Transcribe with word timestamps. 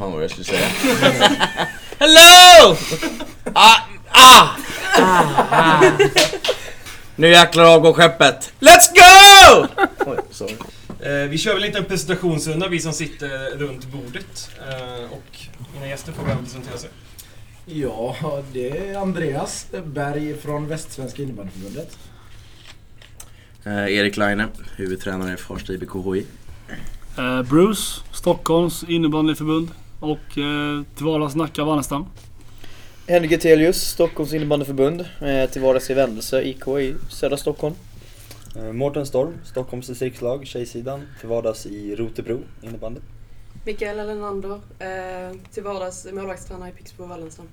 fan 0.00 0.12
var 0.12 0.18
det 0.18 0.24
jag 0.24 0.30
skulle 0.30 0.44
säga? 0.44 0.68
Hello! 1.98 2.76
Ah, 3.54 3.76
ah, 4.08 4.48
ah, 4.96 5.44
ah. 5.50 5.82
Nu 7.16 7.28
jäklar 7.28 7.64
avgår 7.64 7.92
skeppet. 7.92 8.52
Let's 8.60 8.94
go! 8.94 9.66
Oj, 10.06 10.18
sorry. 10.30 10.54
Eh, 11.00 11.28
vi 11.28 11.38
kör 11.38 11.54
väl 11.54 11.62
lite 11.62 11.78
en 11.78 11.84
presentationsrunda, 11.84 12.68
vi 12.68 12.80
som 12.80 12.92
sitter 12.92 13.58
runt 13.58 13.86
bordet. 13.86 14.50
Eh, 14.68 15.12
och 15.12 15.38
mina 15.74 15.88
gäster 15.88 16.12
får 16.12 16.24
väl 16.24 16.36
presentera 16.36 16.78
sig. 16.78 16.90
Ja, 17.66 18.16
det 18.52 18.90
är 18.90 18.98
Andreas 18.98 19.66
Berg 19.84 20.36
från 20.36 20.68
Västsvenska 20.68 21.22
innebandyförbundet. 21.22 21.98
Eh, 23.64 23.94
Erik 23.96 24.16
Laine, 24.16 24.48
huvudtränare 24.76 25.34
i 25.34 25.36
Farsta 25.36 25.72
IBK 25.72 25.94
HI. 25.94 26.26
Eh, 27.18 27.42
Bruce, 27.42 28.00
Stockholms 28.12 28.84
innebandyförbund 28.88 29.68
och 30.00 30.38
eh, 30.38 30.82
till 30.94 31.06
vardags 31.06 31.34
Nacka 31.34 31.64
Wannestam. 31.64 32.06
Henrik 33.08 33.30
Getelius, 33.30 33.76
Stockholms 33.82 34.32
innebandyförbund. 34.32 35.00
Eh, 35.20 35.50
till 35.50 35.62
vardags 35.62 35.90
i 35.90 35.94
Vändelse, 35.94 36.42
IK 36.42 36.68
i 36.68 36.94
södra 37.08 37.36
Stockholm. 37.36 37.74
Eh, 38.56 38.72
Mårten 38.72 39.06
Storm, 39.06 39.34
Stockholms 39.44 39.86
distriktslag, 39.86 40.46
tjejsidan, 40.46 41.06
till 41.20 41.28
vardags 41.28 41.66
i 41.66 41.96
Rotebro 41.96 42.40
innebandy. 42.62 43.00
Mikaela 43.66 44.04
Lenander, 44.04 44.60
eh, 44.78 45.36
till 45.52 45.62
vardags 45.62 46.06
målvaktstränare 46.12 46.68
i 46.68 46.72
Pixbo 46.72 47.06
Wallenstam. 47.06 47.46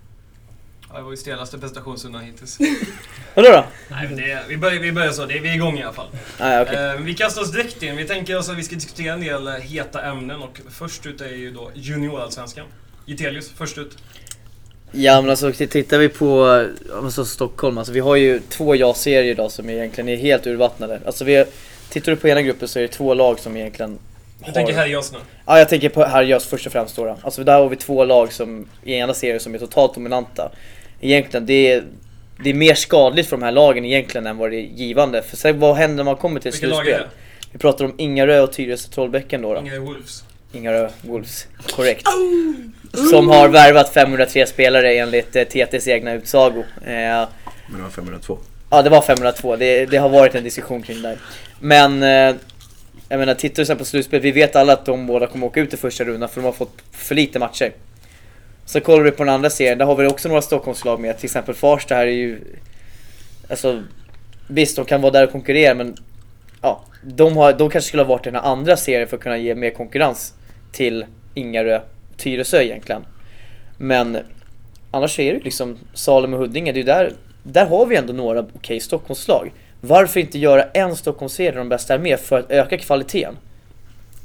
Ja, 0.90 0.98
det 0.98 1.04
var 1.04 1.12
ju 1.12 1.18
stelaste 1.18 1.58
presentationsrundan 1.58 2.24
hittills. 2.24 2.58
Vadå 3.34 3.50
då? 3.50 3.66
Nej, 3.90 4.08
men 4.08 4.18
det, 4.18 4.44
vi, 4.48 4.58
börjar, 4.58 4.80
vi 4.80 4.92
börjar 4.92 5.12
så, 5.12 5.26
det, 5.26 5.40
vi 5.40 5.50
är 5.50 5.54
igång 5.54 5.80
i 5.80 5.84
alla 5.84 5.94
fall. 5.94 6.08
Nej, 6.40 6.62
okej. 6.62 6.76
Eh, 6.76 6.96
vi 6.96 7.14
kastar 7.14 7.42
oss 7.42 7.52
direkt 7.52 7.84
in. 7.84 7.96
Vi 7.96 8.06
tänker 8.06 8.38
oss 8.38 8.50
att 8.50 8.58
vi 8.58 8.64
ska 8.64 8.76
diskutera 8.76 9.14
en 9.14 9.22
del 9.22 9.48
eh, 9.48 9.54
heta 9.54 10.02
ämnen 10.02 10.42
och 10.42 10.62
först 10.70 11.06
ut 11.06 11.22
är 11.22 11.30
ju 11.30 11.52
då 11.52 11.72
juniorallsvenskan. 11.74 12.66
Getelius, 13.06 13.52
först 13.58 13.78
ut. 13.78 13.98
Ja 14.92 15.22
men 15.22 15.30
alltså 15.30 15.52
tittar 15.52 15.98
vi 15.98 16.10
på 16.10 16.46
alltså, 16.94 17.26
Stockholm, 17.26 17.78
alltså 17.78 17.94
vi 17.94 18.00
har 18.00 18.16
ju 18.16 18.40
två 18.40 18.76
ja-serier 18.76 19.32
idag 19.32 19.52
som 19.52 19.70
egentligen 19.70 20.10
är 20.10 20.16
helt 20.16 20.48
urvattnade. 20.48 21.00
Alltså 21.06 21.24
vi, 21.24 21.46
tittar 21.90 22.12
du 22.12 22.16
på 22.16 22.28
ena 22.28 22.42
gruppen 22.42 22.68
så 22.68 22.80
är 22.80 22.84
det 22.84 22.88
två 22.88 23.14
lag 23.14 23.40
som 23.40 23.58
egentligen 23.58 24.00
Jag 24.46 24.54
tänker 24.54 24.98
oss 24.98 25.12
nu. 25.12 25.18
Ja 25.46 25.60
jag 25.60 25.70
tänker 25.70 25.90
på 25.90 26.04
Herrjös 26.04 26.46
först 26.46 26.66
och 26.66 26.72
främst 26.72 26.96
då, 26.96 27.06
då. 27.06 27.18
Alltså 27.22 27.44
där 27.44 27.60
har 27.60 27.70
vi 27.70 27.76
två 27.76 28.04
lag 28.04 28.34
som 28.34 28.68
i 28.84 28.94
ena 28.94 29.14
serien 29.14 29.40
som 29.40 29.56
är 29.56 29.60
totalt 29.60 29.94
dominanta. 29.94 30.52
Egentligen, 31.02 31.46
det 31.46 31.72
är, 31.72 31.84
det 32.44 32.50
är 32.50 32.54
mer 32.54 32.74
skadligt 32.74 33.30
för 33.30 33.38
de 33.38 33.44
här 33.44 33.52
lagen 33.52 33.86
egentligen 33.86 34.28
än 34.28 34.38
vad 34.38 34.52
det 34.52 34.58
är 34.58 34.62
givande. 34.62 35.22
För 35.22 35.38
sen 35.38 35.60
vad 35.60 35.76
händer 35.76 35.96
när 35.98 36.04
man 36.04 36.16
kommer 36.16 36.40
till 36.40 36.54
slutspel? 36.54 37.02
Vi 37.52 37.60
pratar 37.60 37.86
om 37.86 37.94
Ingarö 37.98 38.40
och 38.42 38.54
Tyresö 38.54 38.90
Trollbäcken 38.90 39.42
då. 39.42 39.54
då. 39.54 39.60
Inga 39.62 39.80
Wolves. 39.80 40.24
Ingarö 40.54 40.90
Wolves, 41.02 41.48
korrekt. 41.76 42.08
Som 43.12 43.30
har 43.30 43.48
värvat 43.48 43.94
503 43.94 44.46
spelare 44.46 44.94
enligt 44.94 45.36
eh, 45.36 45.44
TTs 45.44 45.88
egna 45.88 46.14
utsago. 46.14 46.60
Eh, 46.60 46.86
Men 46.86 47.28
det 47.68 47.82
var 47.84 47.90
502. 47.90 48.38
Ja 48.70 48.82
det 48.82 48.90
var 48.90 49.02
502, 49.02 49.56
det, 49.56 49.86
det 49.86 49.98
har 49.98 50.10
varit 50.10 50.36
en 50.36 50.44
diskussion 50.44 50.82
kring 50.82 51.02
det 51.02 51.08
där. 51.10 51.18
Men 51.60 52.04
eh, 52.04 52.36
jag 53.10 53.20
menar 53.20 53.34
tittar 53.34 53.62
du 53.62 53.66
sen 53.66 53.78
på 53.78 53.86
slutspel, 53.86 54.22
vi 54.22 54.32
vet 54.32 54.56
alla 54.56 54.74
att 54.74 54.86
de 54.86 55.08
båda 55.08 55.28
kommer 55.28 55.48
åka 55.48 55.60
ut 55.60 55.74
i 55.74 55.78
första 55.78 56.04
rundan 56.04 56.30
för 56.30 56.42
de 56.42 56.46
har 56.46 56.52
fått 56.52 56.78
för 56.92 57.16
lite 57.16 57.40
matcher. 57.40 57.72
Så 58.68 58.80
kollar 58.80 59.04
du 59.04 59.12
på 59.12 59.24
den 59.24 59.34
andra 59.34 59.50
serien, 59.50 59.78
där 59.78 59.86
har 59.86 59.96
vi 59.96 60.08
också 60.08 60.30
några 60.30 60.42
Stockholmslag 60.42 61.00
med, 61.00 61.18
till 61.18 61.26
exempel 61.26 61.56
Farsta 61.56 61.96
här 61.96 62.08
är 62.08 62.12
ju... 62.12 62.42
Alltså 63.50 63.84
visst 64.48 64.76
de 64.76 64.86
kan 64.86 65.02
vara 65.02 65.12
där 65.12 65.24
och 65.24 65.32
konkurrera 65.32 65.74
men 65.74 65.96
ja, 66.62 66.84
de, 67.04 67.38
har, 67.38 67.54
de 67.54 67.70
kanske 67.70 67.88
skulle 67.88 68.04
ha 68.04 68.10
varit 68.10 68.28
i 68.28 68.30
den 68.30 68.42
här 68.42 68.52
andra 68.52 68.78
serien 68.78 69.08
för 69.08 69.18
att 69.18 69.24
kunna 69.24 69.38
ge 69.38 69.56
mer 69.56 69.70
konkurrens 69.70 70.34
till 70.72 71.06
Ingarö, 71.34 71.82
Tyresö 72.18 72.62
egentligen. 72.62 73.06
Men 73.78 74.18
annars 74.92 75.20
är 75.20 75.34
det 75.34 75.40
liksom 75.40 75.78
Salem 75.94 76.34
och 76.34 76.40
Huddinge, 76.40 76.72
det 76.72 76.78
är 76.78 76.82
ju 76.82 76.84
där, 76.84 77.14
där 77.44 77.66
har 77.66 77.86
vi 77.86 77.96
ändå 77.96 78.14
några 78.14 78.40
okej 78.54 78.80
Stockholmslag. 78.80 79.52
Varför 79.82 80.20
inte 80.20 80.40
göra 80.40 80.64
en 80.64 80.96
Stockholmsserie 80.96 81.52
där 81.52 81.58
de 81.58 81.70
bästa 81.70 81.94
är 81.94 82.00
med 82.00 82.20
för 82.20 82.40
att 82.40 82.52
öka 82.52 82.78
kvaliteten? 82.78 83.38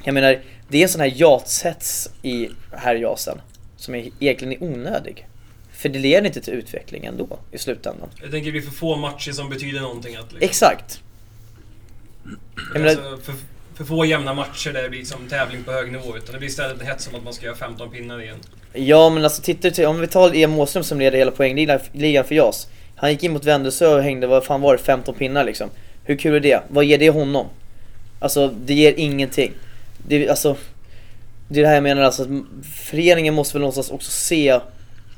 Jag 0.05 0.15
menar, 0.15 0.39
det 0.69 0.79
är 0.79 0.83
en 0.83 0.89
sån 0.89 1.01
här 1.01 1.13
jatsets 1.17 2.11
i 2.23 2.49
här 2.73 2.95
jasen 2.95 3.41
som 3.83 3.95
är, 3.95 4.11
egentligen 4.21 4.53
är 4.53 4.63
onödig. 4.63 5.27
För 5.73 5.89
det 5.89 5.99
leder 5.99 6.27
inte 6.27 6.41
till 6.41 6.55
utveckling 6.55 7.05
ändå 7.05 7.39
i 7.53 7.59
slutändan. 7.59 8.09
Jag 8.21 8.31
tänker 8.31 8.47
det 8.47 8.53
blir 8.53 8.63
för 8.63 8.71
få 8.71 8.97
matcher 8.97 9.33
som 9.33 9.49
betyder 9.49 9.81
någonting. 9.81 10.17
Att, 10.17 10.33
liksom, 10.33 10.49
Exakt. 10.49 11.01
Menar, 12.73 12.89
alltså, 12.89 13.19
för, 13.23 13.35
för 13.75 13.85
få 13.85 14.05
jämna 14.05 14.35
matcher 14.35 14.73
där 14.73 14.83
det 14.83 14.89
blir 14.89 14.99
liksom 14.99 15.29
tävling 15.29 15.65
på 15.65 15.73
hög 15.73 15.93
nivå. 15.93 16.17
Utan 16.17 16.33
det 16.33 16.39
blir 16.39 16.49
istället 16.49 16.81
en 16.81 16.87
hets 16.87 17.09
om 17.09 17.15
att 17.15 17.25
man 17.25 17.33
ska 17.33 17.47
göra 17.47 17.57
15 17.57 17.91
pinnar 17.91 18.23
igen. 18.23 18.39
Ja 18.73 19.11
men 19.11 19.25
alltså 19.25 19.43
tittar 19.43 19.69
du 19.69 19.75
till, 19.75 19.87
om 19.87 20.01
vi 20.01 20.07
tar 20.07 20.35
Ian 20.35 20.51
Måström 20.51 20.85
som 20.85 20.99
leder 20.99 21.19
hela 21.19 21.31
poängligan 21.31 21.81
ligan 21.93 22.25
för 22.25 22.35
JAS. 22.35 22.69
Han 22.97 23.11
gick 23.11 23.23
in 23.23 23.33
mot 23.33 23.45
Vändelsö 23.45 23.97
och 23.97 24.03
hängde, 24.03 24.27
vad 24.27 24.45
fan 24.45 24.61
var 24.61 24.77
det, 24.77 24.83
15 24.83 25.15
pinnar 25.15 25.45
liksom. 25.45 25.71
Hur 26.05 26.17
kul 26.17 26.35
är 26.35 26.41
det? 26.41 26.63
Vad 26.69 26.85
ger 26.85 26.99
det 26.99 27.11
honom? 27.11 27.47
Alltså 28.21 28.49
det 28.49 28.75
ger 28.75 28.95
ingenting. 28.97 29.53
Det, 30.09 30.29
alltså, 30.29 30.57
det 31.53 31.61
är 31.61 31.63
det 31.63 31.69
här 31.69 31.75
jag 31.75 31.83
menar 31.83 32.03
alltså, 32.03 32.23
att 32.23 32.29
föreningen 32.75 33.35
måste 33.35 33.55
väl 33.55 33.61
någonstans 33.61 33.91
också 33.91 34.11
se 34.11 34.61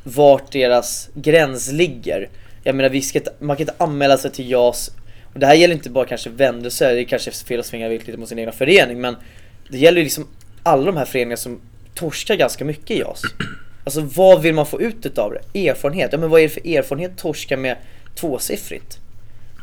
vart 0.05 0.53
deras 0.53 1.11
gräns 1.15 1.73
ligger. 1.73 2.29
Jag 2.63 2.75
menar 2.75 2.91
vi 2.91 3.03
ska 3.03 3.21
man 3.39 3.57
kan 3.57 3.63
inte 3.63 3.75
anmäla 3.79 4.19
sig 4.19 4.31
till 4.31 4.51
JAS 4.51 4.91
och 5.33 5.41
det 5.41 5.47
här 5.47 5.55
gäller 5.55 5.75
inte 5.75 5.91
bara 5.91 6.07
kanske 6.07 6.31
Vändelsö, 6.31 6.93
det 6.93 7.01
är 7.01 7.05
kanske 7.05 7.31
fel 7.31 7.61
att 7.61 7.67
svinga 7.67 7.89
vilt 7.89 8.07
lite 8.07 8.19
mot 8.19 8.29
sin 8.29 8.39
egna 8.39 8.53
förening 8.53 9.01
men 9.01 9.17
det 9.71 9.79
gäller 9.79 9.99
ju 9.99 10.05
liksom 10.05 10.29
alla 10.63 10.85
de 10.85 10.97
här 10.97 11.05
föreningarna 11.05 11.37
som 11.37 11.61
torskar 11.95 12.35
ganska 12.35 12.65
mycket 12.65 12.91
i 12.91 12.99
JAS. 12.99 13.23
Alltså 13.85 14.01
vad 14.01 14.43
vill 14.43 14.55
man 14.55 14.67
få 14.67 14.81
ut 14.81 15.07
utav 15.07 15.33
det? 15.33 15.69
Erfarenhet? 15.69 16.13
Ja 16.13 16.19
men 16.19 16.31
vad 16.31 16.41
är 16.41 16.45
det 16.45 16.49
för 16.49 16.69
erfarenhet 16.69 17.17
torska 17.17 17.57
med 17.57 17.77
tvåsiffrigt? 18.15 18.99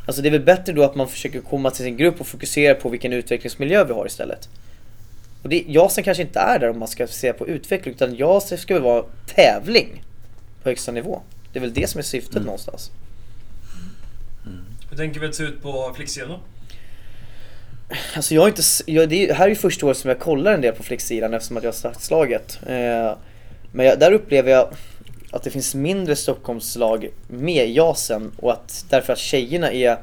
Alltså 0.05 0.21
det 0.21 0.29
är 0.29 0.31
väl 0.31 0.41
bättre 0.41 0.73
då 0.73 0.83
att 0.83 0.95
man 0.95 1.07
försöker 1.07 1.41
komma 1.41 1.71
till 1.71 1.83
sin 1.83 1.97
grupp 1.97 2.21
och 2.21 2.27
fokusera 2.27 2.75
på 2.75 2.89
vilken 2.89 3.13
utvecklingsmiljö 3.13 3.83
vi 3.83 3.93
har 3.93 4.05
istället. 4.05 4.49
Och 5.43 5.49
det, 5.49 5.63
JASen 5.67 6.03
kanske 6.03 6.23
inte 6.23 6.39
är 6.39 6.59
där 6.59 6.69
om 6.69 6.79
man 6.79 6.87
ska 6.87 7.07
se 7.07 7.33
på 7.33 7.47
utveckling 7.47 7.95
utan 7.95 8.15
JAS 8.15 8.61
ska 8.61 8.73
väl 8.73 8.83
vara 8.83 9.05
tävling 9.35 10.03
på 10.63 10.69
högsta 10.69 10.91
nivå. 10.91 11.21
Det 11.53 11.59
är 11.59 11.61
väl 11.61 11.73
det 11.73 11.89
som 11.89 11.99
är 11.99 12.03
syftet 12.03 12.45
någonstans. 12.45 12.91
Hur 14.89 14.97
tänker 14.97 15.19
vi 15.19 15.25
att 15.25 15.31
det 15.31 15.37
ser 15.37 15.43
ut 15.43 15.61
på 15.61 15.93
flicksidan 15.95 16.29
då? 16.29 16.39
Alltså 18.15 18.35
jag 18.35 18.41
har 18.41 18.47
inte, 18.47 18.61
jag, 18.85 19.09
det 19.09 19.29
är, 19.29 19.33
här 19.33 19.45
är 19.45 19.49
ju 19.49 19.55
första 19.55 19.85
året 19.85 19.97
som 19.97 20.07
jag 20.07 20.19
kollar 20.19 20.53
en 20.53 20.61
del 20.61 20.75
på 20.75 20.83
flicksidan 20.83 21.33
eftersom 21.33 21.57
att 21.57 21.63
jag 21.63 21.71
har 21.71 21.75
startat 21.75 22.01
slaget. 22.01 22.59
Eh, 22.67 23.17
men 23.71 23.85
jag, 23.85 23.99
där 23.99 24.11
upplever 24.11 24.51
jag 24.51 24.73
att 25.31 25.43
det 25.43 25.49
finns 25.49 25.75
mindre 25.75 26.15
Stockholmslag 26.15 27.09
med 27.27 27.69
i 27.69 27.73
JASen 27.73 28.31
och 28.37 28.51
att 28.51 28.85
därför 28.89 29.13
att 29.13 29.19
tjejerna 29.19 29.71
är 29.71 29.97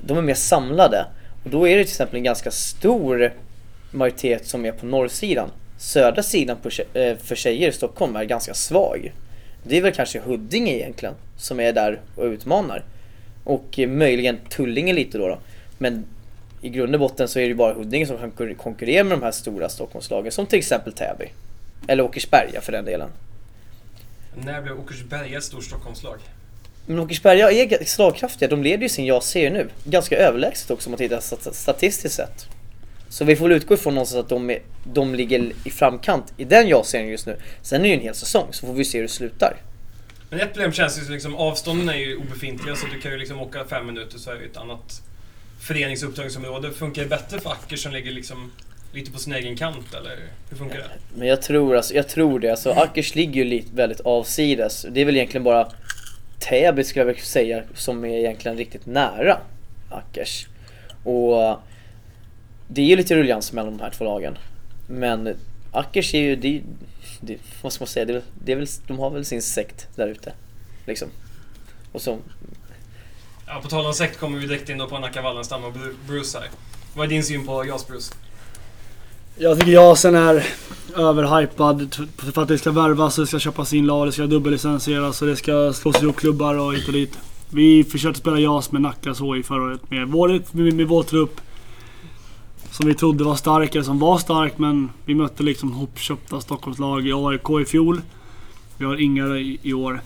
de 0.00 0.18
är 0.18 0.22
mer 0.22 0.34
samlade. 0.34 1.06
Och 1.44 1.50
då 1.50 1.68
är 1.68 1.76
det 1.76 1.84
till 1.84 1.92
exempel 1.92 2.16
en 2.16 2.24
ganska 2.24 2.50
stor 2.50 3.32
majoritet 3.90 4.46
som 4.46 4.64
är 4.66 4.72
på 4.72 4.86
norrsidan. 4.86 5.50
Södra 5.78 6.22
sidan 6.22 6.56
eh, 6.94 7.16
för 7.16 7.34
tjejer 7.34 7.68
i 7.68 7.72
Stockholm 7.72 8.16
är 8.16 8.24
ganska 8.24 8.54
svag. 8.54 9.12
Det 9.62 9.76
är 9.76 9.82
väl 9.82 9.92
kanske 9.92 10.20
Huddinge 10.20 10.72
egentligen 10.72 11.14
som 11.36 11.60
är 11.60 11.72
där 11.72 12.00
och 12.16 12.24
utmanar. 12.24 12.84
Och 13.44 13.78
eh, 13.78 13.88
möjligen 13.88 14.38
Tullinge 14.48 14.92
lite 14.92 15.18
då, 15.18 15.28
då. 15.28 15.38
Men 15.78 16.04
i 16.62 16.68
grund 16.68 16.94
och 16.94 17.00
botten 17.00 17.28
så 17.28 17.38
är 17.38 17.42
det 17.42 17.48
ju 17.48 17.54
bara 17.54 17.74
Huddinge 17.74 18.06
som 18.06 18.18
kan 18.18 18.32
konkur- 18.32 18.54
konkurrera 18.54 19.04
med 19.04 19.18
de 19.18 19.22
här 19.22 19.30
stora 19.30 19.68
Stockholmslagen 19.68 20.32
som 20.32 20.46
till 20.46 20.58
exempel 20.58 20.92
Täby. 20.92 21.26
Eller 21.88 22.02
Åkersberga 22.02 22.60
för 22.60 22.72
den 22.72 22.84
delen. 22.84 23.08
När 24.44 24.62
blev 24.62 24.80
Åkersberga 24.80 25.38
ett 25.38 25.44
stort 25.44 25.64
Stockholmslag? 25.64 26.18
Men 26.86 26.98
Åkersberga 26.98 27.50
är 27.50 27.84
slagkraftiga, 27.84 28.48
de 28.48 28.62
leder 28.62 28.82
ju 28.82 28.88
sin 28.88 29.04
JAS-serie 29.06 29.50
nu. 29.50 29.68
Ganska 29.84 30.16
överlägset 30.16 30.70
också 30.70 30.88
om 30.88 30.90
man 30.90 30.98
tittar 30.98 31.20
stat- 31.20 31.54
statistiskt 31.54 32.14
sett. 32.14 32.46
Så 33.10 33.24
vi 33.24 33.36
får 33.36 33.48
väl 33.48 33.56
utgå 33.56 33.74
ifrån 33.74 33.94
någonstans 33.94 34.24
att 34.24 34.28
de, 34.28 34.50
är, 34.50 34.58
de 34.84 35.14
ligger 35.14 35.52
i 35.64 35.70
framkant 35.70 36.32
i 36.36 36.44
den 36.44 36.68
JAS-serien 36.68 37.10
just 37.10 37.26
nu. 37.26 37.36
Sen 37.62 37.80
är 37.80 37.82
det 37.82 37.88
ju 37.88 37.94
en 37.94 38.00
hel 38.00 38.14
säsong 38.14 38.46
så 38.50 38.66
får 38.66 38.74
vi 38.74 38.84
se 38.84 38.98
hur 38.98 39.02
det 39.02 39.08
slutar. 39.08 39.56
Men 40.30 40.40
ett 40.40 40.52
problem 40.52 40.72
känns 40.72 40.98
ju 40.98 41.04
som 41.04 41.12
liksom, 41.12 41.36
avstånden 41.36 41.88
är 41.88 41.94
ju 41.94 42.16
obefintliga 42.16 42.76
så 42.76 42.86
du 42.94 43.00
kan 43.00 43.12
ju 43.12 43.18
liksom 43.18 43.40
åka 43.40 43.64
fem 43.64 43.86
minuter 43.86 44.18
så 44.18 44.30
är 44.30 44.34
det 44.34 44.44
ett 44.44 44.56
annat 44.56 45.02
föreningsupptagningsområde. 45.60 46.70
Funkar 46.70 47.02
det 47.02 47.08
bättre 47.08 47.40
för 47.40 47.50
Acker 47.50 47.76
som 47.76 47.92
ligger 47.92 48.10
liksom 48.10 48.52
lite 48.92 49.10
på 49.10 49.18
sin 49.18 49.32
egen 49.32 49.56
kant 49.56 49.94
eller 49.94 50.18
hur 50.50 50.56
funkar 50.56 50.78
det? 50.78 50.88
Men 51.14 51.28
jag 51.28 51.42
tror, 51.42 51.76
alltså, 51.76 51.94
jag 51.94 52.08
tror 52.08 52.40
det. 52.40 52.50
Alltså, 52.50 52.70
Ackers 52.70 53.14
ligger 53.14 53.34
ju 53.34 53.44
lite 53.44 53.76
väldigt 53.76 54.00
avsides. 54.00 54.86
Det 54.90 55.00
är 55.00 55.04
väl 55.04 55.16
egentligen 55.16 55.44
bara 55.44 55.72
Täby 56.38 56.84
skulle 56.84 57.04
jag 57.04 57.20
säga 57.20 57.62
som 57.74 58.04
är 58.04 58.18
egentligen 58.18 58.56
riktigt 58.56 58.86
nära 58.86 59.38
Ackers. 59.90 60.46
Och 61.04 61.60
det 62.72 62.80
är 62.82 62.86
ju 62.86 62.96
lite 62.96 63.16
ruljans 63.16 63.52
mellan 63.52 63.76
de 63.76 63.82
här 63.82 63.90
två 63.90 64.04
lagen. 64.04 64.38
Men 64.88 65.34
Ackers 65.72 66.14
är 66.14 66.18
ju, 66.18 66.36
det, 66.36 66.62
det, 67.20 67.36
vad 67.62 67.72
ska 67.72 67.82
man 67.82 67.88
säga, 67.88 68.04
det, 68.04 68.12
är 68.12 68.14
väl- 68.14 68.22
det 68.44 68.52
är 68.52 68.56
väl, 68.56 68.66
de 68.86 68.98
har 68.98 69.10
väl 69.10 69.24
sin 69.24 69.42
sekt 69.42 69.86
där 69.96 70.08
ute. 70.08 70.32
Liksom. 70.86 71.08
Och 71.92 72.02
så, 72.02 72.18
Ja, 73.46 73.60
på 73.62 73.68
tal 73.68 73.86
om 73.86 73.92
sekt 73.94 74.20
kommer 74.20 74.38
vi 74.38 74.46
direkt 74.46 74.68
in 74.68 74.78
då 74.78 74.86
på 74.86 74.98
Nacka 74.98 75.22
Wallenstam 75.22 75.64
och 75.64 75.72
Bru- 75.72 75.94
Bruce 76.06 76.38
här. 76.38 76.48
Vad 76.94 77.04
är 77.06 77.08
din 77.10 77.24
syn 77.24 77.46
på 77.46 77.64
JAS 77.64 77.86
Bruce? 77.86 78.14
Jag 79.38 79.58
tycker 79.58 79.72
Jasen 79.72 80.14
är 80.14 80.46
överhypad 80.96 81.94
för 82.34 82.42
att 82.42 82.48
det 82.48 82.58
ska 82.58 82.70
värvas, 82.70 83.16
det 83.16 83.26
ska 83.26 83.38
köpas 83.38 83.72
in 83.72 83.86
lag, 83.86 84.08
det 84.08 84.12
ska 84.12 84.26
dubbellicensieras 84.26 85.22
och 85.22 85.28
det 85.28 85.36
ska 85.36 85.72
slås 85.72 86.02
ihop 86.02 86.16
klubbar 86.16 86.54
och 86.54 86.74
hit 86.74 86.86
och 86.86 86.92
dit. 86.92 87.18
Vi 87.50 87.84
försökte 87.84 88.20
spela 88.20 88.38
JAS 88.38 88.72
med 88.72 88.82
Nacka 88.82 89.14
så 89.14 89.36
i 89.36 89.42
förra 89.42 89.62
året 89.62 89.90
med 89.90 90.08
vår, 90.08 90.42
med, 90.52 90.72
med 90.74 90.86
vår 90.88 91.02
trupp. 91.02 91.40
Som 92.70 92.86
vi 92.86 92.94
trodde 92.94 93.24
var 93.24 93.34
stark, 93.34 93.74
eller 93.74 93.84
som 93.84 93.98
var 93.98 94.18
stark 94.18 94.58
men 94.58 94.90
vi 95.04 95.14
mötte 95.14 95.42
liksom 95.42 95.72
hopköpta 95.72 96.40
Stockholmslag 96.40 97.06
i 97.06 97.12
AIK 97.12 97.50
i 97.62 97.64
fjol. 97.64 98.00
Vi 98.76 98.84
har 98.84 98.96
inga 98.96 99.26
i, 99.26 99.58
i 99.62 99.72
år. 99.72 100.00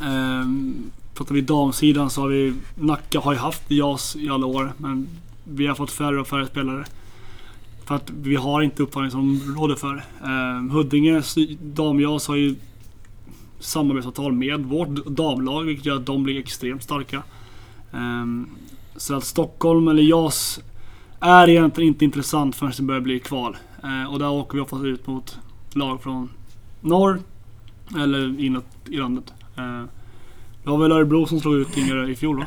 Ehm, 0.00 0.90
pratar 1.14 1.34
vi 1.34 1.40
damsidan 1.40 2.10
så 2.10 2.20
har 2.20 2.28
vi 2.28 2.54
Nacka 2.74 3.20
har 3.20 3.32
ju 3.32 3.38
haft 3.38 3.70
JAS 3.70 4.16
i 4.16 4.28
alla 4.28 4.46
år 4.46 4.72
men 4.76 5.08
vi 5.44 5.66
har 5.66 5.74
fått 5.74 5.90
färre 5.90 6.20
och 6.20 6.26
färre 6.26 6.46
spelare. 6.46 6.84
För 7.84 7.94
att 7.94 8.10
vi 8.10 8.36
har 8.36 8.62
inte 8.62 8.82
upptagningsområde 8.82 9.76
för 9.76 9.94
det. 9.94 10.04
Huddinge 10.26 10.70
Huddinge 10.70 11.22
damjas 11.60 12.28
har 12.28 12.36
ju 12.36 12.56
samarbetsavtal 13.60 14.32
med 14.32 14.60
vårt 14.60 15.06
damlag 15.06 15.62
vilket 15.62 15.86
gör 15.86 15.96
att 15.96 16.06
de 16.06 16.22
blir 16.22 16.38
extremt 16.38 16.82
starka. 16.82 17.22
Ehm, 17.92 18.48
så 18.96 19.14
att 19.14 19.24
Stockholm 19.24 19.88
eller 19.88 20.02
JAS 20.02 20.60
är 21.26 21.48
egentligen 21.48 21.88
inte 21.88 22.04
intressant 22.04 22.56
förrän 22.56 22.72
det 22.76 22.82
börjar 22.82 23.00
bli 23.00 23.20
kval. 23.20 23.56
Eh, 23.82 24.12
och 24.12 24.18
där 24.18 24.30
åker 24.30 24.54
vi 24.54 24.60
oftast 24.60 24.84
ut 24.84 25.06
mot 25.06 25.38
lag 25.72 26.02
från 26.02 26.30
norr 26.80 27.20
eller 27.96 28.40
inåt 28.40 28.66
i 28.88 28.96
landet. 28.96 29.32
Eh, 29.56 29.82
det 30.64 30.70
var 30.70 30.78
väl 30.78 30.92
Örebro 30.92 31.26
som 31.26 31.40
slog 31.40 31.54
ut 31.54 31.76
Ingerö 31.76 32.08
i 32.08 32.16
fjol 32.16 32.38
va? 32.38 32.46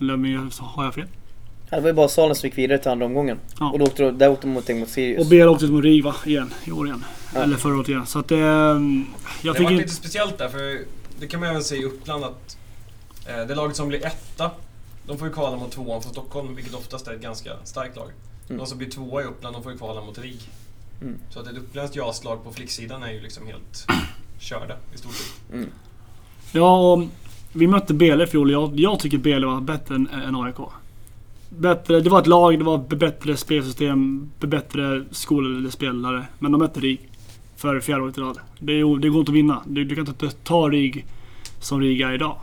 Eller 0.00 0.62
har 0.62 0.84
jag 0.84 0.94
fel? 0.94 1.06
Det 1.70 1.80
var 1.80 1.88
ju 1.88 1.92
bara 1.92 2.08
Salen 2.08 2.34
som 2.34 2.46
gick 2.46 2.58
vidare 2.58 2.78
till 2.78 2.90
andra 2.90 3.06
omgången. 3.06 3.38
Ja. 3.58 3.70
Och 3.70 3.78
då 3.78 3.84
åkte, 3.84 4.10
där 4.10 4.28
åkte 4.28 4.46
de 4.46 4.52
mot 4.52 4.68
mot 4.68 4.88
Sirius. 4.88 5.20
Och 5.20 5.26
BL 5.26 5.48
åkte 5.48 5.66
mot 5.66 5.84
Riva 5.84 6.14
igen 6.26 6.50
i 6.64 6.70
år 6.70 6.86
igen. 6.86 7.04
Ja. 7.34 7.42
Eller 7.42 7.56
förra 7.56 7.76
året 7.76 7.88
igen. 7.88 8.06
Så 8.06 8.18
att 8.18 8.28
det... 8.28 8.36
Jag 8.36 8.74
det 9.42 9.52
tycker 9.52 9.70
lite 9.70 9.82
inte... 9.82 9.94
speciellt 9.94 10.38
där, 10.38 10.48
för 10.48 10.78
det 11.20 11.26
kan 11.26 11.40
man 11.40 11.48
även 11.48 11.62
se 11.62 11.76
i 11.76 11.84
Uppland 11.84 12.24
att 12.24 12.56
eh, 13.28 13.46
det 13.48 13.54
laget 13.54 13.76
som 13.76 13.88
blir 13.88 14.06
etta, 14.06 14.50
de 15.06 15.18
får 15.18 15.28
ju 15.28 15.34
kvala 15.34 15.56
mot 15.56 15.70
tvåan 15.70 16.02
från 16.02 16.12
Stockholm, 16.12 16.54
vilket 16.54 16.74
oftast 16.74 17.08
är 17.08 17.14
ett 17.14 17.22
ganska 17.22 17.50
starkt 17.64 17.96
lag. 17.96 18.10
Mm. 18.48 18.58
De 18.58 18.66
som 18.66 18.78
blir 18.78 18.90
tvåa 18.90 19.22
i 19.22 19.24
Uppland, 19.24 19.56
de 19.56 19.62
får 19.62 19.72
ju 19.72 19.78
kvala 19.78 20.00
mot 20.00 20.18
RIG. 20.18 20.40
Mm. 21.02 21.18
Så 21.30 21.40
att 21.40 21.46
ett 21.46 21.56
uppländskt 21.56 21.96
JAS-lag 21.96 22.44
på 22.44 22.52
flicksidan 22.52 23.02
är 23.02 23.12
ju 23.12 23.20
liksom 23.20 23.46
helt 23.46 23.86
körda 24.38 24.76
i 24.94 24.98
stort 24.98 25.12
sett. 25.12 25.52
Mm. 25.52 25.68
Ja, 26.52 26.92
och 26.92 27.04
vi 27.52 27.66
mötte 27.66 27.94
Bele 27.94 28.24
i 28.24 28.26
fjol. 28.26 28.50
Jag, 28.50 28.80
jag 28.80 29.00
tycker 29.00 29.18
Bele 29.18 29.46
var 29.46 29.60
bättre 29.60 29.94
än, 29.94 30.08
än 30.08 30.36
AIK. 30.36 30.56
Bättre, 31.48 32.00
det 32.00 32.10
var 32.10 32.20
ett 32.20 32.26
lag, 32.26 32.58
det 32.58 32.64
var 32.64 32.78
bättre 32.78 33.36
spelsystem, 33.36 34.30
bättre 34.40 35.04
skolade 35.10 35.70
spelare. 35.70 36.24
Men 36.38 36.52
de 36.52 36.58
mötte 36.58 36.80
RIG 36.80 37.08
för 37.56 37.80
fjärde 37.80 38.02
året 38.02 38.18
i 38.18 38.20
rad. 38.20 38.38
Det, 38.58 38.72
det 38.72 39.08
går 39.08 39.20
inte 39.20 39.20
att 39.20 39.28
vinna. 39.28 39.62
Du, 39.66 39.84
du 39.84 39.94
kan 39.94 40.08
inte 40.08 40.30
ta 40.30 40.68
RIG 40.68 41.06
som 41.60 41.80
RIG 41.80 42.00
är 42.00 42.12
idag. 42.12 42.36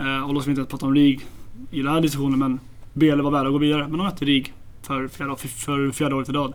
Eh, 0.00 0.30
och 0.30 0.42
ska 0.42 0.50
vi 0.50 0.60
inte 0.60 0.70
prata 0.70 0.86
om 0.86 0.94
RIG 0.94 1.26
i 1.70 1.82
den 1.82 1.92
här 1.92 2.00
diskussionen, 2.00 2.38
men 2.38 2.60
Bele 2.92 3.22
var 3.22 3.30
värda 3.30 3.46
att 3.46 3.52
gå 3.52 3.58
vidare. 3.58 3.82
Men 3.82 3.98
de 3.98 4.04
mötte 4.04 4.24
RIG 4.24 4.52
för 4.82 5.08
fjärde, 5.08 5.36
för, 5.36 5.48
för 5.48 5.90
fjärde 5.90 6.14
året 6.14 6.28
i 6.28 6.32
rad. 6.32 6.54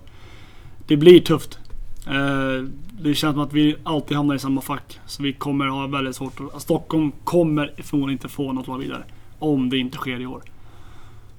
Det 0.87 0.97
blir 0.97 1.19
tufft. 1.19 1.59
Eh, 2.07 2.67
det 2.91 3.15
känns 3.15 3.33
som 3.33 3.43
att 3.43 3.53
vi 3.53 3.75
alltid 3.83 4.17
hamnar 4.17 4.35
i 4.35 4.39
samma 4.39 4.61
fack. 4.61 4.99
Så 5.05 5.23
vi 5.23 5.33
kommer 5.33 5.67
ha 5.67 5.87
väldigt 5.87 6.15
svårt 6.15 6.39
att... 6.53 6.61
Stockholm 6.61 7.11
kommer 7.23 7.73
förmodligen 7.77 8.17
inte 8.17 8.29
få 8.29 8.51
något 8.51 8.67
lag 8.67 8.79
vidare. 8.79 9.03
Om 9.39 9.69
det 9.69 9.77
inte 9.77 9.97
sker 9.97 10.19
i 10.19 10.25
år. 10.25 10.43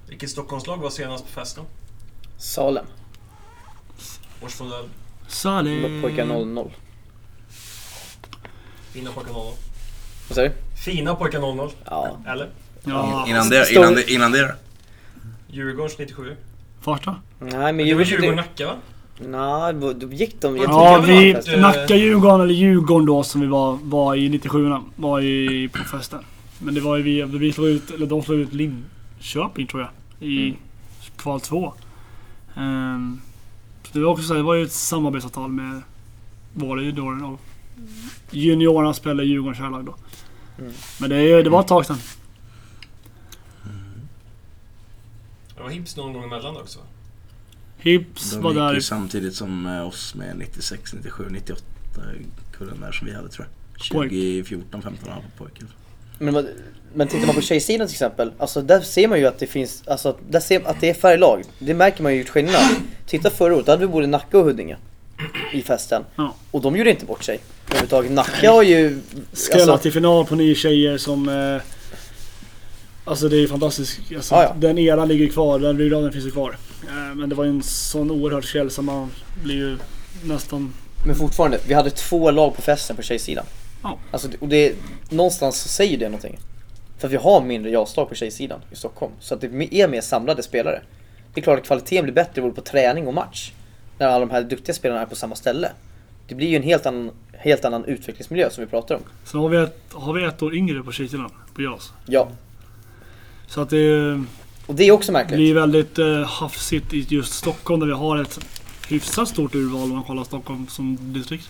Vilket 0.07 0.29
Stockholmslag 0.29 0.77
var 0.77 0.89
senast 0.89 1.25
på 1.25 1.31
festen? 1.31 1.63
Salem. 2.37 2.85
Årsmodell. 4.43 4.85
Saleh. 5.27 6.01
Pojkar 6.01 6.25
00. 6.25 6.71
Fina 8.91 9.11
pojkar 9.11 9.33
00. 9.33 9.43
Vad 10.27 10.35
säger 10.35 10.49
du? 10.49 10.55
Fina 10.77 11.15
pojkar 11.15 11.39
00. 11.39 11.69
Ja. 11.85 12.17
Eller? 12.27 12.49
Ja, 12.85 13.25
Innan 13.27 13.49
det, 13.49 13.71
innan 13.73 13.93
det, 13.95 14.11
innan 14.11 14.31
det 14.31 14.55
Djurgårdens 15.47 15.97
97. 15.97 16.35
Farsta. 16.81 17.15
Nej 17.39 17.49
men 17.73 17.77
Det 17.77 17.93
var 17.93 18.01
Djurgården... 18.03 18.05
Djurgården-Nacka 18.05 18.65
va? 18.65 18.73
Nej, 19.19 19.93
då 19.99 20.07
gick 20.13 20.41
de... 20.41 20.57
Jag 20.57 20.69
Ja, 20.69 21.03
vi... 21.07 21.33
Nacka 21.57 21.95
Djurgården, 21.95 22.41
eller 22.41 22.53
Djurgården 22.53 23.05
då 23.05 23.23
som 23.23 23.41
vi 23.41 23.47
var, 23.47 23.79
var 23.83 24.15
i 24.15 24.29
97 24.29 24.73
var 24.95 25.21
i, 25.21 25.69
på 25.73 25.83
festen. 25.83 26.19
Men 26.59 26.73
det 26.73 26.81
var 26.81 26.97
ju 26.97 27.03
vi, 27.03 27.21
vi 27.23 27.53
slog 27.53 27.67
ut, 27.67 27.91
eller 27.91 28.05
de 28.07 28.23
slog 28.23 28.39
ut 28.39 28.53
Linköping 28.53 29.67
tror 29.67 29.81
jag. 29.81 29.91
I 30.29 30.47
Mm. 30.47 30.57
kval 31.17 31.39
2. 31.41 31.73
Um, 32.57 33.21
så 33.83 33.89
det 33.93 33.99
var 34.05 34.11
också 34.11 34.23
så 34.23 34.33
här, 34.33 34.37
det 34.37 34.43
var 34.45 34.55
ju 34.55 34.63
ett 34.63 34.71
samarbetsavtal 34.71 35.49
med 35.51 35.81
var 36.53 36.77
det 36.77 36.83
ju 36.83 36.91
då 36.91 37.37
juniorerna 38.31 38.93
spelade 38.93 39.23
i 39.23 39.27
Djurgårdens 39.27 39.57
kärlag 39.57 39.85
då. 39.85 39.95
Mm. 40.59 40.73
Men 40.99 41.09
det, 41.09 41.15
är- 41.15 41.43
det 41.43 41.49
var 41.49 41.59
ett 41.61 41.67
tag 41.67 41.85
sedan. 41.85 41.97
Det 45.54 45.54
var 45.65 45.71
Hibs 45.71 45.95
någon 45.95 46.13
gång 46.13 46.23
emellan 46.23 46.57
också. 46.57 46.79
Hips 47.77 48.31
De 48.31 48.41
var 48.41 48.51
gick 48.51 48.59
ju 48.59 48.73
där. 48.73 48.79
samtidigt 48.79 49.35
som 49.35 49.65
eh, 49.65 49.87
oss 49.87 50.15
med 50.15 50.37
96, 50.37 50.93
97, 50.93 51.23
98 51.29 51.63
kullen 52.57 52.81
där 52.81 52.91
som 52.91 53.07
vi 53.07 53.13
hade 53.13 53.29
tror 53.29 53.47
jag. 53.47 53.97
Pojk. 53.97 54.09
2014, 54.09 54.81
15 54.81 55.09
år 55.09 55.15
på 55.15 55.43
pojken. 55.43 55.67
Men, 56.19 56.47
men 56.93 57.07
tittar 57.07 57.25
man 57.25 57.35
på 57.35 57.41
tjejsidan 57.41 57.87
till 57.87 57.93
exempel, 57.93 58.31
alltså 58.37 58.61
där 58.61 58.81
ser 58.81 59.07
man 59.07 59.19
ju 59.19 59.25
att 59.25 59.39
det 59.39 59.47
finns, 59.47 59.83
alltså 59.87 60.17
där 60.29 60.39
ser 60.39 60.59
man 60.59 60.71
att 60.71 60.81
det 60.81 60.89
är 60.89 60.93
färre 60.93 61.17
lag. 61.17 61.43
Det 61.59 61.73
märker 61.73 62.03
man 62.03 62.13
ju 62.13 62.19
gjort 62.19 62.29
skillnad. 62.29 62.63
Titta 63.05 63.29
förra 63.29 63.55
året, 63.55 63.65
då 63.65 63.71
hade 63.71 63.85
vi 63.85 63.91
både 63.91 64.07
Nacka 64.07 64.37
och 64.37 64.45
Huddinge 64.45 64.77
i 65.53 65.61
festen. 65.61 66.03
Ja. 66.15 66.35
Och 66.51 66.61
de 66.61 66.75
gjorde 66.75 66.89
inte 66.89 67.05
bort 67.05 67.23
sig 67.23 67.39
överhuvudtaget. 67.67 68.11
Nacka 68.11 68.51
har 68.51 68.63
ju... 68.63 69.01
Skrälla 69.33 69.73
alltså, 69.73 69.83
till 69.83 69.91
final 69.91 70.25
på 70.25 70.35
nio 70.35 70.55
tjejer 70.55 70.97
som... 70.97 71.29
Eh, 71.29 71.61
alltså 73.05 73.29
det 73.29 73.43
är 73.43 73.47
fantastiskt. 73.47 73.99
Alltså, 74.15 74.35
Ja, 74.35 74.43
ja. 74.43 74.55
Den 74.57 74.77
eran 74.77 75.07
ligger 75.07 75.27
kvar, 75.27 75.59
den 75.59 75.77
ryggraden 75.77 76.11
finns 76.11 76.25
ju 76.25 76.31
kvar. 76.31 76.57
Eh, 76.87 77.15
men 77.15 77.29
det 77.29 77.35
var 77.35 77.43
ju 77.43 77.49
en 77.49 77.63
sån 77.63 78.11
oerhörd 78.11 78.45
skräll 78.45 78.71
som 78.71 78.85
man 78.85 79.11
blir 79.43 79.55
ju 79.55 79.77
nästan... 80.23 80.73
Men 81.05 81.15
fortfarande, 81.15 81.59
vi 81.67 81.73
hade 81.73 81.89
två 81.89 82.31
lag 82.31 82.55
på 82.55 82.61
festen 82.61 82.95
på 82.95 83.01
tjejsidan. 83.01 83.45
Ja. 83.83 83.97
Alltså, 84.11 84.29
och 84.39 84.47
det, 84.47 84.75
någonstans 85.09 85.61
så 85.61 85.69
säger 85.69 85.97
det 85.97 86.05
någonting. 86.05 86.39
För 86.97 87.07
att 87.07 87.13
vi 87.13 87.17
har 87.17 87.41
mindre 87.41 87.71
jaslag 87.71 88.09
på 88.09 88.15
tjejsidan 88.15 88.59
i 88.71 88.75
Stockholm. 88.75 89.11
Så 89.19 89.33
att 89.33 89.41
det 89.41 89.47
är 89.47 89.87
mer 89.87 90.01
samlade 90.01 90.43
spelare. 90.43 90.81
Det 91.33 91.41
är 91.41 91.43
klart 91.43 91.59
att 91.59 91.65
kvaliteten 91.65 92.03
blir 92.03 92.13
bättre 92.13 92.41
både 92.41 92.53
på 92.53 92.61
träning 92.61 93.07
och 93.07 93.13
match. 93.13 93.51
När 93.97 94.07
alla 94.07 94.19
de 94.19 94.29
här 94.29 94.43
duktiga 94.43 94.73
spelarna 94.73 95.01
är 95.01 95.05
på 95.05 95.15
samma 95.15 95.35
ställe. 95.35 95.71
Det 96.27 96.35
blir 96.35 96.47
ju 96.47 96.55
en 96.55 96.63
helt 96.63 96.85
annan, 96.85 97.11
helt 97.33 97.65
annan 97.65 97.85
utvecklingsmiljö 97.85 98.49
som 98.49 98.63
vi 98.63 98.69
pratar 98.69 98.95
om. 98.95 99.01
Sen 99.23 99.39
har 99.39 99.49
vi 99.49 99.57
ett, 99.57 99.79
har 99.93 100.13
vi 100.13 100.23
ett 100.23 100.41
år 100.41 100.55
yngre 100.55 100.83
på 100.83 100.91
tjejsidan, 100.91 101.31
på 101.55 101.61
JAS. 101.61 101.93
Ja, 102.05 102.29
Så 103.47 103.61
att 103.61 103.69
det 103.69 104.23
och 104.65 104.75
det 104.75 104.83
är 104.83 104.91
också 104.91 105.11
märkligt. 105.11 105.37
blir 105.37 105.53
väldigt 105.53 105.99
eh, 105.99 106.23
hafsigt 106.23 106.93
i 106.93 107.05
just 107.09 107.33
Stockholm 107.33 107.79
där 107.79 107.87
vi 107.87 107.93
har 107.93 108.17
ett 108.17 108.39
hyfsat 108.87 109.29
stort 109.29 109.55
urval 109.55 109.83
om 109.83 109.89
man 109.89 110.03
kollar 110.03 110.23
Stockholm 110.23 110.67
som 110.67 111.13
distrikt. 111.13 111.49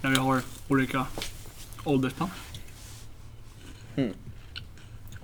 Där 0.00 0.10
vi 0.10 0.16
har 0.16 0.40
olika 0.68 1.06
åldersspann. 1.84 2.30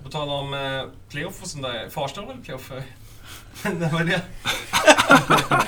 På 0.03 0.09
tal 0.09 0.29
om 0.29 0.53
eh, 0.53 0.83
playoff 1.09 1.41
och 1.41 1.47
sånt 1.47 1.63
där. 1.63 1.89
Farsta 1.89 2.21
var 2.21 2.27
väl 2.33 2.43
playoff. 2.43 2.71
När 3.63 3.91
var 3.93 4.03
det? 4.03 4.21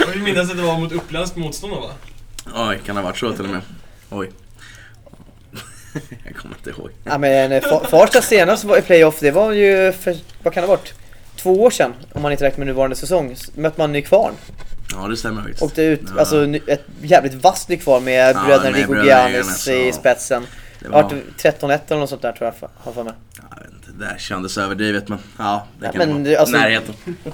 Jag 0.00 0.06
vill 0.06 0.22
minnas 0.22 0.50
att 0.50 0.56
det 0.56 0.62
var 0.62 0.78
mot 0.78 0.92
uppländskt 0.92 1.36
motstånd 1.36 1.72
va? 1.72 1.90
Oj, 2.54 2.80
kan 2.86 2.96
det 2.96 3.02
ha 3.02 3.08
varit 3.08 3.18
så 3.18 3.32
till 3.32 3.44
och 3.44 3.50
med? 3.50 3.62
Oj. 4.10 4.30
Jag 6.24 6.36
kommer 6.36 6.54
inte 6.56 6.70
ihåg. 6.70 6.90
Ja 7.04 7.18
men 7.18 7.52
eh, 7.52 7.60
Fa- 7.62 7.86
Farsta 7.86 8.22
senast 8.22 8.64
var 8.64 8.78
i 8.78 8.82
playoff, 8.82 9.16
det 9.20 9.30
var 9.30 9.52
ju 9.52 9.92
för, 9.92 10.16
vad 10.42 10.54
kan 10.54 10.60
det 10.62 10.66
ha 10.68 10.76
varit? 10.76 10.94
Två 11.36 11.62
år 11.62 11.70
sedan, 11.70 11.92
om 12.12 12.22
man 12.22 12.32
inte 12.32 12.44
räknar 12.44 12.58
med 12.58 12.66
nuvarande 12.66 12.96
säsong, 12.96 13.36
mötte 13.54 13.80
man 13.80 13.92
Nykvarn. 13.92 14.32
Ja, 14.92 15.08
det 15.08 15.16
stämmer 15.16 15.42
faktiskt. 15.42 15.62
Åkte 15.62 15.82
ut, 15.82 16.00
Ja. 16.14 16.20
alltså 16.20 16.46
ett 16.66 16.84
jävligt 17.02 17.34
vasst 17.34 17.68
Nykvarn 17.68 18.04
med 18.04 18.36
Ja, 18.36 18.44
bröderna 18.46 18.76
Rigo 18.76 19.04
Giannis 19.04 19.68
i 19.68 19.92
spetsen. 19.92 20.46
Det 20.80 20.88
var, 20.88 21.02
13-1 21.38 21.78
eller 21.88 22.00
något 22.00 22.10
sånt 22.10 22.22
där 22.22 22.32
tror 22.32 22.52
jag, 22.60 22.68
har 22.84 22.92
för 22.92 23.04
mig. 23.04 23.12
jag 23.50 23.62
vet 23.64 23.72
inte, 23.74 23.90
det 23.98 24.04
där 24.04 24.18
kändes 24.18 24.58
överdrivet 24.58 25.08
men 25.08 25.18
ja, 25.38 25.66
det 25.80 25.86
Ja, 25.86 25.92
kan 25.92 25.98
men 26.08 26.24
vara. 26.24 26.38
alltså- 26.38 26.56
Närheten. 26.56 26.94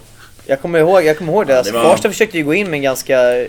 Jag 0.51 0.61
kommer 0.61 0.79
ihåg, 0.79 1.05
jag 1.05 1.19
kommer 1.19 1.33
ihåg 1.33 1.47
det, 1.47 1.53
Ja, 1.53 1.59
alltså, 1.59 1.73
det 1.73 1.79
var- 1.79 1.85
Farsta 1.91 2.09
försökte 2.09 2.39
ju 2.39 2.45
gå 2.45 2.55
in 2.55 2.71
med 2.71 2.75
en 2.79 2.83
ganska 2.83 3.47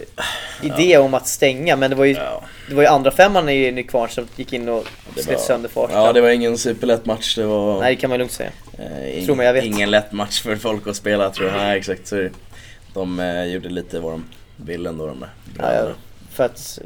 idé 0.62 0.98
om 0.98 1.14
att 1.14 1.28
stänga 1.28 1.76
men 1.76 1.90
det 1.90 1.96
var 1.96 2.06
ju, 2.06 2.14
Ja. 2.14 2.44
det 2.70 2.76
var 2.76 2.82
ju 2.84 2.88
andra 2.88 3.12
femman 3.12 3.50
i 3.50 3.72
Nykvarn 3.72 4.10
som 4.10 4.28
gick 4.36 4.54
in 4.54 4.70
och 4.70 4.86
slet 5.14 5.28
var- 5.28 5.36
sönder 5.38 5.70
Farsta. 5.70 5.96
Ja, 5.98 6.14
det 6.14 6.22
var 6.22 6.30
ingen 6.30 6.58
superlätt 6.58 7.06
match. 7.06 7.36
Det 7.36 7.46
var 7.46 7.80
Nej 7.80 7.96
det 7.96 8.02
kan 8.02 8.10
man 8.10 8.20
lugnt 8.20 8.32
säga. 8.32 8.50
eh, 8.78 9.18
ing, 9.20 9.26
Tror 9.26 9.36
mig, 9.36 9.46
jag 9.46 9.54
vet. 9.54 9.64
ingen 9.64 9.92
lätt 9.92 10.12
match 10.12 10.42
för 10.42 10.56
folk 10.56 10.88
att 10.88 10.96
spela 10.96 11.30
tror 11.30 11.48
jag. 11.50 11.58
Nej, 11.58 11.78
exakt. 11.78 12.08
Så 12.08 12.30
de 12.94 13.20
eh, 13.20 13.44
gjorde 13.46 13.70
lite 13.70 14.00
vad 14.00 14.12
de 14.14 14.26
ville 14.58 14.90
ändå 14.90 15.08
de 15.08 15.20
där 15.20 15.30
Ja, 15.60 15.74
jag, 15.74 15.92
för 16.34 16.44
att, 16.46 16.80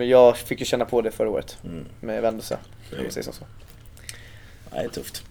jag 0.00 0.36
fick 0.36 0.60
ju 0.60 0.66
känna 0.66 0.84
på 0.84 1.00
det 1.00 1.10
förra 1.10 1.28
året 1.30 1.56
Mm. 1.64 1.84
med 2.00 2.22
man 2.22 2.42
säger 2.42 3.22
så. 3.32 3.32
Nej, 4.74 4.88
tufft. 4.88 5.22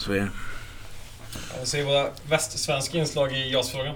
Så 0.00 0.12
är 0.12 0.16
det. 0.16 0.28
Jag 1.58 1.68
ser 1.68 1.84
våra 1.84 2.08
västsvenska 2.28 2.98
inslag 2.98 3.32
i 3.32 3.52
JAS-frågan. 3.52 3.94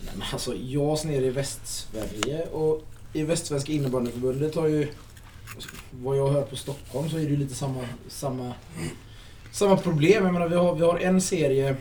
Nej, 0.00 0.14
men 0.14 0.26
alltså, 0.32 0.54
JAS 0.56 1.04
nere 1.04 1.24
i 1.26 1.30
Västsverige 1.30 2.46
och 2.46 2.82
i 3.12 3.22
Västsvenska 3.22 3.72
innebandyförbundet 3.72 4.54
har 4.54 4.68
ju, 4.68 4.88
alltså, 5.54 5.68
vad 5.90 6.16
jag 6.16 6.28
hör 6.28 6.42
på 6.42 6.56
Stockholm 6.56 7.10
så 7.10 7.16
är 7.16 7.20
det 7.20 7.30
ju 7.30 7.36
lite 7.36 7.54
samma, 7.54 7.88
samma, 8.08 8.52
samma 9.52 9.76
problem. 9.76 10.24
Jag 10.24 10.32
menar, 10.32 10.48
vi 10.48 10.56
har, 10.56 10.74
vi 10.74 10.82
har 10.82 10.98
en 10.98 11.20
serie 11.20 11.76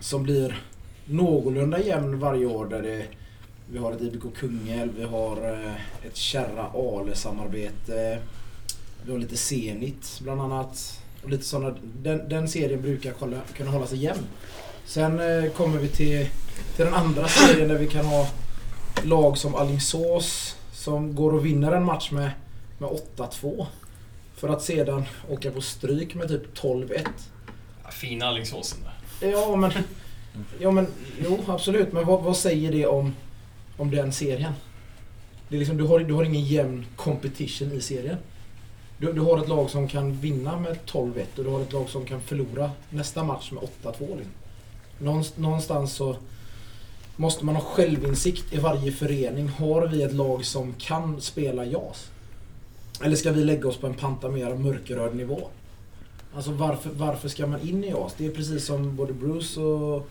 som 0.00 0.22
blir 0.22 0.62
någorlunda 1.04 1.80
jämn 1.80 2.18
varje 2.18 2.46
år 2.46 2.66
där 2.66 2.82
det, 2.82 3.06
vi 3.70 3.78
har 3.78 3.92
ett 3.92 4.00
IBK 4.00 4.36
Kungälv, 4.36 4.92
vi 4.96 5.04
har 5.04 5.52
eh, 5.52 6.06
ett 6.06 6.16
Kärra 6.16 6.66
Ale-samarbete, 6.74 8.18
vi 9.04 9.12
har 9.12 9.18
lite 9.18 9.36
Zenit 9.36 10.20
bland 10.22 10.40
annat. 10.40 11.00
Och 11.26 11.32
lite 11.32 11.44
såna, 11.44 11.74
den, 11.82 12.28
den 12.28 12.48
serien 12.48 12.82
brukar 12.82 13.12
kolla, 13.12 13.36
kunna 13.56 13.70
hålla 13.70 13.86
sig 13.86 13.98
jämn. 13.98 14.26
Sen 14.84 15.20
eh, 15.20 15.50
kommer 15.50 15.78
vi 15.78 15.88
till, 15.88 16.28
till 16.76 16.84
den 16.84 16.94
andra 16.94 17.28
serien 17.28 17.68
där 17.68 17.78
vi 17.78 17.86
kan 17.86 18.06
ha 18.06 18.28
lag 19.04 19.38
som 19.38 19.54
Alingsås 19.54 20.56
som 20.72 21.14
går 21.14 21.32
och 21.34 21.46
vinner 21.46 21.72
en 21.72 21.84
match 21.84 22.10
med, 22.10 22.30
med 22.78 22.90
8-2. 23.16 23.66
För 24.34 24.48
att 24.48 24.62
sedan 24.62 25.04
åka 25.28 25.50
på 25.50 25.60
stryk 25.60 26.14
med 26.14 26.28
typ 26.28 26.58
12-1. 26.58 27.06
Ja, 27.84 27.90
fina 27.90 28.26
Alingsåsen 28.26 28.78
där. 28.82 29.30
Ja 29.30 29.56
men, 29.56 29.72
ja, 30.58 30.70
men 30.70 30.86
jo 31.24 31.38
absolut. 31.46 31.92
Men 31.92 32.06
vad, 32.06 32.22
vad 32.22 32.36
säger 32.36 32.72
det 32.72 32.86
om, 32.86 33.14
om 33.76 33.90
den 33.90 34.12
serien? 34.12 34.52
Det 35.48 35.54
är 35.54 35.58
liksom, 35.58 35.76
du, 35.76 35.84
har, 35.84 36.00
du 36.00 36.14
har 36.14 36.24
ingen 36.24 36.44
jämn 36.44 36.86
competition 36.96 37.72
i 37.72 37.80
serien. 37.80 38.16
Du, 38.98 39.12
du 39.12 39.20
har 39.20 39.38
ett 39.38 39.48
lag 39.48 39.70
som 39.70 39.88
kan 39.88 40.12
vinna 40.12 40.60
med 40.60 40.78
12-1 40.86 41.24
och 41.36 41.44
du 41.44 41.50
har 41.50 41.60
ett 41.60 41.72
lag 41.72 41.88
som 41.88 42.04
kan 42.04 42.20
förlora 42.20 42.70
nästa 42.90 43.24
match 43.24 43.52
med 43.52 43.62
8-2. 43.82 44.18
Liksom. 44.18 45.42
Någonstans 45.42 45.92
så 45.92 46.16
måste 47.16 47.44
man 47.44 47.54
ha 47.54 47.62
självinsikt 47.62 48.52
i 48.52 48.58
varje 48.58 48.92
förening. 48.92 49.48
Har 49.48 49.86
vi 49.86 50.02
ett 50.02 50.14
lag 50.14 50.44
som 50.44 50.74
kan 50.78 51.20
spela 51.20 51.64
JAS? 51.64 52.10
Eller 53.02 53.16
ska 53.16 53.32
vi 53.32 53.44
lägga 53.44 53.68
oss 53.68 53.76
på 53.76 53.86
en 53.86 53.94
pantamera 53.94 54.54
mörkerröd 54.54 55.16
nivå? 55.16 55.48
Alltså 56.34 56.50
varför, 56.52 56.90
varför 56.90 57.28
ska 57.28 57.46
man 57.46 57.60
in 57.60 57.84
i 57.84 57.88
JAS? 57.88 58.14
Det 58.18 58.26
är 58.26 58.30
precis 58.30 58.66
som 58.66 58.96
både 58.96 59.12
Bruce 59.12 59.60
och, 59.60 60.08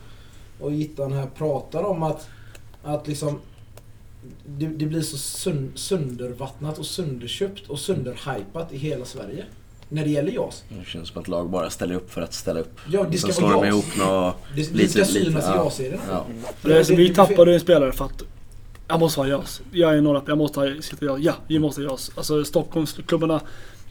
och 0.60 0.72
Gittan 0.72 1.14
här 1.14 1.28
pratar 1.38 1.84
om 1.84 2.04
att, 2.04 2.28
att 2.84 3.08
liksom 3.08 3.40
det, 4.46 4.66
det 4.68 4.86
blir 4.86 5.02
så 5.02 5.18
sun, 5.18 5.72
söndervattnat 5.76 6.80
och 6.80 6.86
sönderköpt 6.86 7.70
och 7.70 7.80
sönderhypat 7.80 8.74
i 8.74 8.78
hela 8.78 9.06
Sverige. 9.06 9.46
När 9.90 10.04
det 10.04 10.10
gäller 10.10 10.32
JAS. 10.32 10.64
Det 10.70 10.86
känns 10.86 11.10
som 11.10 11.22
att 11.22 11.28
lag 11.28 11.50
bara 11.50 11.70
ställer 11.70 11.96
upp 11.96 12.12
för 12.12 12.22
att 12.22 12.34
ställa 12.34 12.60
upp. 12.60 12.80
Ja, 12.92 13.04
det 13.12 13.18
Sen 13.18 13.32
ska 13.32 13.40
slår 13.40 13.50
vara 13.50 13.62
de 13.62 13.68
ihop. 13.68 13.86
Det, 14.56 14.62
det 14.62 14.74
Lite- 14.74 14.90
ska 14.90 15.06
synas 15.06 15.14
lite, 15.26 15.40
i 15.40 15.42
ja. 15.46 15.56
JAS-serien. 15.56 16.00
Ja. 16.10 16.26
Det- 16.62 16.90
vi 16.90 17.14
tappade 17.14 17.54
en 17.54 17.60
spelare 17.60 17.92
för 17.92 18.06
att 18.06 18.24
jag 18.88 19.00
måste 19.00 19.20
ha 19.20 19.28
JAS. 19.28 19.62
Jag 19.72 19.98
är 19.98 20.02
norra, 20.02 20.22
jag 20.28 20.38
måste 20.38 20.60
ha 20.60 20.68
JAS. 20.68 20.92
Ja, 21.20 21.34
vi 21.48 21.60
måste 21.60 21.82
ha 21.82 21.90
JAS. 21.90 22.12
Alltså 22.16 22.44
Stockholmsklubbarna 22.46 23.42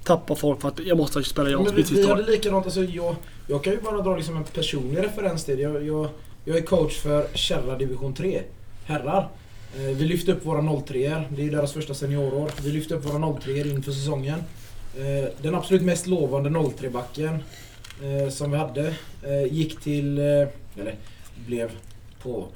tappar 0.05 0.35
folk 0.35 0.61
för 0.61 0.69
att 0.69 0.79
jag 0.79 0.97
måste 0.99 1.23
spela 1.25 1.51
JAS 1.51 1.65
Men 1.67 1.75
vi, 1.77 1.83
vi 1.83 2.07
hade 2.07 2.23
likadant, 2.23 2.65
alltså 2.65 2.85
jag, 2.85 3.17
jag 3.47 3.65
kan 3.65 3.73
ju 3.73 3.81
bara 3.81 4.01
dra 4.03 4.17
liksom 4.17 4.37
en 4.37 4.45
personlig 4.45 4.99
referens 5.03 5.45
till 5.45 5.57
det. 5.57 5.63
Jag, 5.63 5.87
jag, 5.87 6.09
jag 6.45 6.57
är 6.57 6.63
coach 6.63 6.99
för 6.99 7.27
Kärra 7.35 7.79
division 7.79 8.15
3, 8.15 8.43
herrar. 8.85 9.29
Eh, 9.77 9.97
vi 9.97 10.05
lyfte 10.05 10.33
upp 10.33 10.47
våra 10.47 10.81
03 10.83 10.99
er 10.99 11.29
det 11.37 11.47
är 11.47 11.51
deras 11.51 11.73
första 11.73 11.95
seniorår. 11.95 12.51
Vi 12.63 12.71
lyfte 12.71 12.95
upp 12.95 13.05
våra 13.05 13.41
03 13.41 13.53
er 13.53 13.67
inför 13.67 13.93
säsongen. 13.93 14.39
Eh, 14.99 15.29
den 15.43 15.55
absolut 15.55 15.83
mest 15.83 16.07
lovande 16.07 16.51
03-backen 16.51 17.39
eh, 18.03 18.29
som 18.29 18.51
vi 18.51 18.57
hade 18.57 18.95
gick 19.51 19.81
till, 19.81 20.19
eller 20.19 20.95
blev 21.47 21.71
på 22.23 22.47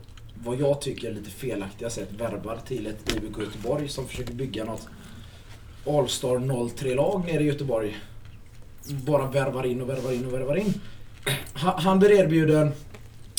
vad 0.45 0.61
jag 0.61 0.81
tycker 0.81 1.13
lite 1.13 1.31
felaktiga 1.31 1.91
sätt 1.91 2.09
värvar 2.19 2.59
till 2.67 2.87
ett 2.87 3.17
IBK 3.17 3.39
Göteborg 3.39 3.89
som 3.89 4.09
försöker 4.09 4.35
bygga 4.35 4.65
något 4.65 4.89
Allstar 5.87 6.39
03-lag 6.39 7.25
nere 7.27 7.43
i 7.43 7.47
Göteborg 7.47 7.97
bara 8.89 9.27
värvar 9.27 9.67
in 9.67 9.83
och 9.83 9.89
värvar 9.89 10.13
in 10.13 10.27
och 10.27 10.33
värvar 10.33 10.57
in. 10.57 10.75
Han, 11.53 11.83
han 11.83 11.99
blir 11.99 12.11
erbjuden, 12.11 12.73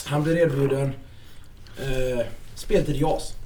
han 0.05 0.23
blir 0.23 0.37
erbjuden 0.37 0.91
eh, 1.77 2.25
speltid 2.55 2.95
JAS. 2.95 3.38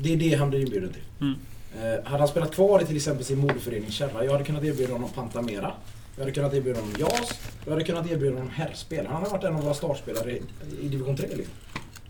Det 0.00 0.12
är 0.12 0.16
det 0.16 0.34
han 0.34 0.50
blir 0.50 0.60
inbjuden 0.60 0.92
till. 0.92 1.02
Mm. 1.20 1.34
Eh, 1.76 2.04
hade 2.04 2.18
han 2.18 2.28
spelat 2.28 2.54
kvar 2.54 2.82
i 2.82 2.86
till 2.86 2.96
exempel 2.96 3.24
sin 3.24 3.38
moderförening 3.38 3.90
Kärra, 3.90 4.24
jag 4.24 4.32
hade 4.32 4.44
kunnat 4.44 4.64
erbjuda 4.64 4.92
honom 4.92 5.10
Pantamera. 5.14 5.72
Jag 6.16 6.22
hade 6.22 6.32
kunnat 6.32 6.54
erbjuda 6.54 6.80
honom 6.80 6.94
JAS. 6.98 7.30
Jag 7.64 7.72
hade 7.72 7.84
kunnat 7.84 8.10
erbjuda 8.10 8.34
honom 8.34 8.50
herrspel. 8.50 9.06
Han 9.06 9.22
har 9.22 9.30
varit 9.30 9.44
en 9.44 9.56
av 9.56 9.62
våra 9.62 9.74
startspelare 9.74 10.32
i, 10.32 10.42
i 10.82 10.88
division 10.88 11.16
3. 11.16 11.26
Liksom. 11.26 11.54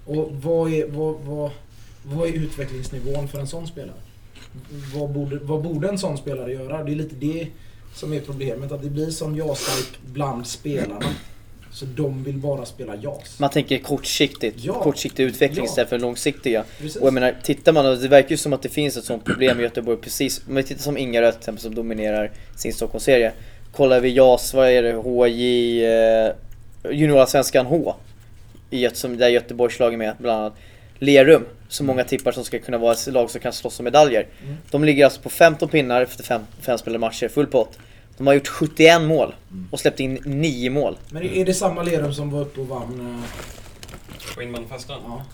Och 0.04 0.32
vad 0.42 0.72
är, 0.72 0.86
vad, 0.86 1.14
vad, 1.14 1.50
vad 2.02 2.28
är 2.28 2.32
utvecklingsnivån 2.32 3.28
för 3.28 3.38
en 3.38 3.46
sån 3.46 3.66
spelare? 3.66 3.96
Vad 4.94 5.10
borde, 5.10 5.38
vad 5.38 5.62
borde 5.62 5.88
en 5.88 5.98
sån 5.98 6.18
spelare 6.18 6.52
göra? 6.52 6.84
Det 6.84 6.92
är 6.92 6.96
lite 6.96 7.14
det 7.14 7.48
som 7.94 8.12
är 8.12 8.20
problemet. 8.20 8.72
Att 8.72 8.82
det 8.82 8.90
blir 8.90 9.10
som 9.10 9.36
JAS 9.36 9.90
bland 10.06 10.46
spelarna. 10.46 11.06
Så 11.76 11.84
de 11.84 12.24
vill 12.24 12.36
bara 12.36 12.64
spela 12.64 12.94
JAS. 12.96 13.38
Man 13.38 13.50
tänker 13.50 13.78
kortsiktigt, 13.78 14.56
Ja. 14.64 14.72
kortsiktig 14.82 15.24
utveckling 15.24 15.64
Ja. 15.64 15.70
istället 15.70 15.88
för 15.88 15.98
långsiktiga. 15.98 16.64
Precis. 16.78 16.96
Och 16.96 17.06
jag 17.06 17.14
menar, 17.14 17.34
tittar 17.42 17.72
man, 17.72 17.86
och 17.86 17.98
det 17.98 18.08
verkar 18.08 18.30
ju 18.30 18.36
som 18.36 18.52
att 18.52 18.62
det 18.62 18.68
finns 18.68 18.96
ett 18.96 19.04
sånt 19.04 19.24
problem 19.24 19.60
i 19.60 19.62
Göteborg 19.62 19.96
precis, 19.98 20.40
om 20.48 20.54
vi 20.54 20.62
tittar 20.62 20.82
som 20.82 20.96
Ingarö 20.98 21.30
till 21.32 21.38
exempel 21.38 21.62
som 21.62 21.74
dominerar 21.74 22.30
sin 22.56 22.72
Stockholmsserie. 22.72 23.32
Kollar 23.72 24.00
vi 24.00 24.08
JAS, 24.10 24.54
vad 24.54 24.68
är 24.68 24.82
det, 24.82 24.92
HJ, 24.92 25.84
eh, 25.84 26.32
Juniorsvenskan 26.92 27.66
H. 27.66 27.94
I 28.70 28.88
som, 28.92 29.16
där 29.16 29.28
Göteborgslag 29.28 29.92
är 29.92 29.96
med 29.96 30.14
bland 30.18 30.40
annat. 30.40 30.54
Lerum, 30.98 31.44
som 31.68 31.86
många 31.86 32.04
tippar 32.04 32.32
som 32.32 32.44
ska 32.44 32.58
kunna 32.58 32.78
vara 32.78 32.92
ett 32.92 33.06
lag 33.06 33.30
som 33.30 33.40
kan 33.40 33.52
slåss 33.52 33.78
om 33.80 33.84
medaljer. 33.84 34.26
Mm. 34.42 34.56
De 34.70 34.84
ligger 34.84 35.04
alltså 35.04 35.20
på 35.20 35.28
15 35.30 35.68
pinnar 35.68 36.02
efter 36.02 36.24
fem, 36.24 36.40
fem 36.60 36.78
spelade 36.78 36.98
matcher, 36.98 37.28
full 37.28 37.46
pott. 37.46 37.78
De 38.16 38.26
har 38.26 38.34
gjort 38.34 38.48
71 38.48 39.02
mål 39.02 39.34
och 39.70 39.80
släppt 39.80 40.00
in 40.00 40.14
9 40.24 40.70
mål. 40.70 40.96
Men 41.10 41.22
är 41.22 41.44
det 41.44 41.54
samma 41.54 41.82
Lerum 41.82 42.14
som 42.14 42.30
var 42.30 42.40
uppe 42.40 42.60
och 42.60 42.68
vann? 42.68 43.22
eh, 43.24 44.34
På 44.34 44.42
inbandyfesten. 44.42 44.96
Ja. 45.04 45.24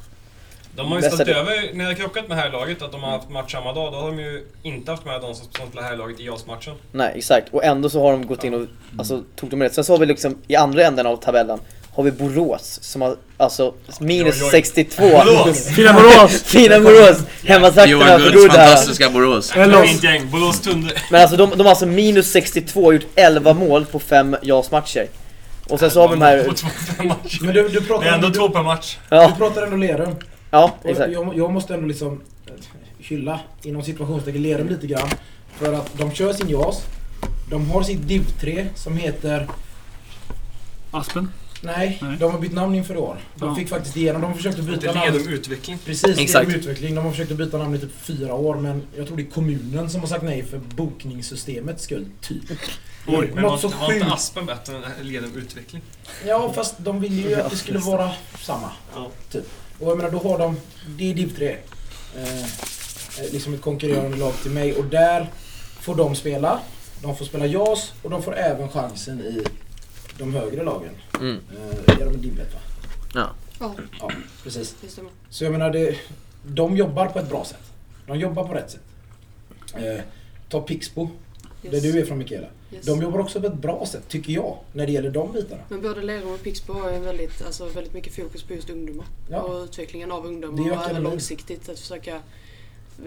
De 0.77 0.87
har 0.89 0.97
ju 0.97 1.03
ställt 1.03 1.27
det- 1.27 1.35
över, 1.35 1.75
när 1.75 1.85
jag 1.85 1.97
krockat 1.97 2.29
med 2.29 2.37
herrlaget, 2.39 2.83
att 2.83 2.93
de 2.93 3.03
har 3.03 3.11
haft 3.11 3.31
match 3.31 3.53
samma 3.53 3.73
dag. 3.73 3.93
Då 3.93 3.99
har 3.99 4.11
de 4.11 4.19
ju 4.19 4.47
inte 4.63 4.91
haft 4.91 5.05
med 5.05 5.21
de 5.21 5.35
som 5.35 5.47
som 5.57 5.67
spelar 5.69 5.83
herrlaget 5.83 6.21
i 6.21 6.25
JAS-matchen. 6.27 6.75
Nej, 6.93 7.13
exakt. 7.17 7.49
Och 7.55 7.65
ändå 7.65 7.91
så 7.91 8.01
har 8.03 8.13
de 8.13 8.27
gått 8.27 8.45
in 8.45 8.55
och 8.55 8.67
alltså, 8.99 9.23
tog 9.37 9.51
de 9.51 9.63
rätt. 9.63 9.75
Sen 9.75 9.85
så 9.85 9.93
har 9.93 9.99
vi 9.99 10.07
liksom 10.07 10.39
i 10.49 10.57
andra 10.57 10.83
änden 10.87 11.07
av 11.07 11.17
tabellen 11.17 11.59
har 11.95 12.03
vi 12.03 12.11
Borås 12.13 12.79
som 12.83 13.03
har 13.03 13.17
alltså 13.37 13.75
minus 14.01 14.37
Oj, 14.41 14.45
oj. 14.45 14.51
62. 14.51 15.03
Borås! 15.03 15.67
Fina 15.77 15.93
Borås! 15.93 16.43
Fina 16.45 16.81
Borås! 16.81 17.19
Hemmatrakterna 17.45 18.05
för 18.07 18.19
Gulds 18.19 18.43
Good 18.43 18.51
här. 18.51 18.67
fantastiska 18.67 19.11
Borås. 19.11 19.51
Fint 19.53 20.03
gäng. 20.05 20.31
Borås 20.31 20.61
Tunde. 20.61 20.95
Men 21.11 21.21
alltså 21.21 21.37
de, 21.37 21.51
de 21.51 21.61
har 21.61 21.69
alltså 21.71 21.87
minus 21.87 22.31
62 22.33 22.85
och 22.85 22.95
gjort 22.95 23.07
11 23.15 23.55
mål 23.55 23.85
på 23.87 23.99
5 23.99 24.37
JAS-matcher. 24.43 25.07
Och 25.69 25.79
sen 25.81 25.91
så 25.91 26.01
har 26.01 26.09
vi 26.09 26.15
de 26.15 26.23
här... 26.23 26.47
Men 27.41 27.55
du, 27.55 27.69
du, 27.69 27.69
Det 27.69 27.81
pratar 27.87 28.07
är 28.07 28.13
ändå 28.13 28.29
du, 28.29 28.35
två 28.35 28.49
per 28.49 28.63
match. 28.63 28.97
du 29.11 29.17
Ja, 29.17 29.33
pratar 29.39 29.63
ändå 29.63 29.77
Lerum. 29.77 30.17
ja 30.51 30.73
Och 30.83 30.91
exakt. 30.91 31.13
jag, 31.13 31.33
jag 31.37 31.53
måste 31.53 31.75
ändå 31.75 31.87
liksom 31.87 32.21
eh, 32.47 32.53
hylla 32.99 33.41
inom 33.63 33.83
situationstecken 33.83 34.43
Lerum 34.43 34.69
lite 34.69 34.87
grann. 34.87 35.09
För 35.59 35.73
att 35.73 35.91
de 35.99 36.13
kör 36.13 36.33
sin 36.33 36.49
JAS. 36.49 36.83
De 37.51 37.71
har 37.71 37.83
sitt 37.83 38.09
Div 38.09 38.25
3 38.41 38.67
som 38.75 38.97
heter... 38.97 39.47
Aspen. 40.91 41.29
Nej, 41.65 41.99
Nej. 42.03 42.17
de 42.21 42.33
har 42.33 42.39
bytt 42.39 42.53
namn 42.53 42.75
inför 42.75 42.97
år. 42.97 43.17
De 43.37 43.49
Ja. 43.49 43.55
fick 43.55 43.69
faktiskt 43.69 43.97
igenom, 43.97 44.21
de 44.21 44.27
har 44.27 44.35
försökt 44.37 44.59
att 44.59 44.67
Det 44.67 44.73
byta 44.73 44.93
leder 44.93 45.19
namn. 45.19 45.29
utveckling. 45.33 45.79
Precis, 45.85 46.19
Exakt. 46.19 46.49
Utveckling. 46.51 46.95
De 46.95 47.05
har 47.05 47.11
försökt 47.11 47.31
att 47.33 47.37
byta 47.39 47.59
namn 47.59 47.75
i 47.75 47.79
typ 47.79 47.91
fyra 48.03 48.35
år 48.35 48.57
men 48.57 48.83
jag 48.97 49.07
tror 49.07 49.17
det 49.17 49.23
är 49.23 49.31
kommunen 49.31 49.91
som 49.91 50.01
har 50.01 50.09
sagt 50.09 50.23
nej 50.25 50.43
för 50.43 50.59
bokningssystemets 50.59 51.83
skull. 51.85 52.07
Typ. 52.21 52.43
Oj, 53.07 53.31
men 53.35 53.43
var, 53.45 53.51
Något 53.51 53.61
så 53.61 53.69
var 53.69 53.93
inte 53.93 54.05
sjukt. 54.05 54.15
Aspen 54.15 54.47
bättre 54.47 54.77
än 54.77 54.83
Ledum 55.07 55.37
utveckling? 55.37 55.83
Ja, 56.27 56.53
fast 56.53 56.75
de 56.79 57.01
ville 57.01 57.29
ju 57.29 57.35
att 57.35 57.51
det 57.51 57.57
skulle 57.57 57.79
vara 57.79 58.11
samma. 58.39 58.71
Ja. 58.95 59.11
Typ. 59.33 59.45
Och 59.81 59.91
jag 59.91 59.97
menar, 59.97 60.11
då 60.11 60.19
har 60.19 60.39
de... 60.39 60.57
Det 60.89 61.11
är 61.11 61.15
Div 61.15 61.37
3. 61.37 61.57
Eh, 62.17 62.47
liksom 63.33 63.55
ett 63.55 63.61
konkurrerande 63.63 64.17
lag 64.17 64.33
till 64.43 64.51
mig. 64.51 64.75
Och 64.75 64.85
där 64.85 65.31
får 65.81 65.95
de 65.95 66.15
spela. 66.15 66.61
De 67.03 67.17
får 67.17 67.25
spela 67.25 67.47
JAS 67.47 67.93
och 68.03 68.11
de 68.11 68.23
får 68.23 68.37
även 68.37 68.69
chansen 68.69 69.21
i 69.21 69.45
de 70.19 70.35
högre 70.35 70.63
lagen. 70.65 70.91
Mm. 71.21 71.41
Eh, 71.57 72.01
är 72.01 72.05
de 72.05 72.15
i 72.27 72.29
1 72.41 72.55
va? 72.55 72.61
Ja, 73.15 73.31
Ja, 74.01 74.11
precis. 74.43 74.77
det 74.81 74.89
stämmer. 74.89 75.11
Så 75.31 75.45
jag 75.45 75.53
menar, 75.53 75.71
det, 75.71 75.97
de 76.47 76.77
jobbar 76.77 77.07
på 77.07 77.19
ett 77.19 77.29
bra 77.29 77.45
sätt. 77.45 77.73
De 78.07 78.19
jobbar 78.19 78.45
på 78.49 78.55
rätt 78.55 78.71
sätt. 78.71 78.83
Eh, 79.75 80.01
ta 80.49 80.61
Pixbo, 80.61 81.09
där 81.63 81.73
Yes. 81.75 81.83
du 81.83 82.01
är 82.01 82.05
från 82.05 82.19
Mikaela. 82.19 82.47
Yes. 82.73 82.87
De 82.87 83.03
jobbar 83.03 83.19
också 83.19 83.41
på 83.41 83.47
ett 83.47 83.55
bra 83.55 83.87
sätt, 83.87 84.09
tycker 84.09 84.33
jag, 84.33 84.59
när 84.73 84.87
det 84.87 84.93
gäller 84.93 85.11
de 85.11 85.33
bitarna. 85.33 85.63
Men 85.69 85.83
både 85.83 86.03
Lerum 86.03 86.29
och 86.35 86.43
Pixbo 86.43 86.73
har 86.73 86.91
ju 86.91 86.97
en 86.97 87.05
väldigt, 87.05 87.43
alltså, 87.47 87.67
väldigt 87.69 87.93
mycket 87.95 88.15
fokus 88.15 88.43
på 88.43 88.55
just 88.55 88.71
ungdomar. 88.71 89.07
Ja. 89.31 89.41
Och 89.41 89.65
utvecklingen 89.65 90.13
av 90.13 90.23
Det 90.23 90.29
ungdomar 90.29 90.71
och 90.77 90.91
även 90.91 91.03
långsiktigt 91.03 91.69
att 91.69 91.79
försöka 91.79 92.21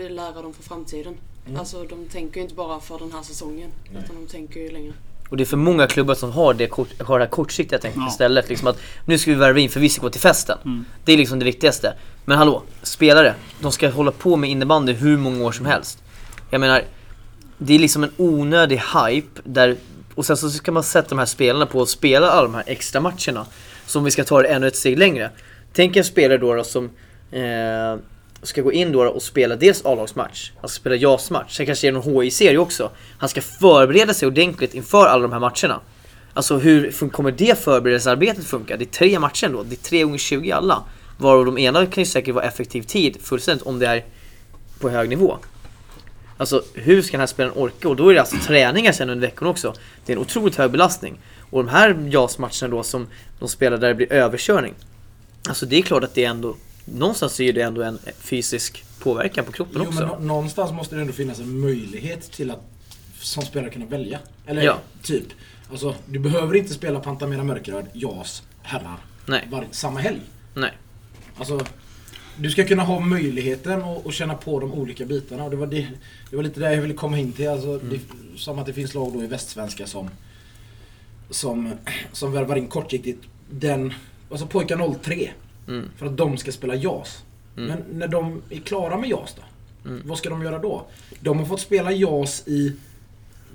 lära 0.10 0.42
dem 0.42 0.54
för 0.54 0.64
framtiden. 0.64 1.18
Mm. 1.46 1.60
Alltså 1.60 1.84
de 1.84 2.06
tänker 2.06 2.36
ju 2.36 2.42
inte 2.42 2.56
bara 2.56 2.80
för 2.80 3.00
den 3.00 3.12
här 3.12 3.24
säsongen. 3.24 3.70
Nej. 3.94 4.04
Utan 4.04 4.16
de 4.16 4.28
tänker 4.28 4.60
ju 4.60 4.72
längre. 4.72 4.94
Och 5.30 5.38
det 5.38 5.44
är 5.44 5.46
för 5.46 5.58
många 5.58 5.88
klubbar 5.88 6.16
som 6.16 6.32
har 6.32 6.54
det, 6.54 6.68
kort, 6.68 7.02
har 7.02 7.20
det 7.20 7.26
här 7.26 7.32
kortsiktiga 7.32 7.80
tänket 7.80 8.02
Ja. 8.02 8.08
istället. 8.08 8.50
Liksom 8.50 8.68
att 8.68 8.78
nu 9.06 9.18
ska 9.18 9.32
vi 9.32 9.38
värva 9.38 9.60
in 9.60 9.70
för 9.70 9.80
vi 9.80 9.90
ska 9.90 10.02
gå 10.02 10.10
till 10.10 10.22
festen. 10.22 10.58
Mm. 10.66 10.86
Det 11.06 11.14
är 11.14 11.18
liksom 11.18 11.40
det 11.40 11.46
viktigaste. 11.46 11.94
Men 12.26 12.38
hallå, 12.38 12.64
spelare, 12.84 13.34
de 13.60 13.72
ska 13.72 13.90
hålla 13.90 14.12
på 14.12 14.36
med 14.36 14.50
innebandy 14.50 14.94
hur 14.94 15.18
många 15.18 15.46
år 15.46 15.52
som 15.52 15.66
helst. 15.66 16.04
Jag 16.50 16.62
menar, 16.62 16.82
det 17.58 17.76
är 17.76 17.80
liksom 17.80 18.04
en 18.04 18.12
onödig 18.18 18.82
hype 19.04 19.42
där, 19.44 19.76
och 20.16 20.26
sen 20.26 20.38
så 20.38 20.50
ska 20.50 20.72
man 20.72 20.84
sätta 20.84 21.10
de 21.10 21.20
här 21.20 21.26
spelarna 21.26 21.66
på 21.66 21.82
att 21.82 21.90
spela 21.90 22.30
alla 22.30 22.44
de 22.44 22.54
här 22.56 22.64
extra 22.68 23.02
matcherna. 23.02 23.46
Om 23.96 24.04
vi 24.04 24.12
ska 24.12 24.24
ta 24.24 24.42
det 24.42 24.48
ännu 24.48 24.68
ett 24.68 24.76
steg 24.76 25.00
längre. 25.00 25.30
Tänk 25.74 25.96
en 25.96 26.04
spelare 26.04 26.38
då, 26.38 26.54
då 26.56 26.64
som 26.64 26.90
eh, 27.32 27.96
ska 28.48 28.62
gå 28.62 28.72
in 28.72 28.92
då 28.92 29.04
och 29.04 29.22
spela 29.22 29.56
dels 29.56 29.86
A-lagsmatch, 29.86 30.52
alltså 30.62 30.80
spela 30.80 30.96
JAS-match, 30.96 31.58
sen 31.58 31.66
kanske 31.66 31.88
det 31.88 31.90
är 31.90 31.92
någon 31.92 32.24
HI-serie 32.24 32.58
också. 32.58 32.92
Han 33.18 33.30
ska 33.30 33.42
förbereda 33.42 34.14
sig 34.14 34.28
ordentligt 34.28 34.74
inför 34.74 35.06
alla 35.06 35.22
de 35.22 35.32
här 35.32 35.40
matcherna. 35.40 35.82
Alltså 36.34 36.58
hur 36.58 37.10
kommer 37.10 37.32
det 37.32 37.60
förberedelsearbetet 37.60 38.46
funka? 38.46 38.78
Det 38.78 38.84
är 38.84 38.90
tre 39.08 39.20
matcher 39.20 39.46
ändå, 39.46 39.64
det 39.64 39.76
är 39.76 39.84
tre 39.90 40.04
gånger 40.04 40.18
20 40.18 40.52
alla. 40.52 40.84
Varav 41.18 41.46
de 41.46 41.58
ena 41.58 41.86
kan 41.86 42.02
ju 42.04 42.06
säkert 42.06 42.36
vara 42.36 42.46
effektiv 42.46 42.82
tid 42.82 43.18
fullständigt 43.22 43.68
om 43.68 43.80
det 43.80 43.88
är 43.88 44.06
på 44.80 44.90
hög 44.90 45.10
nivå. 45.10 45.38
Alltså 46.38 46.64
hur 46.74 47.02
ska 47.02 47.12
den 47.12 47.20
här 47.20 47.28
spelaren 47.28 47.58
orka? 47.58 47.90
Och 47.90 47.96
då 47.96 48.10
är 48.10 48.14
det 48.14 48.20
alltså 48.20 48.38
träningar 48.38 48.92
sen 48.92 49.10
under 49.10 49.28
veckan 49.28 49.48
också. 49.48 49.74
Det 50.06 50.14
är 50.14 50.18
en 50.18 50.22
otroligt 50.22 50.56
hög 50.56 50.72
belastning. 50.72 51.18
Och 51.50 51.64
de 51.64 51.70
här 51.70 52.08
JAS-matcherna 52.10 52.68
då 52.68 52.84
som 52.84 53.08
de 53.40 53.50
spelar 53.50 53.78
där 53.78 53.88
det 53.88 53.96
blir 53.96 54.14
överkörning. 54.14 54.74
Alltså 55.48 55.66
det 55.66 55.76
är 55.78 55.82
klart 55.82 56.04
att 56.04 56.16
det 56.16 56.26
ändå, 56.26 56.56
någonstans 56.86 57.40
är 57.40 57.54
det 57.54 57.62
ändå 57.62 57.84
en 57.84 58.00
fysisk 58.20 58.84
påverkan 59.00 59.46
på 59.46 59.52
kroppen 59.52 59.74
Jo, 59.76 59.88
också. 59.88 60.00
men 60.00 60.08
nå- 60.08 60.20
någonstans 60.20 60.72
måste 60.72 60.96
det 60.96 61.02
ändå 61.02 61.14
finnas 61.14 61.40
en 61.40 61.60
möjlighet 61.60 62.32
till 62.32 62.52
att 62.52 62.62
som 63.20 63.44
spelare 63.44 63.70
kunna 63.72 63.86
välja. 63.86 64.20
Eller 64.46 64.62
Ja. 64.62 64.80
typ. 65.04 65.24
Alltså, 65.72 65.96
du 66.06 66.20
behöver 66.20 66.56
inte 66.56 66.74
spela 66.74 67.00
Pantamera 67.00 67.44
Mörkeröd, 67.44 67.86
JAS, 67.94 68.44
herrar, 68.62 68.98
Nej, 69.26 69.48
var, 69.52 69.68
samma 69.72 70.00
helg. 70.00 70.22
nej. 70.54 70.72
Alltså, 71.38 71.60
du 72.38 72.52
ska 72.52 72.64
kunna 72.68 72.84
ha 72.84 73.00
möjligheten 73.00 73.82
att, 74.06 74.14
känna 74.14 74.34
på 74.36 74.60
de 74.60 74.74
olika 74.74 75.06
bitarna. 75.06 75.44
Och 75.44 75.50
det, 75.52 75.56
var 75.58 75.68
det, 75.68 75.88
det 76.30 76.36
var 76.36 76.44
lite 76.44 76.60
där 76.60 76.72
jag 76.72 76.82
ville 76.82 76.94
komma 76.94 77.20
in 77.20 77.32
till. 77.32 77.50
Alltså, 77.50 77.78
det, 77.78 78.00
som 78.38 78.60
att 78.60 78.66
det 78.66 78.74
finns 78.74 78.94
lag 78.94 79.14
då 79.14 79.24
i 79.24 79.28
Västsvenska 79.28 79.88
som, 79.88 80.10
som, 81.30 81.74
som 82.12 82.32
värvar 82.32 82.56
in 82.56 82.68
kortsiktigt 82.68 83.24
den, 83.50 83.94
alltså 84.32 84.48
pojkar 84.48 84.96
03. 85.04 85.30
Mm. 85.68 85.90
För 85.98 86.06
att 86.06 86.18
de 86.18 86.38
ska 86.38 86.52
spela 86.52 86.76
JAS. 86.76 87.24
Mm. 87.58 87.68
Men 87.70 88.00
när 88.00 88.08
de 88.08 88.42
är 88.50 88.60
klara 88.60 88.98
med 88.98 89.10
JAS 89.10 89.36
då? 89.36 89.90
Mm. 89.90 90.02
Vad 90.06 90.18
ska 90.18 90.30
de 90.30 90.42
göra 90.42 90.60
då? 90.60 90.86
De 91.20 91.40
har 91.40 91.46
fått 91.46 91.60
spela 91.62 91.92
JAS 91.92 92.44
i, 92.48 92.76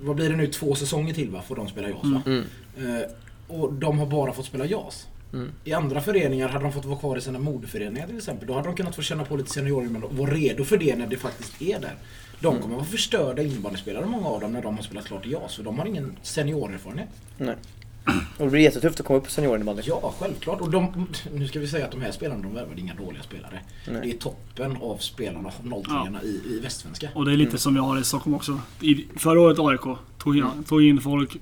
vad 0.01 0.15
blir 0.15 0.29
det 0.29 0.35
nu, 0.35 0.47
två 0.47 0.75
säsonger 0.75 1.13
till 1.13 1.29
va? 1.29 1.41
Får 1.47 1.55
de 1.55 1.67
spela 1.67 1.89
JAS 1.89 2.03
va? 2.03 2.21
Mm. 2.25 2.43
Eh, 2.77 3.01
och 3.47 3.73
de 3.73 3.99
har 3.99 4.05
bara 4.05 4.33
fått 4.33 4.45
spela 4.45 4.65
JAS. 4.65 5.07
Mm. 5.33 5.51
I 5.63 5.73
andra 5.73 6.01
föreningar 6.01 6.49
hade 6.49 6.63
de 6.65 6.71
fått 6.73 6.85
vara 6.85 6.99
kvar 6.99 7.17
i 7.17 7.21
sina 7.21 7.39
moderföreningar 7.39 8.07
till 8.07 8.17
exempel. 8.17 8.47
Då 8.47 8.53
hade 8.53 8.67
de 8.67 8.75
kunnat 8.75 8.95
få 8.95 9.01
känna 9.01 9.25
på 9.25 9.35
lite 9.37 9.49
seniorer 9.49 10.03
och 10.03 10.17
vara 10.17 10.31
redo 10.31 10.63
för 10.63 10.77
det 10.77 10.95
när 10.95 11.07
det 11.07 11.17
faktiskt 11.17 11.61
är 11.61 11.79
där. 11.79 11.95
De 12.39 12.47
Mm. 12.47 12.61
kommer 12.61 12.75
vara 12.75 12.85
förstörda 12.85 13.41
innebandyspelare 13.43 14.05
många 14.05 14.27
av 14.27 14.41
dem 14.41 14.53
när 14.53 14.61
de 14.61 14.75
har 14.75 14.83
spelat 14.83 15.05
klart 15.05 15.25
i 15.25 15.31
JAS. 15.31 15.55
För 15.55 15.63
de 15.63 15.79
har 15.79 15.85
ingen 15.85 16.15
seniorerfarenhet. 16.21 17.09
nej. 17.37 17.55
Och 18.37 18.45
det 18.45 18.51
blir 18.51 18.61
jättetufft 18.61 18.99
att 18.99 19.05
komma 19.05 19.19
upp 19.19 19.25
på 19.25 19.31
seniorinnebandy. 19.31 19.81
Ja, 19.85 20.13
självklart. 20.19 20.61
Och 20.61 20.69
de, 20.71 21.07
nu 21.33 21.47
ska 21.47 21.59
vi 21.59 21.67
säga 21.67 21.85
att 21.85 21.91
de 21.91 22.01
här 22.01 22.11
spelarna, 22.11 22.41
de 22.43 22.53
värvade 22.53 22.81
inga 22.81 22.93
dåliga 22.95 23.23
spelare. 23.23 23.59
Nej. 23.87 24.01
Det 24.03 24.11
är 24.11 24.17
toppen 24.17 24.77
av 24.81 24.97
spelarna, 24.97 25.51
03 25.85 26.19
i, 26.23 26.27
i 26.55 26.59
Västsvenska. 26.59 27.09
Och 27.15 27.25
det 27.25 27.31
är 27.31 27.37
lite 27.37 27.49
Mm. 27.49 27.59
som 27.59 27.75
jag 27.75 27.83
har 27.83 27.99
i 27.99 28.03
Stockholm 28.03 28.35
också. 28.35 28.59
I, 28.81 29.05
förra 29.15 29.41
året 29.41 29.59
AIK 29.59 29.97
tog 30.17 30.37
in, 30.37 30.45
tog 30.67 30.83
in 30.83 31.01
folk. 31.01 31.37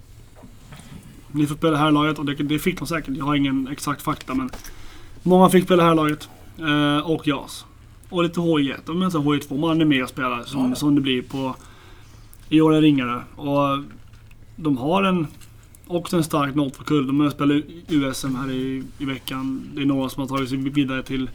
Ni 1.32 1.48
får 1.48 1.56
spela 1.56 1.78
här 1.78 1.92
laget 1.92 2.20
och 2.20 2.26
det, 2.26 2.34
det 2.36 2.60
fick 2.60 2.78
de 2.80 2.88
säkert. 2.88 3.18
Jag 3.18 3.26
har 3.26 3.36
ingen 3.36 3.68
exakt 3.72 4.02
fakta 4.02 4.34
men 4.34 4.50
många 5.24 5.50
fick 5.50 5.64
spela 5.66 5.84
här 5.84 5.96
laget 5.96 6.30
eh, 6.60 7.10
och 7.12 7.28
JAS. 7.28 7.66
Och 8.10 8.24
lite 8.24 8.40
HI1 8.40 8.90
och 8.90 8.96
men 8.96 9.12
så 9.12 9.20
HI2. 9.20 9.58
Man 9.58 9.82
är 9.82 9.86
med 9.86 10.04
och 10.04 10.10
spelar 10.10 10.44
som, 10.44 10.62
Ja, 10.64 10.70
ja. 10.70 10.76
som 10.76 10.96
det 10.96 11.02
blir 11.02 11.22
på 11.22 11.56
i 12.50 12.62
år 12.62 12.74
är 12.76 12.82
ringare. 12.82 13.22
Och 13.36 13.84
de 14.56 14.78
har 14.78 15.04
en 15.04 15.28
också 15.90 16.18
en 16.18 16.24
stark 16.24 16.56
02-kull. 16.56 17.08
De 17.08 17.20
har 17.20 17.30
spelat 17.30 17.64
USM 17.88 18.36
här 18.36 18.52
i, 18.52 18.84
i 18.98 19.06
veckan. 19.06 19.70
Det 19.74 19.82
är 19.82 19.86
några 19.86 20.10
som 20.10 20.22
har 20.22 20.28
tagit 20.28 20.50
sig 20.50 20.58
vidare 20.58 21.04
till 21.04 21.30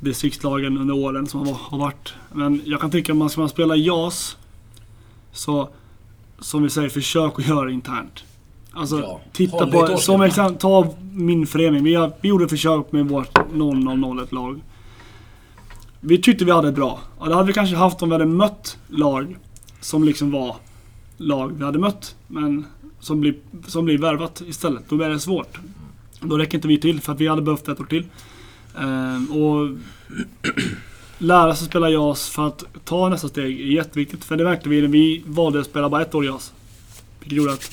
distriktslagen 0.00 0.78
under 0.78 0.94
åren 0.94 1.26
som 1.26 1.46
har, 1.46 1.54
har 1.54 1.78
varit. 1.78 2.14
Men 2.32 2.60
jag 2.64 2.80
kan 2.80 2.90
tycka 2.90 3.12
att 3.12 3.18
man 3.18 3.30
ska 3.30 3.40
man 3.40 3.48
spela 3.48 3.76
JAS 3.76 4.36
så 5.32 5.68
som 6.38 6.62
vi 6.62 6.70
säger, 6.70 6.88
försök 6.88 7.38
att 7.38 7.48
göra 7.48 7.64
det 7.64 7.72
internt. 7.72 8.24
Alltså 8.72 9.00
Ja, 9.00 9.20
titta 9.32 9.66
på, 9.66 9.96
som 9.96 10.22
exempel, 10.22 10.56
ta 10.60 10.94
min 11.12 11.46
förening. 11.46 11.84
Vi, 11.84 11.94
har, 11.94 12.12
vi 12.20 12.28
gjorde 12.28 12.48
försök 12.48 12.92
med 12.92 13.08
vårt 13.08 13.38
0-0-0 13.38 14.34
lag. 14.34 14.60
Vi 16.00 16.18
tyckte 16.18 16.44
vi 16.44 16.50
hade 16.50 16.68
ett 16.68 16.74
bra. 16.74 17.00
Och 17.18 17.28
det 17.28 17.34
hade 17.34 17.46
vi 17.46 17.52
kanske 17.52 17.76
haft 17.76 18.02
om 18.02 18.08
vi 18.08 18.14
hade 18.14 18.26
mött 18.26 18.78
lag 18.88 19.36
som 19.80 20.04
liksom 20.04 20.30
var 20.30 20.56
lag 21.16 21.52
vi 21.58 21.64
hade 21.64 21.78
mött. 21.78 22.16
Men 22.26 22.66
som 23.04 23.20
blir, 23.20 23.34
som 23.66 23.84
blir 23.84 23.98
värvat 23.98 24.42
istället. 24.46 24.82
Då 24.88 24.96
blir 24.96 25.08
det 25.08 25.20
svårt. 25.20 25.58
Då 26.20 26.38
räcker 26.38 26.58
inte 26.58 26.68
vi 26.68 26.80
till 26.80 27.00
för 27.00 27.12
att 27.12 27.20
vi 27.20 27.28
hade 27.28 27.42
behövt 27.42 27.68
ett 27.68 27.80
år 27.80 27.84
till. 27.84 28.06
Eh, 28.78 29.36
och 29.36 29.70
lära 31.18 31.54
sig 31.54 31.66
spela 31.66 31.90
JAS 31.90 32.28
för 32.28 32.46
att 32.46 32.64
ta 32.84 33.08
nästa 33.08 33.28
steg 33.28 33.60
är 33.60 33.64
jätteviktigt. 33.64 34.24
För 34.24 34.36
det 34.36 34.44
märkte 34.44 34.68
vi 34.68 34.80
när 34.80 34.88
vi 34.88 35.22
valde 35.26 35.60
att 35.60 35.66
spela 35.66 35.88
bara 35.88 36.02
ett 36.02 36.14
år 36.14 36.24
JAS. 36.24 36.52
Vilket 37.20 37.36
gjorde 37.36 37.52
att 37.52 37.70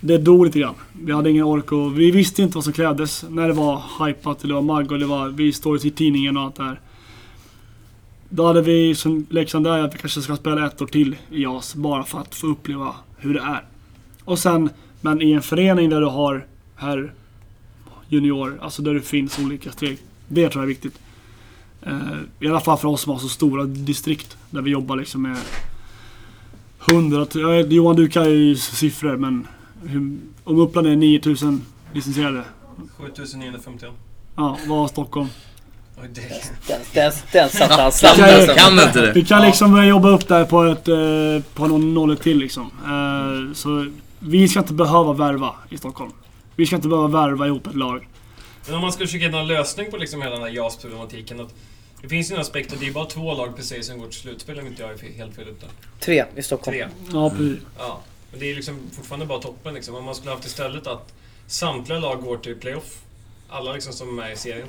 det 0.00 0.18
dog 0.18 0.46
lite 0.46 0.58
grann. 0.58 0.74
Vi 0.92 1.12
hade 1.12 1.30
ingen 1.30 1.44
ork 1.44 1.72
och 1.72 2.00
vi 2.00 2.10
visste 2.10 2.42
inte 2.42 2.54
vad 2.54 2.64
som 2.64 2.72
krävdes 2.72 3.24
när 3.28 3.48
det 3.48 3.54
var 3.54 3.82
hypat 4.06 4.44
eller 4.44 4.54
det 4.54 4.60
var 4.60 4.74
magg 4.74 4.92
och 4.92 4.98
det 4.98 5.06
var 5.06 5.28
vi 5.28 5.52
står 5.52 5.86
i 5.86 5.90
tidningen 5.90 6.36
och 6.36 6.42
allt 6.42 6.56
det 6.56 6.62
här. 6.62 6.80
Då 8.28 8.46
hade 8.46 8.62
vi 8.62 8.94
som 8.94 9.26
läxan 9.30 9.62
där 9.62 9.78
att 9.78 9.94
vi 9.94 9.98
kanske 9.98 10.22
ska 10.22 10.36
spela 10.36 10.66
ett 10.66 10.82
år 10.82 10.86
till 10.86 11.16
i 11.30 11.42
JAS 11.42 11.74
bara 11.74 12.04
för 12.04 12.18
att 12.18 12.34
få 12.34 12.46
uppleva 12.46 12.94
hur 13.16 13.34
det 13.34 13.40
är. 13.40 13.64
Och 14.28 14.38
sen, 14.38 14.70
men 15.00 15.22
i 15.22 15.32
en 15.32 15.42
förening 15.42 15.90
där 15.90 16.00
du 16.00 16.06
har 16.06 16.46
herr 16.76 17.12
junior, 18.08 18.58
alltså 18.62 18.82
där 18.82 18.94
det 18.94 19.00
finns 19.00 19.38
olika 19.38 19.72
steg. 19.72 19.98
Det 20.28 20.48
tror 20.48 20.62
jag 20.62 20.70
är 20.70 20.74
viktigt. 20.74 20.98
Eh, 21.82 21.92
I 22.40 22.48
alla 22.48 22.60
fall 22.60 22.78
för 22.78 22.88
oss 22.88 23.00
som 23.02 23.12
har 23.12 23.18
så 23.18 23.28
stora 23.28 23.64
distrikt 23.64 24.36
där 24.50 24.62
vi 24.62 24.70
jobbar 24.70 24.96
liksom 24.96 25.22
med 25.22 25.36
hundra, 26.78 27.26
Johan 27.60 27.96
du 27.96 28.08
kan 28.08 28.30
ju 28.30 28.56
siffror 28.56 29.16
men 29.16 29.46
hur, 29.84 30.16
om 30.44 30.58
Uppland 30.58 30.86
är 30.86 30.96
9000 30.96 31.62
licensierade, 31.92 32.44
7951. 32.96 33.92
ja 34.36 34.58
vad 34.66 34.78
har 34.78 34.88
Stockholm? 34.88 35.28
Den, 36.00 36.10
den, 36.94 37.12
den 37.32 37.50
satte 37.50 37.74
han 37.74 37.78
Kan 37.90 37.90
snabbt. 37.92 38.20
alltså. 38.20 38.54
Kan 38.54 38.72
inte 38.72 39.00
det? 39.00 39.12
Vi 39.12 39.24
kan 39.24 39.42
liksom 39.42 39.86
jobba 39.86 40.08
upp 40.08 40.28
där 40.28 40.44
på 40.44 40.62
ett, 40.64 40.88
eh, 40.88 41.52
på 41.54 41.66
någon 41.66 41.94
noll 41.94 42.16
till 42.16 42.38
liksom. 42.38 42.70
Eh, 42.84 43.54
så 43.54 43.86
vi 44.20 44.48
ska 44.48 44.58
inte 44.58 44.72
behöva 44.72 45.12
värva 45.12 45.54
i 45.70 45.78
Stockholm. 45.78 46.12
Vi 46.56 46.66
ska 46.66 46.76
inte 46.76 46.88
behöva 46.88 47.08
värva 47.08 47.46
ihop 47.46 47.66
ett 47.66 47.74
lag. 47.74 48.08
Men 48.66 48.74
om 48.74 48.80
man 48.80 48.92
ska 48.92 49.04
försöka 49.04 49.26
hitta 49.26 49.38
en 49.38 49.46
lösning 49.46 49.90
på 49.90 49.96
liksom 49.96 50.22
hela 50.22 50.34
den 50.34 50.42
här 50.42 50.50
JAS-problematiken. 50.50 51.40
Att 51.40 51.54
det 52.02 52.08
finns 52.08 52.30
ju 52.30 52.34
en 52.34 52.40
aspekt 52.40 52.72
att 52.72 52.80
det 52.80 52.86
är 52.86 52.92
bara 52.92 53.04
två 53.04 53.34
lag 53.34 53.56
precis 53.56 53.86
som 53.86 53.98
går 53.98 54.06
till 54.06 54.20
slutspel 54.20 54.58
om 54.60 54.66
inte 54.66 54.82
jag 54.82 54.90
är 54.90 55.12
helt 55.12 55.36
fel 55.36 55.48
ute. 55.48 55.66
Tre 56.00 56.24
i 56.36 56.42
Stockholm. 56.42 56.76
Tre. 56.76 56.88
Ja, 57.12 57.30
precis. 57.30 57.58
Ja. 57.78 58.00
Men 58.30 58.40
det 58.40 58.50
är 58.50 58.54
liksom 58.54 58.78
fortfarande 58.92 59.26
bara 59.26 59.38
toppen 59.38 59.74
liksom. 59.74 59.94
Om 59.94 60.04
man 60.04 60.14
skulle 60.14 60.30
haft 60.30 60.46
istället 60.46 60.86
att 60.86 61.14
samtliga 61.46 61.98
lag 61.98 62.22
går 62.22 62.36
till 62.36 62.56
playoff. 62.56 63.02
Alla 63.48 63.72
liksom 63.72 63.92
som 63.92 64.08
är 64.08 64.12
med 64.12 64.32
i 64.32 64.36
serien. 64.36 64.68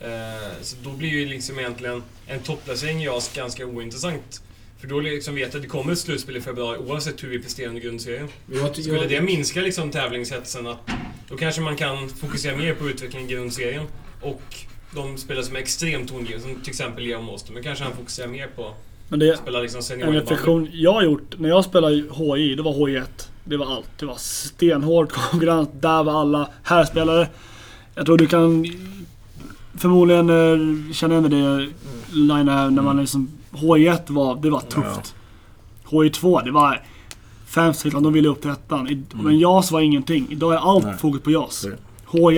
Eh, 0.00 0.62
så 0.62 0.76
då 0.82 0.90
blir 0.90 1.08
ju 1.08 1.26
liksom 1.26 1.58
egentligen 1.58 2.02
en 2.26 2.40
topplacering 2.40 3.02
i 3.02 3.04
JAS 3.04 3.34
ganska 3.34 3.66
ointressant. 3.66 4.42
För 4.80 4.88
då 4.88 5.00
liksom 5.00 5.34
vet 5.34 5.52
jag 5.52 5.56
att 5.56 5.62
det 5.62 5.68
kommer 5.68 5.92
ett 5.92 5.98
slutspel 5.98 6.36
i 6.36 6.40
februari 6.40 6.78
oavsett 6.78 7.22
hur 7.22 7.28
vi 7.28 7.38
presterar 7.38 7.68
under 7.68 7.82
grundserien. 7.82 8.28
Skulle 8.72 9.06
det 9.06 9.20
minska 9.20 9.60
liksom 9.60 9.90
tävlingshetsen 9.90 10.66
att 10.66 10.90
då 11.28 11.36
kanske 11.36 11.60
man 11.60 11.76
kan 11.76 12.08
fokusera 12.08 12.56
mer 12.56 12.74
på 12.74 12.88
utvecklingen 12.88 13.30
i 13.30 13.32
grundserien 13.32 13.84
och 14.20 14.42
de 14.94 15.16
spelare 15.16 15.44
som 15.44 15.56
är 15.56 15.60
extremt 15.60 16.08
tongivande, 16.08 16.40
som 16.40 16.60
till 16.60 16.70
exempel 16.70 17.04
Leo 17.04 17.22
Måster, 17.22 17.52
men 17.52 17.62
kanske 17.62 17.84
han 17.84 17.92
fokuserar 17.92 18.28
mer 18.28 18.46
på 18.46 18.74
Men 19.08 19.18
det 19.18 19.36
spela 19.36 19.60
liksom 19.60 19.80
en 20.00 20.12
reflektion 20.12 20.68
jag 20.72 20.92
har 20.92 21.02
gjort. 21.02 21.38
När 21.38 21.48
jag 21.48 21.64
spelade 21.64 21.94
HI, 21.94 22.54
det 22.54 22.62
var 22.62 22.72
HI1. 22.72 23.04
Det 23.44 23.56
var 23.56 23.76
allt. 23.76 23.98
Det 23.98 24.06
var 24.06 24.16
stenhård 24.16 25.12
konkurrens. 25.12 25.68
Där 25.72 26.02
var 26.04 26.20
alla 26.20 26.50
härspelare. 26.62 27.28
Jag 27.94 28.06
tror 28.06 28.18
du 28.18 28.26
kan 28.26 28.66
förmodligen 29.78 30.30
eh, 30.30 30.92
känna 30.92 31.18
igen 31.18 31.30
det 31.30 31.68
Line 32.16 32.48
här 32.48 32.70
när 32.70 32.82
man 32.82 33.00
liksom... 33.00 33.39
HI1 33.50 34.00
var, 34.12 34.36
det 34.36 34.50
var 34.50 34.60
tufft. 34.60 35.14
HI2, 35.84 36.44
det 36.44 36.50
var 36.50 36.82
fem 37.46 37.74
stycken, 37.74 38.02
de 38.02 38.12
ville 38.12 38.28
upp 38.28 38.40
till 38.42 38.50
ettan. 38.50 38.88
I- 38.88 39.02
Men 39.12 39.38
JAS 39.38 39.70
var 39.70 39.80
ingenting. 39.80 40.26
Idag 40.30 40.54
är 40.54 40.58
allt 40.58 40.84
Nej. 40.84 40.96
fokus 40.98 41.22
på 41.22 41.30
JAS. 41.30 41.54
Så 41.54 41.68
är 41.68 41.70
det. 41.70 41.78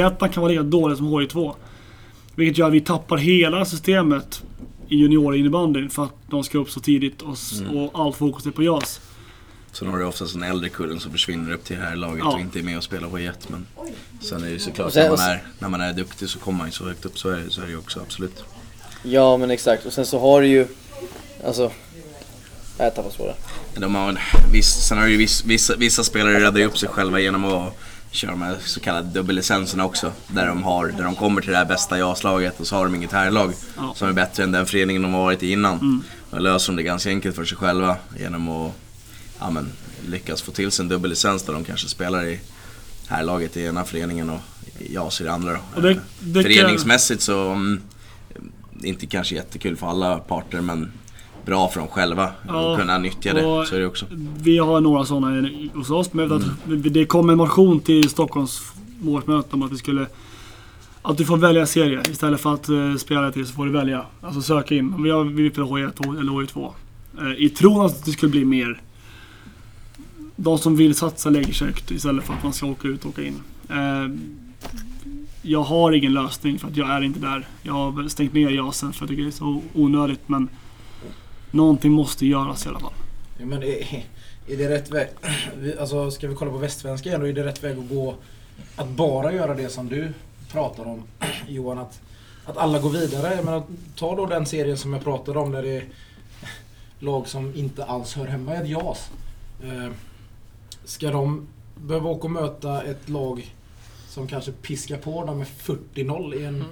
HI1 0.02 0.28
kan 0.32 0.40
vara 0.42 0.50
lika 0.52 0.62
dåligt 0.62 0.98
som 0.98 1.06
HI2. 1.06 1.54
Vilket 2.34 2.58
gör 2.58 2.66
att 2.66 2.72
vi 2.72 2.80
tappar 2.80 3.16
hela 3.16 3.64
systemet 3.64 4.42
i 4.88 4.96
juniorinnebandyn 4.96 5.90
för 5.90 6.04
att 6.04 6.14
de 6.30 6.44
ska 6.44 6.58
upp 6.58 6.70
så 6.70 6.80
tidigt 6.80 7.22
och, 7.22 7.32
s- 7.32 7.62
och 7.72 8.00
allt 8.06 8.16
fokus 8.16 8.46
är 8.46 8.50
på 8.50 8.62
JAS. 8.62 9.00
Sen 9.72 9.88
har 9.88 9.98
du 9.98 10.04
oftast 10.04 10.34
en 10.34 10.42
äldre 10.42 10.68
kullen 10.68 11.00
som 11.00 11.12
försvinner 11.12 11.52
upp 11.52 11.64
till 11.64 11.76
här 11.76 11.96
laget 11.96 12.18
Ja. 12.24 12.32
och 12.34 12.40
inte 12.40 12.58
är 12.58 12.62
med 12.62 12.76
och 12.76 12.84
spelar 12.84 13.08
H1. 13.08 13.32
Men 13.48 13.66
sen 14.20 14.40
är 14.42 14.46
det 14.46 14.52
ju 14.52 14.58
såklart, 14.58 14.92
sen- 14.92 15.02
när, 15.02 15.10
man 15.16 15.20
är, 15.30 15.42
när 15.58 15.68
man 15.68 15.80
är 15.80 15.92
duktig 15.92 16.28
så 16.28 16.38
kommer 16.38 16.58
man 16.58 16.68
ju 16.68 16.72
så 16.72 16.84
högt 16.84 17.04
upp. 17.04 17.18
Så 17.18 17.28
är 17.28 17.36
det, 17.36 17.50
så 17.50 17.60
är 17.60 17.64
det 17.64 17.70
ju 17.72 17.78
också, 17.78 18.00
absolut. 18.00 18.44
Ja 19.02 19.36
men 19.36 19.50
exakt 19.50 19.86
och 19.86 19.92
sen 19.92 20.06
så 20.06 20.18
har 20.20 20.40
du 20.40 20.46
ju, 20.46 20.66
alltså, 21.46 21.72
jag 22.78 22.94
tappar 22.94 23.10
spåret. 23.10 23.36
De 23.74 23.94
har, 23.94 24.08
en- 24.08 24.18
viss, 24.52 24.68
sen 24.88 24.98
har 24.98 25.06
ju 25.06 25.16
viss, 25.16 25.44
vissa, 25.44 25.76
vissa 25.76 26.04
spelare 26.04 26.40
räddar 26.40 26.58
ju 26.60 26.66
upp 26.66 26.78
sig 26.78 26.88
själva 26.88 27.20
genom 27.20 27.44
att 27.44 27.78
köra 28.10 28.30
de 28.30 28.42
här 28.42 28.56
så 28.64 28.80
kallade 28.80 29.08
dubbellicenserna 29.08 29.84
också. 29.84 30.12
Där 30.28 30.46
de, 30.46 30.62
har, 30.62 30.86
där 30.88 31.04
de 31.04 31.14
kommer 31.14 31.40
till 31.40 31.50
det 31.50 31.56
här 31.56 31.64
bästa 31.64 31.98
JAS-laget 31.98 32.60
och 32.60 32.66
så 32.66 32.76
har 32.76 32.84
de 32.84 32.94
inget 32.94 33.12
herrlag 33.12 33.52
Ja. 33.76 33.92
som 33.96 34.08
är 34.08 34.12
bättre 34.12 34.42
än 34.42 34.52
den 34.52 34.66
föreningen 34.66 35.02
de 35.02 35.14
har 35.14 35.22
varit 35.22 35.42
i 35.42 35.52
innan. 35.52 35.74
Mm. 35.78 36.02
Då 36.30 36.38
löser 36.38 36.72
de 36.72 36.76
det 36.76 36.82
ganska 36.82 37.10
enkelt 37.10 37.36
för 37.36 37.44
sig 37.44 37.56
själva 37.58 37.96
genom 38.18 38.48
att 38.48 38.72
ja, 39.40 39.50
men, 39.50 39.72
lyckas 40.08 40.42
få 40.42 40.52
till 40.52 40.70
sig 40.70 40.82
en 40.82 40.88
dubbellicens 40.88 41.42
där 41.42 41.52
de 41.52 41.64
kanske 41.64 41.88
spelar 41.88 42.24
i 42.24 42.40
herrlaget 43.06 43.56
i 43.56 43.64
ena 43.64 43.84
föreningen 43.84 44.30
och 44.30 44.40
JAS 44.90 45.20
i 45.20 45.24
det 45.24 45.32
andra. 45.32 45.58
Och 45.74 45.82
det, 45.82 46.00
det 46.20 46.42
Föreningsmässigt 46.42 47.22
så, 47.22 47.48
mm, 47.50 47.82
inte 48.82 49.06
kanske 49.06 49.34
jättekul 49.34 49.76
för 49.76 49.86
alla 49.86 50.18
parter 50.18 50.60
men 50.60 50.92
bra 51.44 51.68
för 51.68 51.80
dem 51.80 51.88
själva 51.88 52.30
Ja, 52.48 52.72
att 52.72 52.80
kunna 52.80 52.98
nyttja 52.98 53.34
det. 53.34 53.40
Så 53.40 53.74
är 53.74 53.80
det 53.80 53.86
också. 53.86 54.06
Vi 54.42 54.58
har 54.58 54.80
några 54.80 55.04
sådana 55.04 55.48
hos 55.74 55.90
oss. 55.90 56.12
Men 56.12 56.32
att 56.32 56.42
det 56.66 57.06
kom 57.06 57.30
en 57.30 57.36
motion 57.36 57.80
till 57.80 58.10
Stockholms 58.10 58.72
årsmöte 59.06 59.48
om 59.50 59.62
att 59.62 59.72
vi 59.72 59.76
skulle 59.76 60.06
att 61.02 61.18
du 61.18 61.24
får 61.24 61.36
välja 61.36 61.66
serie 61.66 62.02
istället 62.10 62.40
för 62.40 62.54
att 62.54 62.70
uh, 62.70 62.96
spela 62.96 63.32
till 63.32 63.46
så 63.46 63.52
får 63.52 63.66
du 63.66 63.72
välja. 63.72 64.06
Alltså 64.20 64.42
söka 64.42 64.74
in. 64.74 65.02
Vi 65.02 65.10
har 65.10 65.24
vi 65.24 65.42
vill 65.42 65.52
H1 65.52 65.92
H- 66.06 66.20
eller 66.20 66.32
H2. 66.32 66.72
Uh, 67.22 67.42
I 67.42 67.48
tron 67.48 67.86
att 67.86 68.04
det 68.04 68.10
skulle 68.10 68.30
bli 68.30 68.44
mer. 68.44 68.80
De 70.36 70.58
som 70.58 70.76
vill 70.76 70.94
satsa 70.94 71.30
lägger 71.30 71.52
sig 71.52 71.66
högt 71.66 71.90
istället 71.90 72.24
för 72.24 72.34
att 72.34 72.42
man 72.42 72.52
ska 72.52 72.66
åka 72.66 72.88
ut 72.88 73.04
och 73.04 73.10
åka 73.10 73.22
in. 73.22 73.42
Eh, 73.68 74.08
jag 75.42 75.62
har 75.62 75.92
ingen 75.92 76.12
lösning 76.12 76.58
för 76.58 76.68
att 76.68 76.76
jag 76.76 76.90
är 76.90 77.02
inte 77.02 77.20
där. 77.20 77.46
Jag 77.62 77.72
har 77.72 78.08
stängt 78.08 78.32
ner 78.32 78.50
JASen 78.50 78.92
för 78.92 78.96
att 78.96 79.00
jag 79.00 79.08
tycker 79.08 79.22
det 79.22 79.28
är 79.28 79.32
så 79.32 79.62
onödigt 79.74 80.28
men 80.28 80.48
någonting 81.52 81.92
måste 81.92 82.26
göras 82.26 82.66
i 82.66 82.68
alla 82.68 82.80
fall. 82.80 82.92
Ja, 83.38 83.46
men 83.46 83.62
är, 83.62 84.04
är 84.48 84.56
det 84.56 84.68
rätt 84.68 84.90
väg? 84.90 85.08
Alltså, 85.80 86.10
ska 86.10 86.28
vi 86.28 86.34
kolla 86.34 86.50
på 86.50 86.56
västsvenska 86.56 87.08
igen 87.08 87.20
då? 87.20 87.28
Är 87.28 87.32
det 87.32 87.44
rätt 87.44 87.64
väg 87.64 87.78
att 87.78 87.88
gå 87.88 88.14
att 88.76 88.88
bara 88.88 89.32
göra 89.32 89.54
det 89.54 89.68
som 89.68 89.88
du 89.88 90.12
pratar 90.52 90.84
om 90.84 91.02
Johan? 91.48 91.78
Att, 91.78 92.00
att 92.44 92.56
alla 92.56 92.78
går 92.78 92.90
vidare. 92.90 93.34
Jag 93.34 93.44
menar, 93.44 93.62
ta 93.96 94.16
då 94.16 94.26
den 94.26 94.46
serien 94.46 94.76
som 94.76 94.92
jag 94.92 95.04
pratade 95.04 95.38
om 95.38 95.50
där 95.50 95.62
det 95.62 95.76
är 95.76 95.84
lag 96.98 97.28
som 97.28 97.54
inte 97.54 97.84
alls 97.84 98.14
hör 98.14 98.26
hemma 98.26 98.54
i 98.54 98.56
ett 98.56 98.68
JAS. 98.68 99.10
Eh, 99.64 99.92
ska 100.84 101.10
de 101.10 101.46
behöva 101.76 102.10
åka 102.10 102.24
och 102.24 102.30
möta 102.30 102.82
ett 102.82 103.08
lag 103.08 103.54
som 104.08 104.26
kanske 104.26 104.52
piskar 104.52 104.96
på 104.96 105.24
dem 105.24 105.38
med 105.38 105.46
40-0 105.94 106.34
i 106.34 106.44
en... 106.44 106.64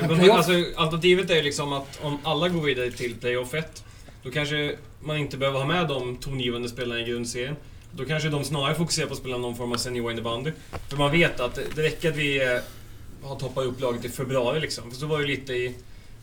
Men 0.00 0.10
playoff- 0.10 0.30
alltså, 0.36 0.52
alternativet 0.76 1.30
är 1.30 1.34
ju 1.34 1.42
liksom 1.42 1.72
att 1.72 2.00
om 2.02 2.18
alla 2.22 2.48
går 2.48 2.60
vidare 2.60 2.90
till 2.90 3.14
playoff 3.14 3.54
1, 3.54 3.84
då 4.22 4.30
kanske 4.30 4.76
man 5.00 5.16
inte 5.16 5.36
behöver 5.36 5.58
ha 5.58 5.66
med 5.66 5.88
de 5.88 6.16
tongivande 6.16 6.68
spelarna 6.68 7.00
i 7.00 7.04
grundserien. 7.04 7.56
Då 7.92 8.04
kanske 8.04 8.28
de 8.28 8.44
snarare 8.44 8.74
fokuserar 8.74 9.06
på 9.06 9.12
att 9.12 9.18
spela 9.18 9.38
någon 9.38 9.56
form 9.56 9.72
av 9.72 9.76
senior 9.76 10.12
innebandy. 10.12 10.52
För 10.88 10.96
man 10.96 11.10
vet 11.10 11.40
att 11.40 11.54
det 11.74 11.82
räcker 11.82 12.10
att 12.10 12.16
vi 12.16 12.42
eh, 12.42 12.60
har 13.22 13.36
toppat 13.36 13.64
upp 13.64 13.80
laget 13.80 14.04
i 14.04 14.08
februari 14.08 14.60
liksom. 14.60 14.90
För 14.90 14.96
så 14.98 15.06
var 15.06 15.20
det 15.20 15.26
lite 15.26 15.52
i 15.52 15.74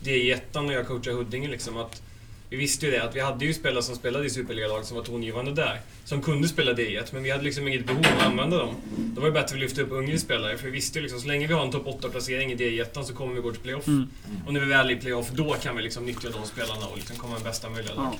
DI1 0.02 0.62
när 0.62 0.74
jag 0.74 0.86
coachade 0.86 1.16
Huddinge 1.16 1.48
liksom. 1.48 1.76
Att 1.76 2.02
vi 2.50 2.56
visste 2.56 2.86
ju 2.86 2.92
det, 2.92 3.04
att 3.04 3.16
vi 3.16 3.20
hade 3.20 3.44
ju 3.44 3.54
spelare 3.54 3.82
som 3.82 3.94
spelade 3.96 4.26
i 4.26 4.30
Superliga-lag 4.30 4.84
som 4.84 4.96
var 4.96 5.04
tongivande 5.04 5.52
där. 5.52 5.80
Som 6.04 6.22
kunde 6.22 6.48
spela 6.48 6.72
D1, 6.72 7.04
men 7.12 7.22
vi 7.22 7.30
hade 7.30 7.44
liksom 7.44 7.68
inget 7.68 7.86
behov 7.86 8.06
av 8.12 8.18
att 8.18 8.26
använda 8.26 8.58
dem. 8.58 8.74
Då 8.96 9.20
var 9.20 9.28
det 9.28 9.32
bättre 9.32 9.54
att 9.54 9.60
lyfta 9.60 9.82
upp 9.82 9.92
yngre 9.92 10.18
spelare, 10.18 10.58
för 10.58 10.64
vi 10.64 10.70
visste 10.70 10.98
ju 10.98 11.02
liksom 11.02 11.20
så 11.20 11.28
länge 11.28 11.46
vi 11.46 11.54
har 11.54 11.62
en 11.62 11.72
topp 11.72 11.86
8-placering 11.86 12.52
i 12.52 12.56
D1 12.56 13.02
så 13.02 13.14
kommer 13.14 13.34
vi 13.34 13.40
gå 13.40 13.52
till 13.52 13.60
playoff. 13.60 13.86
Mm. 13.86 14.08
Och 14.46 14.52
när 14.52 14.60
vi 14.60 14.66
väl 14.66 14.86
är 14.86 14.90
i 14.90 14.96
playoff, 14.96 15.30
då 15.30 15.54
kan 15.54 15.76
vi 15.76 15.82
liksom 15.82 16.06
nyttja 16.06 16.28
de 16.30 16.46
spelarna 16.46 16.86
och 16.86 16.96
liksom 16.96 17.16
komma 17.16 17.34
med 17.34 17.42
bästa 17.42 17.70
möjliga 17.70 17.94
lag. 17.94 18.18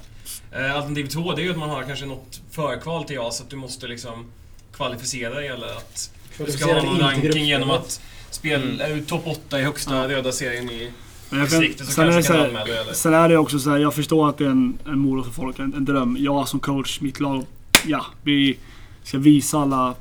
Ja. 0.53 0.59
Eh, 0.59 0.77
Alternativ 0.77 1.07
två, 1.07 1.33
det 1.33 1.43
är 1.43 1.45
ju 1.45 1.51
att 1.51 1.59
man 1.59 1.71
har 1.71 1.83
kanske 1.83 2.07
något 2.07 2.41
förkval 2.51 3.05
till 3.05 3.17
JAS, 3.17 3.41
att 3.41 3.51
du 3.51 3.57
måste 3.57 3.87
liksom 3.87 4.33
kvalificera 4.77 5.35
dig 5.35 5.49
eller 5.49 5.67
att 5.67 6.11
du 6.47 6.53
ska 6.53 6.75
ha 6.75 6.83
någon 6.83 6.99
ranking 6.99 7.45
genom 7.45 7.71
att 7.71 8.01
spela 8.31 8.89
ut 8.89 9.09
topp 9.09 9.23
8 9.27 9.61
i 9.61 9.63
högsta 9.63 10.09
röda 10.09 10.33
serien 10.33 10.71
i 10.71 10.93
Men 11.31 11.41
jag 11.41 11.51
kan, 11.51 11.87
så 11.87 11.93
sen, 11.93 12.05
är 12.05 12.07
det 12.07 12.13
kanske 12.13 12.33
så 12.33 12.33
kan 12.33 12.57
här, 12.57 12.93
sen 12.93 13.15
är 13.15 13.29
det 13.29 13.37
också 13.37 13.59
så 13.59 13.71
här, 13.71 13.79
jag 13.79 13.95
förstår 13.95 14.29
att 14.29 14.39
det 14.39 14.45
är 14.45 14.51
en, 14.51 14.79
en 14.87 14.99
morot 14.99 15.27
för 15.27 15.33
folk, 15.33 15.59
en, 15.59 15.75
en 15.75 15.85
dröm. 15.85 16.17
Jag 16.21 16.49
som 16.49 16.61
coach, 16.61 17.01
mitt 17.01 17.21
lag, 17.21 17.45
ja, 17.87 18.07
vi 18.23 18.59
ska 19.03 19.19
visa 19.19 19.59
alla 19.59 19.95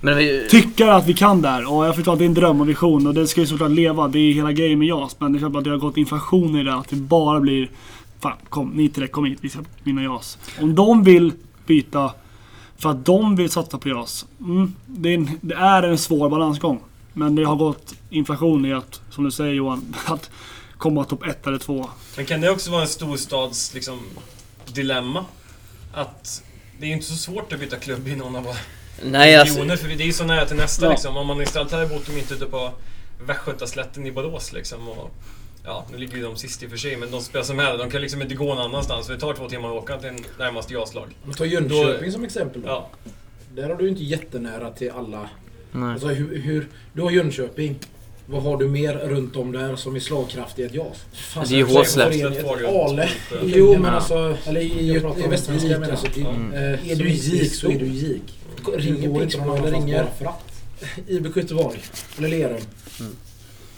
Men 0.00 0.16
vi, 0.16 0.46
tycker 0.50 0.88
att 0.88 1.06
vi 1.06 1.14
kan 1.14 1.42
där. 1.42 1.72
Och 1.72 1.86
jag 1.86 1.94
förstår 1.94 2.12
att 2.12 2.18
det 2.18 2.24
är 2.24 2.26
en 2.26 2.34
dröm 2.34 2.60
och 2.60 2.68
vision 2.68 3.06
och 3.06 3.14
det 3.14 3.26
ska 3.26 3.40
ju 3.40 3.46
såklart 3.46 3.70
leva. 3.70 4.08
Det 4.08 4.18
är 4.18 4.32
hela 4.32 4.52
grejen 4.52 4.78
med 4.78 4.88
JAS. 4.88 5.16
Men 5.18 5.32
det 5.32 5.36
är 5.36 5.40
klart 5.40 5.56
att 5.56 5.64
det 5.64 5.70
har 5.70 5.78
gått 5.78 5.96
inflation 5.96 6.56
i 6.56 6.64
det. 6.64 6.74
Att 6.74 6.88
det 6.88 6.96
bara 6.96 7.40
blir 7.40 7.68
Fan, 8.22 8.36
kom, 8.48 8.70
ni 8.70 8.88
tre, 8.88 9.06
kom 9.06 9.24
hit. 9.24 9.38
Vi 9.40 9.48
ska 9.48 9.60
vinna 9.82 10.02
JAS. 10.02 10.38
Om 10.60 10.74
de 10.74 11.04
vill 11.04 11.32
byta 11.66 12.12
för 12.76 12.90
att 12.90 13.04
de 13.04 13.36
vill 13.36 13.50
satsa 13.50 13.78
på 13.78 13.88
JAS. 13.88 14.26
Mm, 14.40 14.72
det, 14.86 15.08
är 15.08 15.14
en, 15.14 15.30
det 15.40 15.54
är 15.54 15.82
en 15.82 15.98
svår 15.98 16.30
balansgång. 16.30 16.80
Men 17.12 17.34
det 17.34 17.44
har 17.44 17.56
gått 17.56 17.94
inflation 18.10 18.66
i 18.66 18.72
att, 18.72 19.00
som 19.10 19.24
du 19.24 19.30
säger 19.30 19.52
Johan, 19.52 19.94
att 20.06 20.30
komma 20.78 21.04
topp 21.04 21.26
ett 21.26 21.46
eller 21.46 21.58
två. 21.58 21.90
Men 22.16 22.26
kan 22.26 22.40
det 22.40 22.50
också 22.50 22.70
vara 22.70 22.82
en 22.82 22.88
storstads 22.88 23.74
liksom, 23.74 24.00
dilemma? 24.66 25.24
Att 25.92 26.42
det 26.78 26.84
är 26.84 26.88
ju 26.88 26.94
inte 26.94 27.06
så 27.06 27.16
svårt 27.16 27.52
att 27.52 27.60
byta 27.60 27.76
klubb 27.76 28.08
i 28.08 28.16
någon 28.16 28.36
av 28.36 28.44
våra 28.44 28.56
nej 29.04 29.36
alltså, 29.36 29.54
regioner, 29.54 29.76
för 29.76 29.88
det 29.88 30.02
är 30.02 30.06
ju 30.06 30.12
så 30.12 30.24
nära 30.24 30.46
till 30.46 30.56
nästa 30.56 30.86
Ja. 30.86 30.90
liksom. 30.90 31.16
Om 31.16 31.26
man 31.26 31.42
istället 31.42 31.72
hade 31.72 31.86
bott 31.86 32.08
mitt 32.08 32.32
ute 32.32 32.46
på 32.46 32.70
Västgötaslätten 33.26 34.06
i 34.06 34.12
Borås 34.12 34.52
liksom. 34.52 34.88
Och, 34.88 35.10
ja, 35.64 35.86
nu 35.92 35.98
ligger 35.98 36.16
ju 36.16 36.22
de 36.22 36.36
sist 36.36 36.62
i 36.62 36.66
och 36.66 36.70
för 36.70 36.76
sig, 36.76 36.96
men 36.96 37.10
de 37.10 37.20
spelar 37.20 37.44
som 37.44 37.58
helst. 37.58 37.78
De 37.78 37.90
kan 37.90 38.00
liksom 38.00 38.22
inte 38.22 38.34
gå 38.34 38.44
någon 38.44 38.58
annanstans, 38.58 39.06
för 39.06 39.14
det 39.14 39.20
tar 39.20 39.34
två 39.34 39.48
timmar 39.48 39.68
att 39.68 39.82
åka 39.82 39.98
till 39.98 40.24
närmaste 40.38 40.72
JAS-lag. 40.74 41.08
Ta 41.36 41.44
Jönköping 41.44 42.12
som 42.12 42.24
exempel 42.24 42.62
då. 42.62 42.68
Ja. 42.68 42.88
Där 43.54 43.68
har 43.68 43.76
du 43.76 43.84
ju 43.84 43.90
inte 43.90 44.04
jättenära 44.04 44.70
till 44.70 44.90
alla. 44.90 45.28
Nej. 45.72 45.92
Alltså 45.92 46.08
hur, 46.08 46.38
hur, 46.38 46.68
du 46.92 47.02
har 47.02 47.10
Jönköping. 47.10 47.78
Vad 48.26 48.42
har 48.42 48.56
du 48.56 48.68
mer 48.68 48.94
runt 48.94 49.36
om 49.36 49.52
där 49.52 49.76
som 49.76 49.96
är 49.96 50.00
slagkraftigt 50.00 50.58
i 50.58 50.62
ett 50.62 50.74
JAS? 50.74 51.04
Fan, 51.12 51.46
Det 51.48 51.54
är 51.54 51.58
ju 51.58 51.64
Håsläpp. 51.64 52.46
Ale. 52.66 53.08
Jo 53.42 53.78
men 53.78 53.94
alltså, 53.94 54.36
eller 54.46 54.60
i, 54.60 54.64
i, 54.64 54.92
jag 54.92 55.80
menar 55.80 55.96
så. 55.96 56.20
Mm. 56.20 56.52
Eh, 56.52 56.90
är 56.90 56.96
du 56.96 57.08
gick 57.08 57.54
så 57.54 57.70
är 57.70 57.78
du 57.78 57.86
gick. 57.86 58.38
Ringer 58.74 59.20
Pixbo 59.20 59.54
eller 59.56 59.70
ringer 59.70 60.06
IB 61.06 61.36
Göteborg 61.36 61.80
eller 62.18 62.28
Lerum. 62.28 62.60
Mm. 63.00 63.12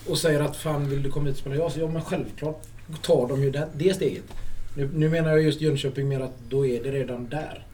Och 0.07 0.19
säger 0.19 0.41
att 0.41 0.57
fan 0.57 0.91
vill 0.91 1.03
du 1.03 1.11
komma 1.11 1.27
hit 1.27 1.35
och 1.35 1.41
spela 1.41 1.57
JAS? 1.57 1.77
Ja 1.77 1.89
men 1.89 2.03
självklart 2.03 2.63
tar 3.03 3.29
de 3.29 3.43
ju 3.43 3.51
det, 3.51 3.69
det 3.75 3.95
steget. 3.95 4.25
Nu, 4.77 4.91
nu 4.95 5.09
menar 5.09 5.31
jag 5.31 5.43
just 5.43 5.61
Jönköping 5.61 6.09
mer 6.09 6.21
att 6.21 6.35
då 6.49 6.67
är 6.67 6.83
det 6.83 6.91
redan 6.91 7.29
där. 7.29 7.67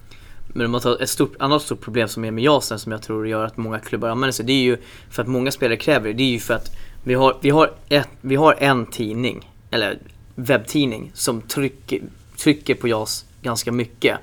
Men 0.54 0.66
om 0.66 0.72
man 0.72 0.80
tar 0.80 1.02
ett 1.02 1.10
stort, 1.10 1.34
annat 1.38 1.62
stort 1.62 1.80
problem 1.80 2.08
som 2.08 2.24
är 2.24 2.30
med 2.30 2.44
JASen 2.44 2.78
som 2.78 2.92
jag 2.92 3.02
tror 3.02 3.28
gör 3.28 3.44
att 3.44 3.56
många 3.56 3.78
klubbar 3.78 4.08
använder 4.08 4.32
sig. 4.32 4.46
Det 4.46 4.52
är 4.52 4.62
ju 4.62 4.76
för 5.10 5.22
att 5.22 5.28
många 5.28 5.50
spelare 5.50 5.76
kräver 5.76 6.08
det. 6.08 6.12
Det 6.12 6.22
är 6.22 6.30
ju 6.30 6.38
för 6.38 6.54
att 6.54 6.76
vi 7.04 7.14
har, 7.14 7.36
vi 7.40 7.50
har, 7.50 7.72
ett, 7.88 8.08
vi 8.20 8.36
har 8.36 8.56
en 8.58 8.86
tidning, 8.86 9.50
eller 9.70 9.98
webbtidning, 10.34 11.10
som 11.14 11.42
trycker, 11.42 12.00
trycker 12.38 12.74
på 12.74 12.88
JAS 12.88 13.24
ganska 13.42 13.72
mycket. 13.72 14.18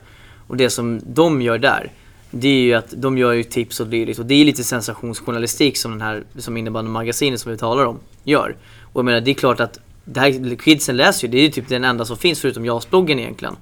Och 0.47 0.57
det 0.57 0.69
som 0.69 1.01
de 1.05 1.41
gör 1.41 1.57
där, 1.57 1.91
det 2.31 2.47
är 2.47 2.61
ju 2.61 2.73
att 2.73 2.93
de 2.97 3.17
gör 3.17 3.33
ju 3.33 3.43
tips 3.43 3.79
och 3.79 3.87
dylikt. 3.87 4.19
Och 4.19 4.25
det 4.25 4.35
är 4.35 4.45
lite 4.45 4.63
sensationsjournalistik 4.63 5.77
som 5.77 5.91
den 5.91 6.01
här, 6.01 6.23
som 6.37 6.57
innebandymagasinet 6.57 7.39
som 7.39 7.51
vi 7.51 7.57
talar 7.57 7.85
om, 7.85 7.99
gör. 8.23 8.55
Och 8.81 8.99
jag 8.99 9.05
menar, 9.05 9.21
det 9.21 9.31
är 9.31 9.35
klart 9.35 9.59
att 9.59 9.79
det 10.05 10.19
här, 10.19 10.55
kidsen 10.55 10.97
läser 10.97 11.27
ju, 11.27 11.31
det 11.31 11.37
är 11.37 11.41
ju 11.41 11.49
typ 11.49 11.67
den 11.69 11.83
enda 11.83 12.05
som 12.05 12.17
finns 12.17 12.41
förutom 12.41 12.65
JAS-bloggen 12.65 13.19
egentligen. 13.19 13.55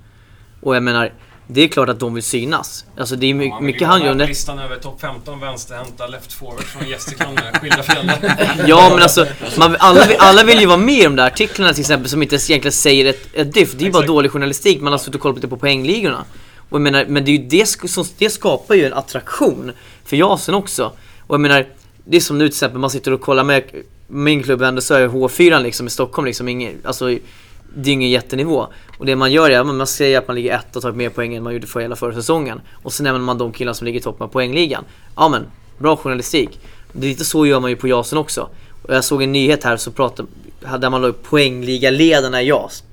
Och 0.62 0.76
jag 0.76 0.84
menar, 0.84 1.14
det 1.48 1.62
är 1.64 1.68
klart 1.68 1.90
att 1.90 2.00
de 2.00 2.14
vill 2.14 2.24
synas. 2.24 2.86
Alltså 2.98 3.16
det 3.16 3.26
är 3.30 3.34
my- 3.34 3.48
Ja, 3.48 3.60
mycket 3.60 3.88
han 3.88 4.02
gör. 4.04 4.14
med 4.14 4.28
Listan 4.28 4.60
över 4.60 4.76
topp 4.76 5.02
15 5.02 5.40
vänsterhänta 5.40 6.08
left 6.08 6.34
forward 6.34 6.64
från 6.64 6.90
Gästrikland 6.90 7.36
med 7.36 7.62
skilda 7.62 7.84
fjällar. 7.84 8.18
Ja 8.68 8.90
men 8.90 9.02
alltså, 9.04 9.26
man, 9.58 9.76
alla, 9.80 10.06
alla 10.20 10.44
vill 10.44 10.60
ju 10.60 10.66
vara 10.66 10.78
med 10.78 10.96
i 11.00 11.04
de 11.04 11.16
där 11.16 11.28
artiklarna 11.28 11.74
till 11.74 11.82
exempel 11.82 12.10
som 12.10 12.22
inte 12.24 12.36
egentligen 12.36 12.72
säger 12.72 13.06
ett, 13.06 13.28
ett 13.34 13.54
dyft. 13.54 13.78
Det 13.78 13.84
är 13.84 13.86
ju 13.86 13.92
bara 13.92 14.06
dålig 14.06 14.32
journalistik, 14.32 14.82
man 14.82 14.94
har 14.94 14.98
suttit 14.98 15.16
och 15.16 15.22
kollat 15.22 15.36
lite 15.36 15.48
på 15.48 15.58
poängligorna. 15.58 16.26
Och 16.70 16.76
jag 16.78 16.82
menar, 16.82 17.06
men 17.10 17.26
det 17.26 17.32
är 17.32 17.38
ju 17.38 17.48
det 17.48 17.66
som, 17.90 18.06
det 18.18 18.30
skapar 18.30 18.76
ju 18.76 18.86
en 18.86 18.94
attraktion 18.94 19.72
för 20.06 20.16
JASen 20.18 20.56
också. 20.56 20.92
Och 21.28 21.34
jag 21.34 21.42
menar, 21.42 21.66
det 22.06 22.18
är 22.18 22.22
som 22.22 22.38
nu 22.38 22.48
till 22.48 22.54
exempel, 22.56 22.80
man 22.80 22.90
sitter 22.90 23.12
och 23.14 23.22
kollar 23.22 23.44
med 23.44 23.64
min 24.08 24.44
klubb 24.44 24.62
ändå 24.62 24.82
så 24.82 24.94
är 24.94 25.08
H4 25.08 25.62
liksom 25.64 25.88
i 25.88 25.90
Stockholm 25.90 26.26
liksom 26.26 26.48
ingen, 26.50 26.74
alltså 26.84 27.12
det 27.76 27.90
är 27.90 27.94
ingen 27.94 28.10
jättenivå. 28.10 28.68
Och 28.98 29.06
det 29.06 29.16
man 29.16 29.32
gör 29.32 29.50
är 29.50 29.60
att 29.60 29.68
man 29.68 29.88
säger 29.88 30.18
att 30.18 30.28
man 30.28 30.36
ligger 30.36 30.56
ett 30.56 30.76
och 30.76 30.82
tar 30.82 30.92
mer 30.92 31.10
poäng 31.10 31.36
än 31.36 31.44
man 31.44 31.54
gjorde 31.54 31.68
för 31.68 31.80
hela 31.80 31.96
förra 31.96 32.14
säsongen. 32.14 32.62
Och 32.84 32.94
sen 32.94 33.04
nämner 33.04 33.20
man 33.22 33.38
de 33.38 33.52
killar 33.52 33.74
som 33.74 33.86
ligger 33.86 34.00
i 34.00 34.04
toppen 34.04 34.24
av 34.24 34.28
poängligan. 34.28 34.84
Ja 35.16 35.30
men, 35.30 35.46
bra 35.78 35.98
journalistik. 35.98 36.60
Det 36.92 37.08
är 37.08 37.10
lite 37.10 37.26
så 37.26 37.46
gör 37.46 37.60
man 37.60 37.70
ju 37.70 37.76
på 37.76 37.88
JASen 37.88 38.18
också. 38.18 38.50
Och 38.84 38.94
jag 38.96 39.04
såg 39.04 39.24
en 39.24 39.32
nyhet 39.32 39.64
här 39.64 39.78
så 39.78 39.92
pratade, 39.92 40.28
där 40.80 40.90
man 40.90 41.02
la 41.02 41.08
upp 41.08 41.24
poängliga-ledarna 41.24 42.42
i 42.42 42.48
JAS. 42.48 42.84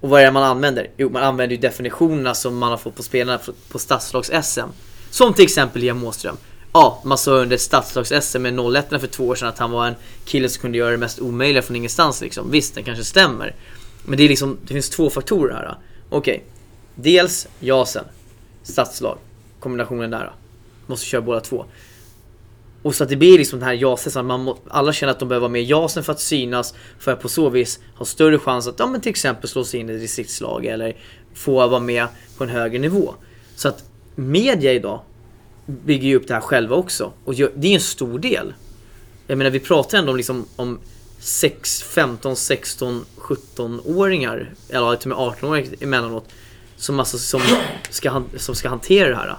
Och 0.00 0.08
vad 0.08 0.20
är 0.20 0.24
det 0.24 0.30
man 0.30 0.42
använder? 0.42 0.90
Jo, 0.96 1.10
man 1.10 1.22
använder 1.22 1.56
ju 1.56 1.60
definitionerna 1.62 2.34
som 2.34 2.58
man 2.58 2.70
har 2.70 2.76
fått 2.76 2.96
på 2.96 3.02
spelarna 3.02 3.38
på- 3.38 3.52
på 3.72 3.78
stadslags-SM. 3.78 4.68
Som 5.10 5.34
till 5.34 5.44
exempel 5.44 5.82
Liam 5.82 6.04
Åström. 6.04 6.36
Ja, 6.72 7.02
man 7.04 7.18
sa 7.18 7.30
under 7.30 7.56
stadslags-SM 7.56 8.38
med 8.38 8.54
01 8.54 9.00
för 9.00 9.06
två 9.06 9.26
år 9.28 9.34
sedan 9.34 9.48
att 9.48 9.58
han 9.58 9.70
var 9.70 9.86
en 9.86 9.94
kille 10.24 10.48
som 10.48 10.60
kunde 10.60 10.78
göra 10.78 10.90
det 10.90 10.96
mest 10.96 11.18
omöjliga 11.20 11.62
från 11.62 11.76
ingenstans 11.76 12.20
liksom. 12.20 12.50
Visst, 12.50 12.74
det 12.74 12.82
kanske 12.82 13.04
stämmer. 13.04 13.54
Men 14.04 14.18
det 14.18 14.24
är 14.24 14.28
liksom, 14.28 14.58
det 14.66 14.74
finns 14.74 14.90
två 14.90 15.10
faktorer 15.10 15.54
här. 15.54 15.76
Okej. 16.10 16.44
Dels 16.94 17.48
jasen, 17.60 18.04
stadslag, 18.62 19.18
kombinationen 19.60 20.10
där. 20.10 20.32
Måste 20.86 21.06
köra 21.06 21.20
båda 21.20 21.40
två. 21.40 21.64
Och 22.82 22.94
så 22.94 23.04
att 23.04 23.10
det 23.10 23.16
blir 23.16 23.38
liksom 23.38 23.58
den 23.58 23.68
här 23.68 23.74
jasen, 23.74 24.12
så 24.12 24.18
att 24.18 24.24
man 24.24 24.42
må, 24.44 24.58
alla 24.68 24.92
känner 24.92 25.10
att 25.10 25.18
de 25.18 25.28
behöver 25.28 25.40
vara 25.42 25.52
med 25.52 25.62
i 25.62 25.64
jasen 25.64 26.04
för 26.04 26.12
att 26.12 26.20
synas, 26.20 26.74
för 26.98 27.12
att 27.12 27.20
på 27.22 27.28
så 27.28 27.48
vis 27.50 27.80
ha 27.94 28.06
större 28.06 28.38
chans 28.38 28.66
att 28.68 28.78
ja, 28.78 28.86
men 28.86 29.00
till 29.00 29.10
exempel 29.10 29.48
slå 29.48 29.64
sig 29.64 29.80
in 29.80 29.90
i 29.90 29.92
ett 29.94 30.00
distriktslag 30.00 30.66
eller 30.66 30.96
få 31.34 31.68
vara 31.68 31.80
med 31.80 32.06
på 32.36 32.44
en 32.44 32.50
högre 32.50 32.78
nivå. 32.78 33.14
Så 33.56 33.68
att 33.68 33.84
media 34.14 34.72
idag 34.72 35.00
bygger 35.66 36.08
ju 36.08 36.16
upp 36.16 36.28
det 36.28 36.34
här 36.34 36.40
själva 36.40 36.76
också. 36.76 37.12
Och 37.24 37.34
gör- 37.34 37.52
det 37.56 37.68
är 37.68 37.74
en 37.74 37.80
stor 37.80 38.18
del. 38.18 38.54
Jag 39.26 39.38
menar 39.38 39.50
vi 39.50 39.60
pratar 39.60 39.98
ändå 39.98 40.10
om, 40.10 40.16
liksom, 40.16 40.46
om 40.56 40.78
6, 41.18 41.82
15, 41.82 42.36
16, 42.36 43.04
17-åringar, 43.28 44.50
eller 44.68 44.96
till 44.96 45.12
och 45.12 45.18
med 45.18 45.28
18-åringar 45.34 45.82
emellanåt, 45.82 46.28
som, 46.76 46.98
alltså, 47.00 47.18
som, 47.18 47.40
ska, 47.90 48.10
han- 48.10 48.28
som 48.36 48.54
ska 48.54 48.68
hantera 48.68 49.08
det 49.08 49.16
här. 49.16 49.36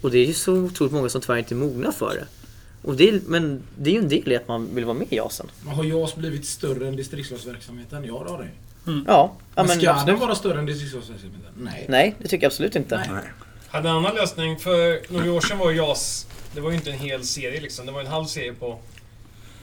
Och 0.00 0.10
det 0.10 0.18
är 0.18 0.26
ju 0.26 0.32
så 0.34 0.52
otroligt 0.52 0.92
många 0.92 1.08
som 1.08 1.20
tyvärr 1.20 1.36
inte 1.38 1.54
är 1.54 1.56
mogna 1.56 1.92
för 1.92 2.14
det. 2.14 2.26
Och 2.88 2.96
det 2.96 3.08
är, 3.08 3.20
men 3.26 3.62
det 3.78 3.90
är 3.90 3.94
ju 3.94 4.00
en 4.00 4.08
del 4.08 4.32
i 4.32 4.36
att 4.36 4.48
man 4.48 4.74
vill 4.74 4.84
vara 4.84 4.98
med 4.98 5.06
i 5.10 5.16
JASen. 5.16 5.46
Men 5.64 5.74
har 5.74 5.84
JAS 5.84 6.14
blivit 6.16 6.46
större 6.46 6.88
än 6.88 6.96
distriktslagsverksamheten? 6.96 8.04
Ja, 8.04 8.22
det 8.26 8.30
har 8.30 8.38
det. 8.38 8.48
Ja, 8.84 8.92
ja 9.06 9.36
Men 9.54 9.66
men 9.66 9.76
ska 9.76 9.86
den 9.86 9.96
absolut. 9.98 10.20
vara 10.20 10.34
större 10.34 10.58
än 10.58 10.66
distriktslagsverksamheten? 10.66 11.50
Nej. 11.58 11.86
Nej, 11.88 12.14
det 12.18 12.28
tycker 12.28 12.44
jag 12.44 12.50
absolut 12.50 12.76
inte. 12.76 12.96
Nej. 13.12 13.22
Hade 13.68 13.88
en 13.88 13.94
annan 13.96 14.14
lösning, 14.14 14.58
för 14.58 15.12
några 15.12 15.32
år 15.32 15.40
sedan 15.40 15.58
var 15.58 15.70
JAS, 15.72 16.26
det 16.54 16.60
var 16.60 16.70
ju 16.70 16.76
inte 16.76 16.90
en 16.90 16.98
hel 16.98 17.24
serie 17.24 17.60
liksom, 17.60 17.86
det 17.86 17.92
var 17.92 18.00
en 18.00 18.06
halv 18.06 18.24
serie 18.26 18.52
på 18.52 18.78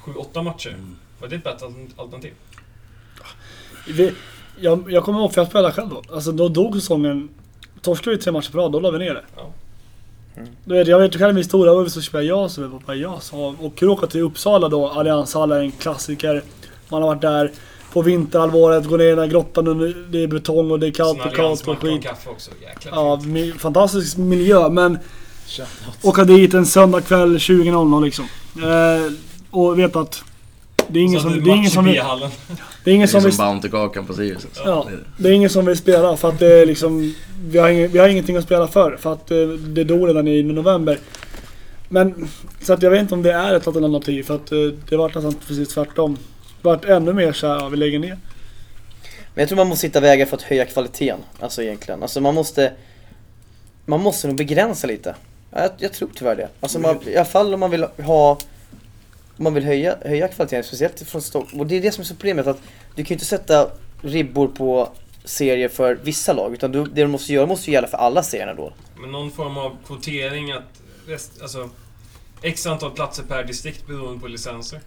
7-8 0.04 0.44
matcher. 0.44 0.76
Var 1.20 1.28
det 1.28 1.36
ett 1.36 1.44
bättre 1.44 1.66
alternativ? 1.98 2.34
Vi, 3.88 4.14
jag, 4.60 4.92
jag 4.92 5.04
kommer 5.04 5.20
ihåg, 5.20 5.34
för 5.34 5.42
jag 5.42 5.48
spelade 5.48 5.74
själv 5.74 5.90
då. 5.90 6.02
Alltså 6.16 6.32
då 6.32 6.50
dog 6.50 6.76
säsongen. 6.76 7.30
Torskade 7.82 8.16
vi 8.16 8.22
tre 8.22 8.32
matcher 8.32 8.52
på 8.52 8.58
rad, 8.58 8.72
då 8.72 8.80
la 8.80 8.92
vi 8.92 9.00
ner 9.00 9.14
det. 9.14 9.24
Ja. 9.36 9.52
Du 10.66 10.74
vet, 10.74 10.88
jag 10.88 11.00
vet 11.00 11.16
själv 11.16 11.34
min 11.34 11.38
historia, 11.38 11.84
vi 11.84 11.90
så 11.90 12.02
spelade 12.02 12.28
jag 12.28 12.52
så 12.52 12.62
vi 12.62 12.68
var 12.68 12.80
på 12.80 12.94
JAS. 12.94 13.34
Och, 13.34 13.84
åka 13.84 14.08
till 14.08 14.22
Uppsala 14.22 14.70
då, 14.70 14.88
Allianshallen, 14.88 15.62
en 15.62 15.72
klassiker. 15.72 16.44
Man 16.90 17.02
har 17.02 17.10
varit 17.10 17.22
där 17.22 17.52
på 17.94 18.02
vinterhalvåret, 18.02 18.86
går 18.86 18.98
ner 18.98 19.06
i 19.06 19.10
den 19.10 19.20
här 19.20 19.28
grottan 19.28 19.68
under, 19.68 19.96
det 20.10 20.24
är 20.24 20.28
betong 20.28 20.72
och 20.72 20.80
det 20.80 20.88
är 20.88 20.92
kallt 20.92 21.26
och 21.26 21.36
kallt 21.36 21.68
och 21.68 21.80
skit. 21.80 22.04
kaffe 22.04 22.30
också. 22.30 22.52
Ja, 22.92 23.22
mi, 23.26 23.52
fantastisk 23.52 24.18
miljö 24.18 24.70
men 24.70 25.00
Shoutout. 25.48 26.06
åka 26.06 26.24
dit 26.24 26.54
en 26.54 26.66
söndag 26.66 27.02
kväll 27.02 27.38
20.00 27.38 28.04
liksom. 28.04 28.26
Eh, 28.56 29.14
och 29.52 29.80
vet 29.80 29.96
att 29.96 30.24
det 30.94 31.00
är 31.00 31.04
ingen 31.04 31.22
som, 31.22 31.30
hade 31.30 31.42
det 31.42 31.52
är 31.52 31.56
ingen 31.56 31.72
som 31.72 31.86
vill, 31.86 32.02
det 32.84 32.92
är 32.92 32.96
ingen 32.96 33.08
som 33.08 33.22
som 33.22 33.30
vill 33.30 33.40
Bounty-kakan 33.40 34.06
på 34.06 34.14
Sirius. 34.14 34.46
också. 34.46 34.62
Ja, 34.66 34.88
Det 35.18 35.30
är 35.30 35.34
ingen 35.34 35.50
som 35.50 35.66
vill 35.66 35.78
spela 35.78 36.18
för 36.18 36.30
att 36.30 36.40
det 36.40 36.62
är 36.62 36.66
liksom 36.66 37.16
Vi 37.44 37.58
har, 37.58 37.70
ingen, 37.70 37.92
vi 37.92 38.00
har 38.00 38.08
ingenting 38.08 38.36
att 38.38 38.44
spela 38.44 38.68
för 38.68 38.98
för 38.98 39.14
att 39.14 39.32
eh, 39.32 39.38
det 39.48 39.84
dog 39.84 40.08
redan 40.10 40.28
i 40.28 40.44
november. 40.44 41.00
Men 41.90 42.28
så 42.62 42.74
att 42.74 42.82
jag 42.84 42.92
vet 42.92 43.02
inte 43.02 43.14
om 43.14 43.22
det 43.22 43.32
är 43.34 43.54
ett 43.54 43.68
alternativ 43.68 44.24
för 44.24 44.36
att 44.36 44.52
eh, 44.52 44.58
det 44.90 44.98
var 44.98 45.08
nästan 45.08 45.36
precis 45.48 45.70
tvärtom. 45.70 46.18
Det 46.62 46.68
vart 46.68 46.86
ännu 46.86 47.14
mer 47.14 47.34
så 47.34 47.48
här, 47.48 47.60
ja, 47.60 47.70
vi 47.70 47.78
lägger 47.78 48.00
ner. 48.00 48.18
Men 49.34 49.42
jag 49.42 49.48
tror 49.50 49.58
man 49.58 49.68
måste 49.68 49.88
hitta 49.88 50.00
vägar 50.00 50.26
för 50.26 50.36
att 50.38 50.42
höja 50.42 50.66
kvaliteten. 50.66 51.20
Alltså 51.40 51.64
egentligen. 51.64 52.02
Alltså 52.02 52.22
man 52.22 52.36
måste... 52.36 52.72
Man 53.86 54.02
måste 54.02 54.28
nog 54.28 54.36
begränsa 54.38 54.88
lite. 54.88 55.16
Ja, 55.52 55.60
Jag, 55.62 55.72
jag 55.78 55.94
tror 55.94 56.10
tyvärr 56.16 56.36
det. 56.36 56.48
Alltså 56.60 56.80
man, 56.80 56.98
i 57.08 57.16
alla 57.16 57.26
fall 57.26 57.54
om 57.54 57.60
man 57.60 57.72
vill 57.72 57.86
ha... 58.04 58.38
Om 59.42 59.44
man 59.44 59.54
vill 59.54 59.64
höja, 59.64 59.98
höja 60.06 60.28
kvaliteten, 60.28 60.64
speciellt 60.64 61.02
från 61.02 61.22
Stockholm. 61.22 61.60
Och 61.60 61.68
det 61.68 61.78
är 61.78 61.82
det 61.82 61.92
som 61.92 62.02
är 62.02 62.06
så 62.06 62.14
problemet 62.14 62.48
att 62.48 62.62
du 62.96 63.04
kan 63.04 63.10
ju 63.10 63.14
inte 63.14 63.26
sätta 63.26 63.72
ribbor 64.02 64.48
på 64.48 64.90
serier 65.24 65.70
för 65.70 65.96
vissa 65.96 66.34
lag. 66.34 66.54
Utan 66.54 66.72
du, 66.72 66.84
det 66.84 67.02
du 67.02 67.08
måste 67.08 67.34
göra 67.34 67.46
måste 67.46 67.70
ju 67.70 67.74
gälla 67.74 67.88
för 67.88 67.98
alla 67.98 68.24
serierna 68.24 68.54
då. 68.54 68.74
Men 69.02 69.12
någon 69.12 69.32
form 69.32 69.58
av 69.58 69.78
kvotering 69.88 70.52
att... 70.52 70.82
Rest, 71.08 71.42
alltså, 71.42 71.70
X 72.42 72.66
antal 72.66 72.92
platser 72.92 73.24
per 73.24 73.44
distrikt 73.44 73.88
beroende 73.88 74.20
på 74.20 74.28
licenser. 74.28 74.80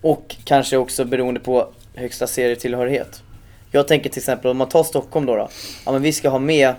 Och 0.00 0.36
kanske 0.44 0.76
också 0.76 1.04
beroende 1.04 1.40
på 1.40 1.72
högsta 1.94 2.26
serietillhörighet. 2.26 3.22
Jag 3.70 3.88
tänker 3.88 4.10
till 4.10 4.20
exempel 4.20 4.50
om 4.50 4.56
man 4.56 4.68
tar 4.68 4.84
Stockholm 4.84 5.26
då. 5.26 5.36
då 5.36 5.48
ja 5.86 5.92
men 5.92 6.02
vi 6.02 6.12
ska 6.12 6.28
ha 6.28 6.38
med, 6.38 6.74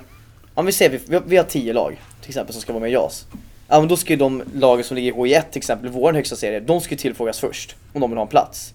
ja 0.56 0.62
vi 0.62 0.72
säger 0.72 1.00
vi, 1.06 1.20
vi 1.26 1.38
har 1.38 1.44
tio 1.44 1.74
lag 1.74 2.02
till 2.22 2.30
exempel 2.30 2.54
som 2.54 2.62
ska 2.62 2.74
vara 2.74 2.82
med 2.82 2.90
i 2.90 2.94
JAS. 2.94 3.26
Ja 3.70 3.80
men 3.80 3.90
då 3.90 3.98
ska 3.98 4.14
ju 4.14 4.18
de 4.20 4.44
lagen 4.54 4.84
som 4.84 4.96
ligger 4.96 5.12
i 5.12 5.16
HI1 5.16 5.44
till 5.52 5.58
exempel, 5.58 5.90
vår 5.90 6.14
högsta 6.14 6.36
serie, 6.36 6.60
de 6.60 6.82
ska 6.82 6.92
ju 6.94 6.98
tillfrågas 6.98 7.40
först. 7.40 7.76
Om 7.94 8.02
de 8.02 8.10
vill 8.10 8.18
ha 8.18 8.24
en 8.24 8.30
plats. 8.30 8.74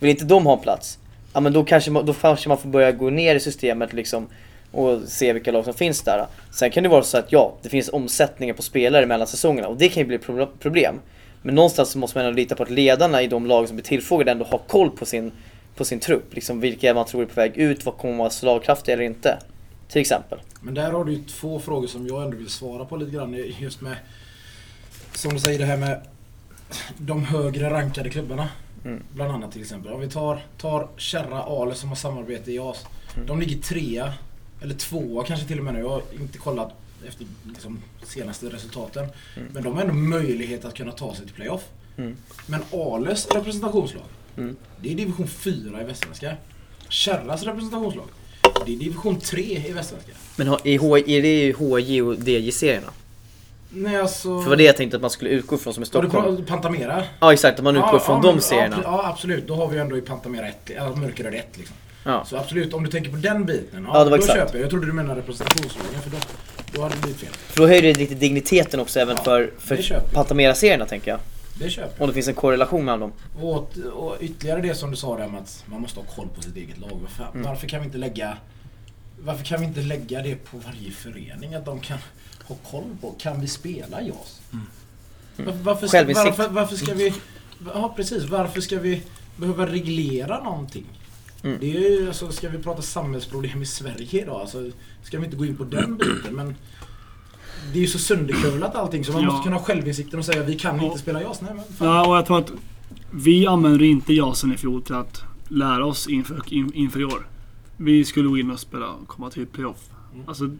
Vill 0.00 0.10
inte 0.10 0.24
de 0.24 0.46
ha 0.46 0.52
en 0.52 0.62
plats, 0.62 0.98
ja 1.32 1.40
men 1.40 1.52
då 1.52 1.64
kanske 1.64 1.90
man, 1.90 2.06
då 2.06 2.14
kanske 2.14 2.48
man 2.48 2.58
får 2.58 2.68
börja 2.68 2.92
gå 2.92 3.10
ner 3.10 3.34
i 3.34 3.40
systemet 3.40 3.92
liksom 3.92 4.26
och 4.72 5.00
se 5.06 5.32
vilka 5.32 5.52
lag 5.52 5.64
som 5.64 5.74
finns 5.74 6.02
där. 6.02 6.26
Sen 6.50 6.70
kan 6.70 6.82
det 6.82 6.88
vara 6.88 7.02
så 7.02 7.18
att 7.18 7.32
ja, 7.32 7.54
det 7.62 7.68
finns 7.68 7.88
omsättningar 7.88 8.54
på 8.54 8.62
spelare 8.62 9.06
mellan 9.06 9.26
säsongerna 9.26 9.68
och 9.68 9.76
det 9.76 9.88
kan 9.88 10.02
ju 10.02 10.06
bli 10.06 10.18
problem. 10.60 11.00
Men 11.42 11.54
någonstans 11.54 11.90
så 11.90 11.98
måste 11.98 12.18
man 12.18 12.26
ändå 12.26 12.36
lita 12.36 12.54
på 12.54 12.62
att 12.62 12.70
ledarna 12.70 13.22
i 13.22 13.26
de 13.26 13.46
lag 13.46 13.66
som 13.66 13.76
blir 13.76 13.84
tillfrågade 13.84 14.30
ändå 14.30 14.44
har 14.44 14.58
koll 14.58 14.90
på 14.90 15.06
sin, 15.06 15.32
på 15.76 15.84
sin 15.84 16.00
trupp. 16.00 16.34
Liksom 16.34 16.60
vilka 16.60 16.94
man 16.94 17.06
tror 17.06 17.22
är 17.22 17.26
på 17.26 17.34
väg 17.34 17.56
ut, 17.56 17.84
vad 17.84 17.96
kommer 17.96 18.16
vara 18.16 18.30
slagkraftiga 18.30 18.92
eller 18.92 19.04
inte. 19.04 19.38
Till 19.88 20.00
exempel. 20.00 20.38
Men 20.60 20.74
där 20.74 20.92
har 20.92 21.04
du 21.04 21.12
ju 21.12 21.24
två 21.24 21.60
frågor 21.60 21.86
som 21.86 22.06
jag 22.06 22.22
ändå 22.22 22.36
vill 22.36 22.48
svara 22.48 22.84
på 22.84 22.96
lite 22.96 23.10
grann. 23.10 23.34
Just 23.58 23.80
med, 23.80 23.96
som 25.18 25.32
du 25.34 25.40
säger, 25.40 25.58
det 25.58 25.64
här 25.64 25.76
med 25.76 26.00
de 26.98 27.24
högre 27.24 27.70
rankade 27.70 28.10
klubbarna. 28.10 28.48
Mm. 28.84 29.02
Bland 29.14 29.32
annat 29.32 29.52
till 29.52 29.62
exempel. 29.62 29.92
Om 29.92 30.00
vi 30.00 30.08
tar, 30.08 30.44
tar 30.58 30.88
Kärra 30.96 31.42
Ale 31.42 31.74
som 31.74 31.88
har 31.88 31.96
samarbete 31.96 32.52
i 32.52 32.56
JAS. 32.56 32.86
Mm. 33.14 33.26
De 33.26 33.40
ligger 33.40 33.58
trea, 33.62 34.14
eller 34.62 34.74
tvåa 34.74 35.24
kanske 35.24 35.46
till 35.46 35.58
och 35.58 35.64
med 35.64 35.74
nu. 35.74 35.80
Jag 35.80 35.88
har 35.88 36.02
inte 36.20 36.38
kollat 36.38 36.72
efter 37.08 37.26
liksom, 37.44 37.82
senaste 38.04 38.46
resultaten. 38.46 39.06
Mm. 39.36 39.48
Men 39.52 39.62
de 39.62 39.74
har 39.74 39.82
ändå 39.82 39.94
möjlighet 39.94 40.64
att 40.64 40.74
kunna 40.74 40.92
ta 40.92 41.14
sig 41.14 41.26
till 41.26 41.34
playoff. 41.34 41.64
Mm. 41.96 42.16
Men 42.46 42.60
Ales 42.72 43.28
representationslag, 43.34 44.04
Mm. 44.36 44.56
det 44.80 44.92
är 44.92 44.96
division 44.96 45.28
4 45.28 45.80
i 45.80 45.84
Västsvenska. 45.84 46.36
Kärras 46.88 47.42
representationslag, 47.42 48.06
det 48.66 48.72
är 48.72 48.76
division 48.76 49.20
3 49.20 49.42
i 49.68 49.72
Västsvenska. 49.72 50.12
Men 50.36 50.48
HI, 50.48 50.74
är 51.16 51.22
det 51.22 51.40
ju 51.42 51.52
HJ 51.52 52.02
och 52.02 52.14
DJ-serierna? 52.28 52.92
Nej 53.76 53.96
alltså... 54.00 54.28
För 54.38 54.44
det 54.44 54.48
var 54.50 54.56
det 54.56 54.62
jag 54.64 54.76
tänkte 54.76 54.96
att 54.96 55.00
man 55.00 55.10
skulle 55.10 55.30
utgå 55.30 55.56
från 55.58 55.74
som 55.74 55.82
i 55.82 55.84
du 55.84 55.88
Stockholm. 55.88 56.24
pratat 56.36 56.46
Pantamera? 56.46 57.02
Ja 57.20 57.32
exakt, 57.32 57.58
att 57.58 57.64
man 57.64 57.76
utgår 57.76 57.98
från 57.98 58.22
de 58.22 58.34
men- 58.34 58.42
serierna. 58.42 58.76
Ja, 58.84 59.02
ja 59.04 59.08
absolut, 59.10 59.46
då 59.48 59.54
har 59.54 59.68
vi 59.68 59.78
ändå 59.78 59.98
i 59.98 60.00
Pantamera 60.00 60.48
1, 60.48 60.70
ja, 60.76 60.94
Mörkeröd 60.96 61.34
1 61.34 61.46
liksom. 61.58 61.76
Ja. 62.04 62.24
Så 62.24 62.36
absolut, 62.36 62.74
om 62.74 62.84
du 62.84 62.90
tänker 62.90 63.10
på 63.10 63.16
den 63.16 63.44
biten, 63.46 63.84
ja, 63.88 63.98
Ja, 63.98 64.04
det 64.04 64.10
var 64.10 64.18
då 64.18 64.22
exakt. 64.24 64.38
köper 64.38 64.54
jag. 64.54 64.62
Jag 64.62 64.70
trodde 64.70 64.86
du 64.86 64.92
menade 64.92 65.20
representationslagen 65.20 66.00
för 66.02 66.10
då, 66.10 66.16
då 66.72 66.82
hade 66.82 66.94
det 66.94 67.00
blivit 67.00 67.20
fel. 67.20 67.32
För 67.32 67.60
då 67.60 67.66
höjer 67.66 67.82
det 67.82 67.94
lite 67.94 68.14
digniteten 68.14 68.80
också 68.80 69.00
även 69.00 69.16
Ja, 69.18 69.22
för, 69.24 69.50
för. 69.58 70.00
Pantamera-serierna 70.12 70.86
tänker 70.86 71.10
jag. 71.10 71.20
Det 71.58 71.70
köper 71.70 71.90
jag. 71.96 72.02
Om 72.02 72.08
det 72.08 72.14
finns 72.14 72.28
en 72.28 72.34
korrelation 72.34 72.84
mellan 72.84 73.00
dem. 73.00 73.12
Och, 73.40 73.76
och 73.92 74.16
ytterligare 74.20 74.60
det 74.60 74.74
som 74.74 74.90
du 74.90 74.96
sa 74.96 75.16
där 75.18 75.28
med 75.28 75.40
att 75.40 75.64
man 75.66 75.80
måste 75.80 76.00
ha 76.00 76.06
koll 76.06 76.28
på 76.36 76.42
sitt 76.42 76.56
eget 76.56 76.78
lag. 76.78 76.90
Varför, 77.02 77.26
Mm. 77.34 77.46
varför 77.46 77.66
kan 77.68 77.80
vi 77.80 77.86
inte 77.86 77.98
lägga 77.98 78.36
Varför 79.20 79.44
kan 79.44 79.60
vi 79.60 79.66
inte 79.66 79.80
lägga 79.80 80.22
det 80.22 80.34
på 80.50 80.56
varje 80.56 80.90
förening? 80.90 81.54
Att 81.54 81.64
de 81.64 81.80
kan 81.80 81.98
ha 82.48 82.56
koll 82.70 82.84
på, 83.00 83.10
kan 83.18 83.40
vi 83.40 83.46
spela 83.46 84.02
JAS? 84.02 84.40
Varför, 85.36 85.62
varför, 85.62 85.86
ska, 85.86 85.98
Mm. 85.98 86.14
Varför, 86.14 86.48
varför 86.48 86.76
ska 86.76 86.94
vi... 86.94 87.12
Ja 87.74 87.92
precis, 87.96 88.24
varför 88.30 88.60
ska 88.60 88.78
vi 88.78 89.02
behöva 89.36 89.66
reglera 89.66 90.42
någonting? 90.42 90.84
Mm. 91.42 91.58
Det 91.60 91.76
är 91.76 91.80
ju, 92.00 92.08
alltså, 92.08 92.32
ska 92.32 92.48
vi 92.48 92.58
prata 92.58 92.82
samhällsproblem 92.82 93.62
i 93.62 93.66
Sverige 93.66 94.22
idag? 94.22 94.40
Alltså, 94.40 94.70
ska 95.02 95.18
vi 95.18 95.24
inte 95.24 95.36
gå 95.36 95.46
in 95.46 95.56
på 95.56 95.64
den 95.64 95.96
biten? 95.98 96.34
Men 96.34 96.54
det 97.72 97.78
är 97.78 97.82
ju 97.82 97.86
så 97.88 97.98
sönderkurvlat 97.98 98.74
allting 98.74 99.04
så 99.04 99.12
man 99.12 99.22
Ja. 99.22 99.30
måste 99.30 99.44
kunna 99.44 99.56
ha 99.56 99.64
självinsikten 99.64 100.18
och 100.18 100.24
säga 100.24 100.42
vi 100.42 100.54
kan 100.58 100.80
inte 100.80 100.98
spela 100.98 101.22
JAS. 101.22 101.40
Nej 101.40 101.54
men 101.54 101.64
fan. 101.64 101.88
Ja, 101.88 102.06
och 102.08 102.16
jag 102.16 102.26
tror 102.26 102.38
att 102.38 102.52
vi 103.10 103.46
använder 103.46 103.82
inte 103.82 104.12
JASen 104.12 104.52
i 104.52 104.56
fjol 104.56 104.82
till 104.82 104.94
att 104.94 105.22
lära 105.48 105.84
oss 105.86 106.06
inför, 106.08 106.42
in, 106.54 106.72
inför 106.74 107.00
i 107.00 107.04
år. 107.04 107.28
Vi 107.76 108.04
skulle 108.04 108.28
gå 108.28 108.38
in 108.38 108.50
och 108.50 108.60
spela 108.60 108.88
och 108.90 109.08
komma 109.08 109.30
till 109.30 109.46
playoff. 109.46 109.90
Mm. 110.16 110.28
Alltså 110.28 110.50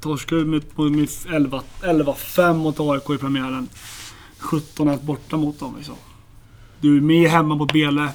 torskade 0.00 0.44
med, 0.44 0.62
med 0.76 1.08
11 1.32 1.62
11-5 1.82 2.54
mot 2.54 2.80
AIK 2.80 3.10
i 3.10 3.18
premiären. 3.18 3.68
17-1 4.40 5.04
borta 5.04 5.36
mot 5.36 5.60
dem 5.60 5.74
liksom. 5.76 5.94
Du 6.80 6.96
är 6.96 7.00
med 7.00 7.30
hemma 7.30 7.58
på 7.58 7.64
Bele. 7.66 8.08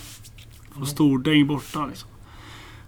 Och 0.82 0.88
stordäng 0.88 1.48
borta 1.48 1.86
liksom. 1.86 2.10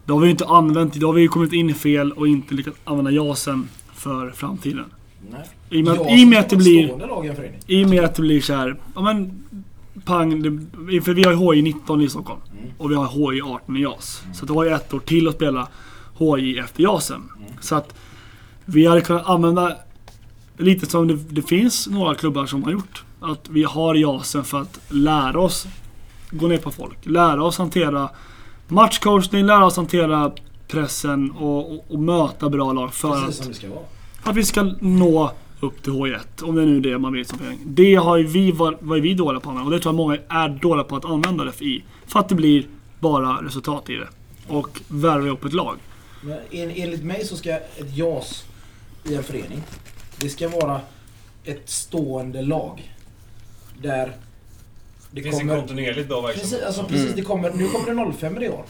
Det 0.06 0.14
har 0.14 0.20
vi 0.20 0.26
ju 0.26 0.32
inte 0.32 0.46
använt. 0.46 0.94
Då 0.94 1.08
har 1.08 1.14
vi 1.14 1.22
ju 1.22 1.28
kommit 1.28 1.54
in 1.54 1.76
fel 1.76 2.12
och 2.12 2.28
inte 2.28 2.54
lyckats 2.56 2.78
använda 2.84 3.12
JASen 3.12 3.70
för 3.94 4.32
framtiden. 4.32 4.86
Nej. 5.32 5.42
I 5.70 5.82
och 5.82 5.86
med, 5.86 5.94
att- 6.02 6.12
i 6.12 6.26
med 6.26 6.40
att 6.40 6.50
det 6.50 6.56
blir... 6.56 6.90
i 7.68 7.86
och 7.86 7.90
med 7.90 8.04
att 8.04 8.16
det 8.16 8.22
blir 8.22 8.42
så 8.42 8.54
här, 8.54 8.80
ja 8.96 9.02
men 9.02 9.44
pang, 10.06 10.42
det, 10.42 11.02
för 11.02 11.14
vi 11.14 11.24
har 11.24 11.32
ju 11.54 11.54
HI 11.56 11.62
19 11.62 12.02
i 12.02 12.10
Stockholm 12.10 12.40
Mm. 12.52 12.72
och 12.78 12.92
vi 12.92 12.96
har 12.96 13.32
HI 13.34 13.42
18 13.42 13.78
i 13.78 13.82
JAS. 13.82 14.24
Så 14.34 14.46
det 14.46 14.54
var 14.54 14.64
ju 14.64 14.70
ett 14.72 14.94
år 14.94 15.00
till 15.00 15.28
att 15.28 15.36
spela. 15.36 15.68
HJ 16.18 16.60
efter 16.60 16.84
JASen. 16.84 17.30
Så 17.62 17.76
att 17.76 17.96
vi 18.66 18.86
hade 18.86 19.02
kunnat 19.02 19.30
använda 19.30 19.78
lite 20.58 20.86
som 20.86 21.08
det, 21.08 21.16
det 21.16 21.42
finns 21.42 21.88
några 21.88 22.16
klubbar 22.16 22.46
som 22.46 22.64
har 22.64 22.72
gjort. 22.72 23.04
Att 23.20 23.50
vi 23.50 23.64
har 23.64 23.96
JASen 23.96 24.44
för 24.44 24.62
att 24.62 24.80
lära 24.90 25.40
oss 25.40 25.68
gå 26.32 26.48
ner 26.48 26.58
på 26.58 26.72
folk. 26.72 26.98
Lära 27.04 27.44
oss 27.44 27.58
hantera 27.58 28.10
matchcoachning, 28.68 29.46
lära 29.46 29.66
oss 29.66 29.78
hantera 29.78 30.32
pressen 30.68 31.32
och, 31.32 31.72
och, 31.74 31.86
och 31.90 32.00
möta 32.00 32.50
bra 32.50 32.74
lag 32.74 32.94
för 32.94 33.10
Precis 33.22 33.30
att 33.30 33.36
som 33.36 33.48
det 33.48 33.54
ska 33.54 33.70
vara. 33.70 33.80
att 34.24 34.36
vi 34.36 34.44
ska 34.44 34.64
nå 34.80 35.32
upp 35.60 35.84
till 35.84 35.94
H1. 35.94 36.44
Om 36.44 36.56
det 36.56 36.66
nu 36.66 36.78
är 36.78 36.82
det 36.82 36.98
man 36.98 37.14
vill 37.14 37.26
som 37.26 37.40
förening. 37.40 37.60
Det 37.66 37.96
har 37.96 38.18
ju 38.18 38.24
vi, 38.28 38.52
var, 38.52 38.78
var 38.80 38.98
vi 38.98 39.14
dåliga 39.14 39.40
på 39.40 39.50
att 39.50 39.56
använda 39.56 39.66
och 39.66 39.72
det 39.72 39.80
tror 39.80 39.94
jag 39.94 39.98
många 39.98 40.18
är 40.30 40.50
dåliga 40.50 40.84
på 40.84 40.96
att 40.96 41.06
använda 41.06 41.44
det 41.44 41.62
i. 41.62 41.84
För 42.08 42.20
att 42.20 42.30
det 42.30 42.36
blir 42.36 42.68
bara 43.00 43.46
resultat 43.46 43.90
i 43.90 43.96
det. 43.96 44.08
Och 44.48 44.82
värva 44.88 45.28
ihop 45.28 45.46
ett 45.46 45.54
lag. 45.54 45.76
Men 46.24 46.38
en, 46.52 46.72
enligt 46.72 47.04
mig 47.04 47.26
så 47.26 47.38
ska 47.38 47.50
ett 47.52 47.96
JAS 47.96 48.44
i 49.10 49.16
en 49.16 49.24
förening, 49.24 49.64
det 50.18 50.30
ska 50.30 50.48
vara 50.50 50.82
ett 51.46 51.70
stående 51.70 52.42
lag. 52.42 52.94
Där 53.82 54.06
det, 54.06 54.14
Det 55.12 55.22
finns 55.22 55.36
en 55.36 55.40
kommer... 55.48 55.60
kontinuerligt 55.60 56.08
bra 56.08 56.22
Precis, 56.22 56.42
verksamhet. 56.44 56.66
alltså 56.68 56.84
precis 56.84 57.14
det 57.16 57.22
kommer, 57.22 57.52
nu 57.54 57.68
kommer 57.68 58.06
det 58.06 58.14
05 58.14 58.44
i 58.44 58.50
år. 58.50 58.66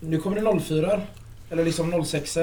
Nu 0.00 0.18
kommer 0.18 0.40
det 0.40 0.60
04 0.60 1.00
Eller 1.50 1.64
liksom 1.64 2.04
06 2.04 2.38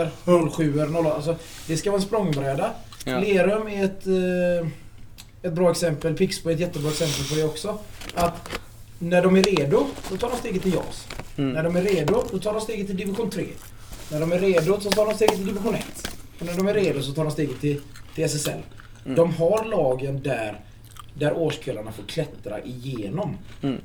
07 0.56 0.76
0 0.90 1.08
alltså 1.08 1.36
Det 1.68 1.78
ska 1.78 1.92
vara 1.92 2.02
en 2.02 2.08
språngbräda. 2.08 2.72
Ja. 3.06 3.20
Lerum 3.20 3.68
är 3.68 3.86
ett, 3.86 4.08
eh, 4.08 4.68
ett 5.42 5.54
bra 5.54 5.72
exempel. 5.72 6.18
Pixbo 6.18 6.50
är 6.50 6.54
ett 6.54 6.60
jättebra 6.60 6.90
exempel 6.92 7.26
på 7.30 7.36
det 7.36 7.44
också. 7.44 7.80
Att 8.16 8.50
när 9.00 9.22
de 9.24 9.36
är 9.36 9.44
redo, 9.44 9.86
då 10.10 10.18
tar 10.18 10.30
de 10.30 10.38
steget 10.38 10.62
till 10.62 10.74
JAS. 10.74 11.08
När 11.36 11.50
Mm. 11.60 11.64
de 11.74 11.76
är 11.80 11.84
redo, 11.84 12.24
då 12.32 12.40
tar 12.40 12.54
de 12.54 12.62
steget 12.62 12.88
till 12.88 12.98
division 12.98 13.30
3. 13.30 13.46
När 14.12 14.20
de 14.20 14.32
är 14.32 14.40
redo 14.40 14.80
så 14.80 14.90
tar 14.92 15.06
de 15.06 15.16
steget 15.16 15.36
till 15.36 15.46
division 15.46 15.76
1. 15.76 15.86
Och 16.40 16.46
när 16.46 16.58
de 16.58 16.68
är 16.68 16.74
redo 16.74 17.02
så 17.02 17.14
tar 17.14 17.24
de 17.24 17.32
steget 17.32 17.62
till, 17.62 17.82
till 18.16 18.24
SSL. 18.24 18.52
Mm. 19.06 19.16
De 19.16 19.34
har 19.34 19.66
lagen 19.66 20.22
där, 20.24 20.60
där 21.14 21.34
årskullarna 21.34 21.92
får 21.92 22.04
klättra 22.04 22.64
igenom. 22.64 23.38
Mm. 23.62 23.82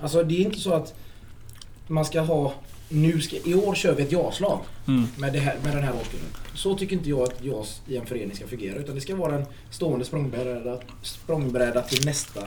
Alltså 0.00 0.22
det 0.22 0.34
är 0.34 0.40
inte 0.44 0.60
så 0.60 0.74
att 0.74 0.94
man 1.86 2.04
ska 2.04 2.20
ha, 2.20 2.54
nu 2.88 3.20
ska, 3.20 3.36
i 3.44 3.54
år 3.54 3.74
kör 3.74 3.94
vi 3.94 4.02
ett 4.02 4.12
JAS-lag 4.12 4.58
Mm. 4.88 5.06
med, 5.16 5.34
här, 5.36 5.58
med 5.64 5.76
den 5.76 5.82
här 5.82 5.92
årskullen. 6.00 6.26
Så 6.54 6.74
tycker 6.78 6.96
inte 6.96 7.08
jag 7.08 7.22
att 7.22 7.44
JAS 7.44 7.80
i 7.86 7.96
en 7.96 8.06
förening 8.06 8.36
ska 8.36 8.46
fungera. 8.46 8.76
Utan 8.76 8.94
det 8.94 9.00
ska 9.00 9.16
vara 9.16 9.34
en 9.34 9.44
stående 9.70 10.04
språngbräda, 10.04 10.80
språngbräda 11.02 11.82
till 11.82 12.04
nästa 12.06 12.40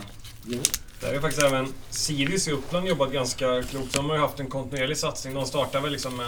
nivå. 0.46 0.64
Där 1.02 1.14
är 1.14 1.20
faktiskt 1.20 1.44
även 1.44 1.74
Sirius 1.90 2.48
i 2.48 2.52
Uppland 2.52 2.88
jobbat 2.88 3.12
ganska 3.12 3.64
klokt. 3.64 3.94
De 3.94 4.06
har 4.06 4.16
ju 4.16 4.22
haft 4.22 4.40
en 4.40 4.48
kontinuerlig 4.48 4.98
satsning. 4.98 5.34
De 5.34 5.46
startade 5.46 5.84
väl 5.84 5.92
liksom 5.92 6.18
med 6.18 6.28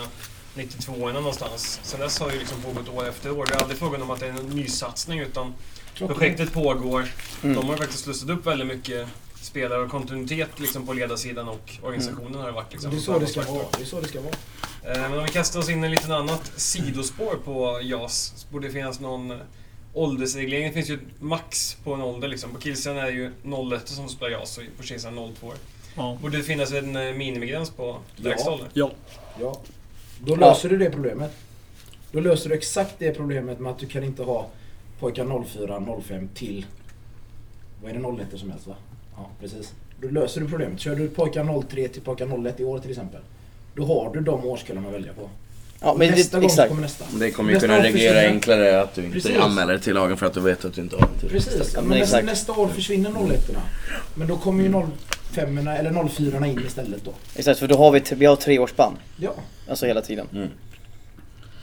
92 0.60 1.12
någonstans. 1.12 1.80
Sen 1.84 2.00
dess 2.00 2.20
har 2.20 2.28
det 2.28 2.34
ju 2.34 2.40
liksom 2.40 2.62
pågått 2.62 2.90
år 2.90 3.10
efter 3.10 3.32
år. 3.32 3.46
Det 3.46 3.54
är 3.54 3.62
aldrig 3.62 3.80
frågan 3.80 4.02
om 4.02 4.12
att 4.12 4.20
det 4.20 4.26
är 4.26 4.30
en 4.30 4.36
nysatsning 4.50 5.20
utan 5.20 5.54
projektet 5.98 6.54
pågår. 6.54 7.06
Mm. 7.44 7.56
De 7.56 7.70
har 7.70 7.78
faktiskt 7.78 8.04
slussat 8.04 8.30
upp 8.30 8.46
väldigt 8.48 8.68
mycket 8.68 9.08
spelare 9.42 9.82
och 9.82 9.90
kontinuitet 9.92 10.60
liksom 10.60 10.86
på 10.86 10.94
ledarsidan 10.94 11.48
och 11.48 11.72
organisationen 11.84 12.36
har 12.36 12.46
det 12.46 12.52
varit. 12.52 12.72
Liksom, 12.72 12.92
Det 12.92 12.98
är 12.98 13.02
så 13.02 13.20
det 13.20 13.28
ska 13.28 13.42
vara. 13.42 13.66
Det 13.78 13.82
är 13.84 13.86
så 13.86 14.02
det 14.02 14.08
ska 14.08 14.22
vara. 14.22 14.34
Eh, 14.84 15.10
Men 15.10 15.18
om 15.20 15.24
vi 15.24 15.30
kastar 15.32 15.60
oss 15.60 15.70
in 15.70 15.84
i 15.84 15.88
ett 15.88 15.92
litet 15.92 16.10
annat 16.10 16.52
sidospår 16.56 17.36
på 17.46 17.82
JAS. 17.84 18.34
Så 18.36 18.48
borde 18.52 18.68
det 18.68 18.74
finnas 18.74 19.00
någon 19.00 19.32
eh, 19.32 19.38
åldersreglering. 19.94 20.68
Det 20.68 20.74
finns 20.74 20.90
ju 20.90 21.00
max 21.20 21.78
på 21.84 21.94
en 21.94 22.02
ålder 22.02 22.28
liksom. 22.28 22.52
På 22.52 22.60
killsidan 22.60 22.98
är 22.98 23.06
det 23.06 23.12
ju 23.12 23.32
01 23.74 23.88
som 23.88 24.10
spelar 24.10 24.32
JAS 24.32 24.58
och 24.58 24.64
på 24.78 24.84
tjejsidan 24.84 25.36
02. 25.40 25.54
Ja. 25.96 26.18
Borde 26.22 26.38
det 26.38 26.44
finnas 26.44 26.72
en 26.72 26.96
eh, 26.96 27.14
minimigräns 27.14 27.70
på 27.70 28.00
lägsta 28.16 28.52
ålder? 28.52 28.68
Ja. 28.74 28.92
Ja. 29.40 29.62
Då 30.26 30.36
löser 30.36 30.70
du 30.70 30.78
det 30.78 30.90
problemet. 30.90 31.32
Då 32.12 32.20
löser 32.20 32.50
du 32.50 32.56
exakt 32.56 32.96
det 33.00 33.12
problemet 33.12 33.60
med 33.60 33.72
att 33.72 33.80
du 33.80 33.86
kan 33.86 34.04
inte 34.04 34.24
ha 34.24 34.50
pojkar 35.00 35.44
04, 35.44 36.02
05 36.04 36.30
till... 36.34 36.66
Vad 37.82 37.92
är 37.92 37.96
det 37.96 38.24
01 38.24 38.40
som 38.40 38.52
helst 38.52 38.68
va? 38.68 38.76
Ja, 39.16 39.30
precis. 39.40 39.74
Då 40.02 40.08
löser 40.08 40.42
du 40.42 40.48
problemet. 40.48 40.80
Kör 40.80 40.96
du 40.96 41.10
pojkar 41.10 41.62
03 41.62 41.88
till 41.88 42.02
pojkar 42.02 42.48
01 42.48 42.60
i 42.60 42.64
år 42.64 42.80
till 42.80 42.90
exempel. 42.90 43.22
Då 43.76 43.86
har 43.86 44.14
du 44.14 44.22
de 44.22 44.46
årskullarna 44.46 44.88
att 44.88 44.94
välja 44.94 45.14
på. 45.14 45.30
Ja, 45.82 45.96
men 45.98 46.12
nästa 46.12 46.38
det, 46.38 46.42
gång 46.42 46.50
exakt. 46.50 46.70
kommer 46.70 46.82
nästa. 46.82 47.06
Det 47.20 47.32
kommer 47.32 47.50
ju 47.50 47.54
Nästa 47.56 47.68
kunna 47.68 47.84
reglera 47.84 48.14
försvinner- 48.14 48.30
enklare 48.34 48.82
att 48.82 48.96
du 48.96 49.02
inte 49.02 49.14
Precis. 49.14 49.38
anmäler 49.38 49.78
till 49.78 49.94
lagen 49.94 50.18
för 50.18 50.26
att 50.26 50.34
du 50.34 50.40
vet 50.40 50.66
att 50.66 50.74
du 50.74 50.82
inte 50.82 50.96
har 50.96 51.08
tur. 51.22 51.30
Precis. 51.30 51.72
Ja, 51.76 51.82
men 51.82 51.90
men 51.90 52.00
nästa, 52.00 52.18
exakt. 52.20 52.26
nästa 52.26 52.54
år 52.62 52.68
försvinner 52.68 53.10
01 53.32 53.50
Men 54.16 54.28
då 54.28 54.38
kommer 54.38 54.64
ju 54.64 54.72
05 55.32 55.58
eller 55.68 56.08
04 56.10 56.48
in 56.48 56.62
istället 56.68 57.06
då. 57.06 57.14
Exakt, 57.36 57.60
för 57.60 57.68
då 57.68 57.76
har 57.78 57.92
vi, 57.92 58.02
vi 58.16 58.26
har 58.26 58.36
tre 58.36 58.60
års 58.60 58.70
spann. 58.70 58.98
Ja, 59.18 59.34
Alltså 59.70 59.86
hela 59.86 60.02
tiden. 60.02 60.28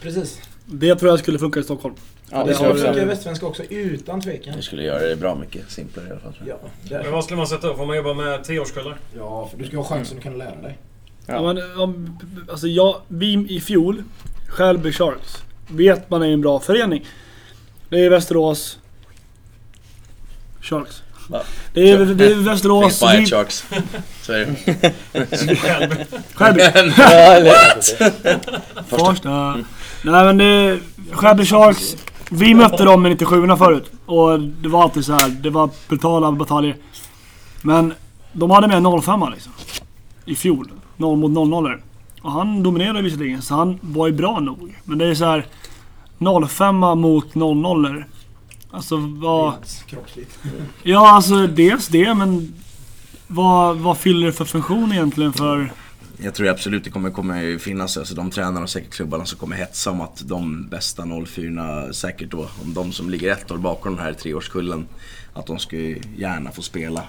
precis. 0.03 0.39
Det 0.67 0.95
tror 0.97 1.11
jag 1.11 1.19
skulle 1.19 1.39
funka 1.39 1.61
i 1.61 1.63
Stockholm. 1.63 1.95
Ja, 2.31 2.39
det 2.39 2.45
det 2.51 2.55
skulle 2.55 2.75
funka 2.75 3.03
i 3.03 3.05
Västsvenska 3.05 3.47
också 3.47 3.63
utan 3.63 4.21
tvekan. 4.21 4.57
Det 4.57 4.63
skulle 4.63 4.83
göra 4.83 5.09
det 5.09 5.17
bra 5.17 5.35
mycket 5.35 5.71
simplare 5.71 6.07
i 6.09 6.11
alla 6.11 6.21
fall. 6.21 6.35
Ja, 6.47 6.59
Men 6.91 7.13
vad 7.13 7.25
skulle 7.25 7.37
man 7.37 7.47
sätta 7.47 7.69
upp? 7.69 7.77
Får 7.77 7.87
man 7.87 7.97
jobba 7.97 8.15
med 8.15 8.45
tre 8.45 8.59
årskullar? 8.59 8.99
ja, 9.17 9.49
för 9.51 9.59
du 9.59 9.67
ska 9.67 9.77
ha 9.77 9.85
chansen 9.85 10.17
att 10.17 10.23
kunna 10.23 10.37
lära 10.37 10.63
dig. 10.63 10.79
Ja. 11.27 11.43
Men, 11.43 11.81
om, 11.81 12.19
alltså 12.51 12.67
jag, 12.67 13.01
vi 13.09 13.47
i 13.49 13.61
fjol, 13.61 14.03
Skälby 14.49 14.93
Sharks, 14.93 15.43
vet 15.69 16.11
man 16.11 16.23
är 16.23 16.27
en 16.27 16.41
bra 16.41 16.61
förening. 16.61 17.05
Det 17.89 18.05
är 18.05 18.11
Västerås 18.11 18.79
Sharks. 20.61 21.03
Ja. 21.31 21.43
Det 21.73 21.91
är, 21.91 21.99
det 21.99 22.27
är 22.27 22.35
Västerås... 22.35 22.85
Finns 22.85 23.01
bara 23.01 23.15
ett 23.15 23.31
Sharks. 23.31 23.65
Så 24.23 24.33
är 24.33 24.47
det. 24.47 24.55
Skälby. 26.35 26.61
Farsta. 28.89 29.59
Nej 30.03 30.25
men 30.25 30.39
det... 30.39 30.81
Skälby 31.13 31.45
Sharks. 31.45 31.97
Vi 32.31 32.55
mötte 32.55 32.85
dem 32.85 33.07
i 33.07 33.09
97 33.09 33.47
förut. 33.59 33.91
Och 34.07 34.41
det 34.41 34.69
var 34.69 34.83
alltid 34.83 35.05
så 35.05 35.13
här. 35.13 35.29
Det 35.29 35.51
var 35.51 35.71
brutala 35.89 36.33
bataljer. 36.33 36.77
Men 37.63 37.95
de 38.33 38.51
hade 38.51 38.81
med 38.81 39.03
05 39.03 39.25
liksom. 39.33 39.53
I 40.25 40.35
fjol. 40.35 40.71
0 40.97 41.19
mot 41.19 41.31
0 41.31 41.81
Och 42.23 42.33
han 42.33 42.63
dominerade 42.63 43.03
visserligen. 43.03 43.43
Så 43.43 43.55
han 43.55 43.79
var 43.81 44.07
ju 44.07 44.13
bra 44.13 44.41
nog. 44.41 44.75
Men 44.85 44.99
det 44.99 45.07
är 45.07 45.15
så 45.15 45.25
här. 45.25 45.47
05 46.49 46.77
mot 46.77 47.35
00 47.35 48.05
Alltså 48.71 48.97
vad... 48.97 49.55
Kroppsligt. 49.87 50.39
Ja 50.83 51.11
alltså 51.11 51.47
dels 51.47 51.89
det 51.89 52.15
men... 52.15 52.55
Vad, 53.29 53.77
vad 53.77 53.99
fyller 53.99 54.27
det 54.27 54.33
för 54.33 54.45
funktion 54.45 54.93
egentligen 54.93 55.33
för... 55.33 55.73
Jag 56.19 56.35
tror 56.35 56.49
absolut 56.49 56.85
det 56.85 56.91
kommer, 56.91 57.11
kommer 57.11 57.59
finnas, 57.59 57.97
alltså 57.97 58.15
de 58.15 58.31
tränarna 58.31 58.63
och 58.63 58.71
säkert 58.71 58.93
klubbarna 58.95 59.25
som 59.25 59.39
kommer 59.39 59.57
hetsa 59.57 59.91
om 59.91 60.01
att 60.01 60.23
de 60.29 60.69
bästa 60.69 61.05
04 61.27 61.93
säkert 61.93 62.31
då, 62.31 62.49
om 62.63 62.75
de 62.75 62.93
som 62.93 63.11
ligger 63.11 63.33
ett 63.33 63.51
år 63.51 63.57
bakom 63.57 63.97
den 63.97 64.05
här 64.05 64.13
treårskullen, 64.13 64.87
att 65.33 65.47
de 65.47 65.59
ska 65.59 65.77
ju 65.77 66.01
gärna 66.17 66.51
få 66.51 66.63
spela 66.63 67.03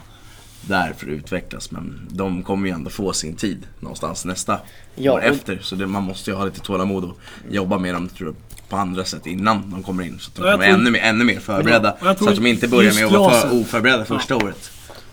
där 0.61 0.93
för 0.97 1.05
att 1.07 1.11
utvecklas. 1.11 1.71
Men 1.71 2.07
de 2.11 2.43
kommer 2.43 2.67
ju 2.67 2.73
ändå 2.73 2.89
få 2.89 3.13
sin 3.13 3.35
tid 3.35 3.67
någonstans 3.79 4.25
nästa 4.25 4.59
Ja, 4.95 5.11
år 5.13 5.23
efter. 5.23 5.59
Så 5.61 5.75
det, 5.75 5.87
man 5.87 6.03
måste 6.03 6.31
ju 6.31 6.35
ha 6.37 6.45
lite 6.45 6.59
tålamod 6.59 7.03
och 7.03 7.17
jobba 7.51 7.77
med 7.77 7.93
dem 7.93 8.09
tror 8.09 8.29
jag, 8.29 8.69
på 8.69 8.75
andra 8.77 9.05
sätt 9.05 9.25
innan 9.27 9.71
de 9.71 9.83
kommer 9.83 10.03
in. 10.03 10.19
Så 10.19 10.29
att 10.29 10.35
de 10.35 10.41
Ja, 10.45 10.51
kommer 10.51 10.65
tror- 10.65 10.75
ännu, 10.79 10.91
mer- 10.91 10.99
ännu 11.01 11.23
mer 11.23 11.39
förberedda. 11.39 11.95
Ja, 12.03 12.15
så 12.15 12.29
att 12.29 12.35
de 12.35 12.45
inte 12.47 12.67
börjar 12.67 12.93
med 12.93 13.05
att 13.05 13.11
vara 13.11 13.33
för 13.41 13.61
oförberedda 13.61 14.05
första 14.05 14.35
året. 14.35 14.71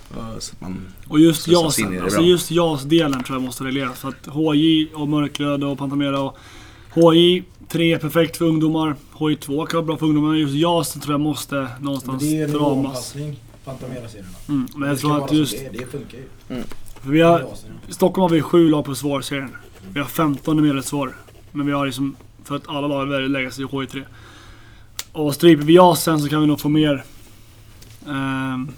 Och 0.08 0.42
Så 0.42 0.52
att 0.52 0.60
man, 0.60 0.80
Och 1.08 1.20
just 1.20 1.48
JASen, 1.48 2.02
alltså 2.02 2.20
just 2.20 2.50
JAS-delen 2.50 3.22
tror 3.22 3.36
jag 3.36 3.42
måste 3.42 3.64
regleras. 3.64 3.98
För 3.98 4.08
att 4.08 4.26
HJ 4.26 4.86
och 4.94 5.08
Mörkröd 5.08 5.64
och 5.64 5.78
Pantamera 5.78 6.20
och 6.20 6.36
HJ 6.94 7.42
3 7.68 7.92
är 7.94 7.98
perfekt 7.98 8.36
för 8.36 8.44
ungdomar. 8.44 8.96
HJ 9.12 9.36
2 9.36 9.66
kan 9.66 9.76
vara 9.76 9.86
bra 9.86 9.96
för 9.96 10.06
ungdomar. 10.06 10.28
Men 10.30 10.38
just 10.40 10.54
JASen 10.54 11.00
tror 11.02 11.12
jag 11.14 11.20
måste 11.20 11.68
någonstans 11.80 12.22
det 12.22 12.28
är 12.28 12.34
ju 12.36 12.42
en 12.42 12.48
stramas. 12.50 13.14
Nivåanpassning. 13.66 14.24
Pantamera-serierna. 14.24 14.28
Mm, 14.48 14.68
men 14.74 14.80
Det 14.80 14.88
jag 14.88 14.98
tror 14.98 15.24
att 15.24 15.32
just... 15.32 15.52
Det, 15.58 15.66
är, 15.66 15.72
det 15.72 15.86
funkar 15.86 16.18
ju. 16.18 16.62
För 17.02 17.10
vi 17.10 17.20
har. 17.20 17.46
I 17.88 17.92
Stockholm 17.92 18.22
har 18.22 18.28
vi 18.28 18.42
sju 18.42 18.68
lag 18.70 18.84
på 18.84 18.94
svårserien. 18.94 19.56
Vi 19.92 20.00
har 20.00 20.06
15 20.06 20.58
i 20.58 20.62
medelsvår. 20.62 21.16
Men 21.52 21.66
vi 21.66 21.72
har 21.72 21.86
liksom, 21.86 22.16
för 22.44 22.56
att 22.56 22.68
alla 22.68 22.86
lag 22.86 23.06
väljer 23.06 23.24
att 23.24 23.30
lägga 23.30 23.50
sig 23.50 23.64
i 23.64 23.66
HJ3. 23.66 24.04
Och 25.12 25.34
stryper 25.34 25.64
vi 25.64 25.74
JASen 25.74 26.20
så 26.20 26.28
kan 26.28 26.40
vi 26.40 26.46
nog 26.46 26.60
få 26.60 26.68
mer... 26.68 27.04
ehm, 28.08 28.68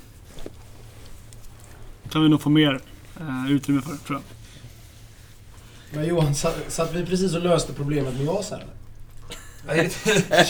kan 2.12 2.22
vi 2.22 2.28
nog 2.28 2.42
få 2.42 2.50
mer 2.50 2.80
eh, 3.20 3.52
utrymme 3.52 3.82
för, 3.82 3.96
tror 4.06 4.18
jag. 4.18 4.22
Men 5.98 6.08
Johan, 6.08 6.34
satt, 6.34 6.56
satt 6.68 6.94
vi 6.94 7.06
precis 7.06 7.34
och 7.34 7.42
löste 7.42 7.72
problemet 7.72 8.14
med 8.14 8.26
JAS 8.26 8.50
här 8.50 8.58
eller? 8.58 8.72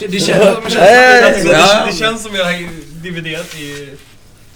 Det 0.09 0.21
känns 0.21 0.29
som 0.29 0.65
Det, 0.69 0.75
Nej, 0.75 1.43
det, 1.45 1.51
Ja. 1.53 1.87
det 1.87 1.93
känns 1.93 2.23
som 2.23 2.35
jag 2.35 2.45
har 2.45 2.69
dividerat 3.03 3.55
i... 3.55 3.95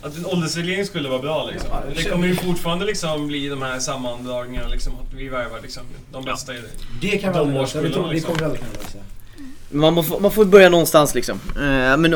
Att 0.03 0.17
en 0.17 0.27
åldersreglering 0.27 0.85
skulle 0.87 1.09
vara 1.09 1.19
bra 1.23 1.49
liksom. 1.53 1.69
Ja, 1.73 1.83
det 1.95 2.03
Det 2.03 2.09
kommer 2.11 2.27
ju 2.27 2.35
fortfarande 2.35 2.85
liksom 2.85 3.27
bli 3.27 3.49
de 3.49 3.63
här 3.63 3.79
sammandragningarna 3.79 4.69
liksom. 4.69 4.93
Att 4.93 5.15
vi 5.15 5.29
värvar 5.29 5.59
liksom 5.63 5.83
de 6.13 6.25
bästa 6.25 6.55
i 6.55 6.57
det. 6.57 6.63
Det 7.01 7.19
kan 7.19 7.33
vi 7.33 7.39
De 7.39 7.41
aldrig 7.45 7.61
lösa. 7.61 7.79
Årskullarna, 7.79 7.95
tror- 7.95 8.09
Det 8.09 8.15
liksom. 8.15 8.35
kommer 8.35 8.39
vi 8.39 8.45
aldrig 8.45 8.61
kunna 8.61 8.83
lösa. 8.85 8.99
Man, 9.71 9.95
må, 9.95 10.05
man 10.21 10.31
får 10.31 10.45
börja 10.45 10.69
någonstans 10.69 11.15
liksom. 11.15 11.41
Eh, 11.57 11.97
men 11.97 12.15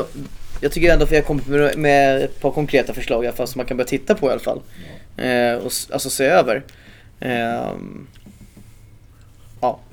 jag 0.60 0.72
tycker 0.72 0.92
ändå 0.92 1.04
att 1.04 1.12
vi 1.12 1.16
har 1.16 1.22
kommit 1.22 1.46
med, 1.46 1.78
med 1.78 2.22
ett 2.22 2.40
par 2.40 2.50
konkreta 2.50 2.94
förslag 2.94 3.24
i 3.24 3.26
alla 3.26 3.36
fall 3.36 3.48
som 3.48 3.58
man 3.58 3.66
kan 3.66 3.76
börja 3.76 3.88
titta 3.88 4.14
på 4.14 4.28
i 4.28 4.30
alla 4.30 4.40
fall. 4.40 4.60
Eh, 5.16 5.54
och 5.64 5.72
alltså 5.92 6.10
se 6.10 6.24
över. 6.24 6.62
Ehm, 7.20 8.06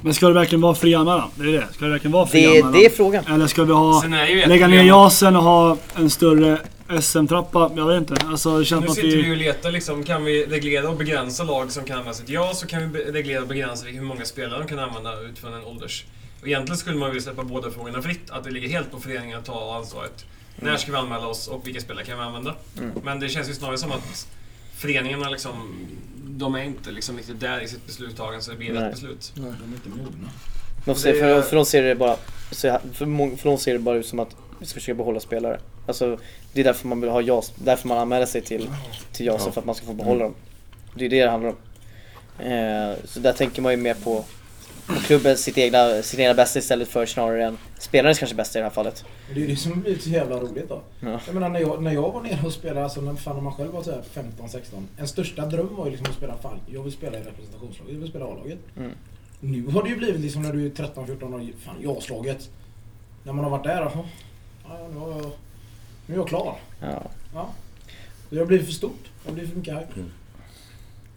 Men 0.02 0.14
ska 0.14 0.28
det 0.28 0.34
verkligen 0.34 0.62
vara 0.62 0.76
fri 0.76 0.96
anmälan? 0.96 1.30
Det 1.36 1.44
är 1.44 1.52
det. 1.52 1.68
Ska 1.74 1.86
det 1.86 1.92
verkligen 1.92 2.12
vara 2.12 2.28
fri 2.28 2.42
Det, 2.42 2.48
anmälan? 2.48 2.72
det 2.72 2.86
är 2.86 2.90
frågan. 2.90 3.24
Eller 3.34 3.48
ska 3.48 3.64
vi 3.64 3.74
ha... 3.74 4.04
Lägga 4.48 4.68
ner 4.68 4.84
JASen 4.84 5.36
och 5.36 5.44
ha 5.44 5.78
en 5.96 6.10
större 6.10 6.58
SM-trappa? 7.00 7.72
Jag 7.76 7.88
vet 7.88 7.98
inte. 7.98 8.26
Alltså 8.26 8.60
det 8.60 8.66
känns 8.66 8.82
Nu 8.86 8.90
sitter 8.90 9.08
vi 9.08 9.22
vi... 9.22 9.32
och 9.32 9.38
letar 9.38 9.72
liksom, 9.72 10.04
kan 10.04 10.24
vi 10.24 10.46
reglera 10.46 10.90
och 10.90 10.98
begränsa 10.98 11.44
lag 11.44 11.72
som 11.72 11.86
kan 11.86 11.98
använda 11.98 12.14
sitt 12.14 12.30
ja, 12.30 12.54
så 12.54 12.68
kan 12.68 12.92
vi 12.92 13.04
reglera 13.04 13.42
och 13.42 13.48
begränsa 13.48 13.86
hur 13.86 14.02
många 14.02 14.26
spelare 14.26 14.60
de 14.60 14.68
kan 14.68 14.80
använda 14.80 15.22
utifrån 15.22 15.54
en 15.54 15.64
ålders... 15.64 16.06
Och 16.42 16.48
egentligen 16.48 16.78
skulle 16.78 16.98
man 16.98 17.10
vilja 17.10 17.22
släppa 17.22 17.44
båda 17.44 17.72
frågorna 17.72 18.02
fritt, 18.02 18.30
att 18.30 18.44
det 18.44 18.52
ligger 18.52 18.70
helt 18.70 18.92
på 18.92 19.00
föreningen 19.00 19.40
att 19.40 19.46
ta 19.46 19.76
ansvaret. 19.76 20.26
När 20.56 20.78
ska 20.78 20.92
vi 20.92 20.98
anmäla 20.98 21.28
oss 21.28 21.48
och 21.48 21.68
vilka 21.68 21.82
spelare 21.82 22.06
kan 22.06 22.18
vi 22.18 22.24
använda? 22.24 22.56
Mm. 22.78 22.92
Men 23.04 23.20
det 23.20 23.30
känns 23.30 23.50
ju 23.50 23.54
snarare 23.54 23.78
som 23.78 23.92
att 23.92 24.28
föreningarna 24.76 25.30
liksom, 25.30 25.86
de 26.26 26.56
är 26.56 26.64
inte 26.64 26.92
liksom 26.92 27.18
riktigt 27.18 27.40
där 27.40 27.62
i 27.64 27.68
sitt 27.68 27.86
beslutstagande 27.88 28.42
så 28.42 28.52
det 28.52 28.58
blir 28.58 28.74
Nej. 28.74 28.84
rätt 28.84 28.92
beslut. 28.92 29.32
De 29.36 29.42
är 29.46 29.48
inte 29.48 29.90
mogna. 29.90 30.30
För, 30.86 31.42
för 31.42 31.56
de 31.56 31.66
ser 31.66 31.84
det 31.84 31.96
bara 31.96 32.16
så- 32.52 32.80
för, 32.94 33.36
för 33.38 33.50
de 33.50 33.58
ser 33.58 33.74
det 33.74 33.80
bara 33.80 33.96
ut 33.96 34.06
som 34.06 34.20
att 34.20 34.36
vi 34.60 34.66
ska 34.66 34.74
försöka 34.74 34.98
behålla 34.98 35.20
spelare. 35.20 35.60
Alltså 35.86 36.18
det 36.54 36.60
är 36.60 36.64
därför 36.64 36.88
man 36.88 37.02
vill 37.02 37.10
ha 37.10 37.22
JAS, 37.22 37.54
därför 37.56 37.88
man 37.88 37.98
anmäler 37.98 38.26
sig 38.26 38.42
till, 38.42 38.70
till 39.12 39.26
JAS 39.26 39.48
för 39.48 39.60
att 39.60 39.66
man 39.66 39.76
ska 39.76 39.86
få 39.86 39.94
behålla 39.94 40.24
dem. 40.24 40.34
Det 40.96 41.06
är 41.06 41.10
det 41.10 41.24
det 41.24 41.30
handlar 41.30 41.50
om. 41.50 41.56
Eh, 42.46 42.96
så 43.06 43.20
där 43.20 43.34
tänker 43.34 43.62
man 43.62 43.72
ju 43.72 43.78
mer 43.78 43.94
på, 43.94 44.24
på 44.88 44.94
klubben, 44.94 45.38
sitt 45.38 45.58
egna, 45.58 46.02
sitt 46.02 46.20
egna 46.20 46.34
bästa 46.34 46.60
istället 46.60 46.88
för 46.88 47.06
snarare 47.06 47.46
än 47.46 47.58
spelarens 47.80 48.20
kanske 48.20 48.36
bästa 48.36 48.60
i 48.60 48.62
det 48.62 48.66
här 48.66 48.74
fallet. 48.74 49.06
Det 49.34 49.44
är 49.44 49.48
det 49.48 49.56
som 49.56 49.72
har 49.72 49.80
blivit 49.80 50.04
så 50.04 50.10
jävla 50.10 50.36
roligt 50.36 50.70
då. 50.70 50.82
Ja. 51.00 51.20
Jag 51.26 51.34
menar 51.34 51.50
när 51.50 51.60
jag, 51.60 51.84
när 51.84 51.92
jag 51.92 52.12
var 52.12 52.22
nere 52.22 52.46
och 52.46 52.54
spelade, 52.54 52.84
alltså 52.84 53.02
när, 53.02 53.16
fan, 53.16 53.36
när 53.36 53.44
man 53.44 53.54
själv 53.54 53.72
var 53.72 53.84
så 53.84 53.92
här 53.92 54.04
15-16. 54.14 54.60
En 54.98 55.08
största 55.08 55.46
dröm 55.46 55.76
var 55.76 55.86
ju 55.86 55.92
liksom 55.92 56.08
att 56.10 56.18
spela 56.18 56.38
fall. 56.38 56.60
Jag 56.68 56.84
vill 56.84 56.94
spela 56.94 57.18
i 57.18 57.22
representationslaget, 57.22 57.94
jag 57.94 58.00
vill 58.00 58.10
spela 58.10 58.26
A-laget. 58.26 58.60
Mm. 58.78 58.92
Nu 59.40 59.68
har 59.68 59.84
det 59.84 59.90
ju 59.90 59.96
blivit 59.96 60.22
liksom 60.22 60.42
när 60.42 60.54
du 60.54 60.66
är 60.66 60.70
13-14 60.70 61.34
år, 61.34 61.48
fan 61.66 61.76
ja-slaget. 61.82 62.50
När 63.24 63.34
man 63.34 63.44
har 63.44 63.52
varit 63.52 63.64
där, 63.64 63.82
jaha. 63.82 64.06
Ja, 64.64 64.88
nu, 64.94 65.00
har 65.00 65.10
jag, 65.10 65.32
nu 66.12 66.16
är 66.18 66.20
jag 66.20 66.28
klar. 66.28 66.60
Ja. 66.80 67.04
Ja. 67.34 67.50
Det 68.30 68.38
har 68.38 68.46
blivit 68.46 68.66
för 68.66 68.74
stort. 68.74 69.10
Det 69.24 69.30
har 69.30 69.34
blivit 69.34 69.52
för 69.52 69.58
mycket 69.58 69.74
hype. 69.74 69.94
Mm. 69.96 70.12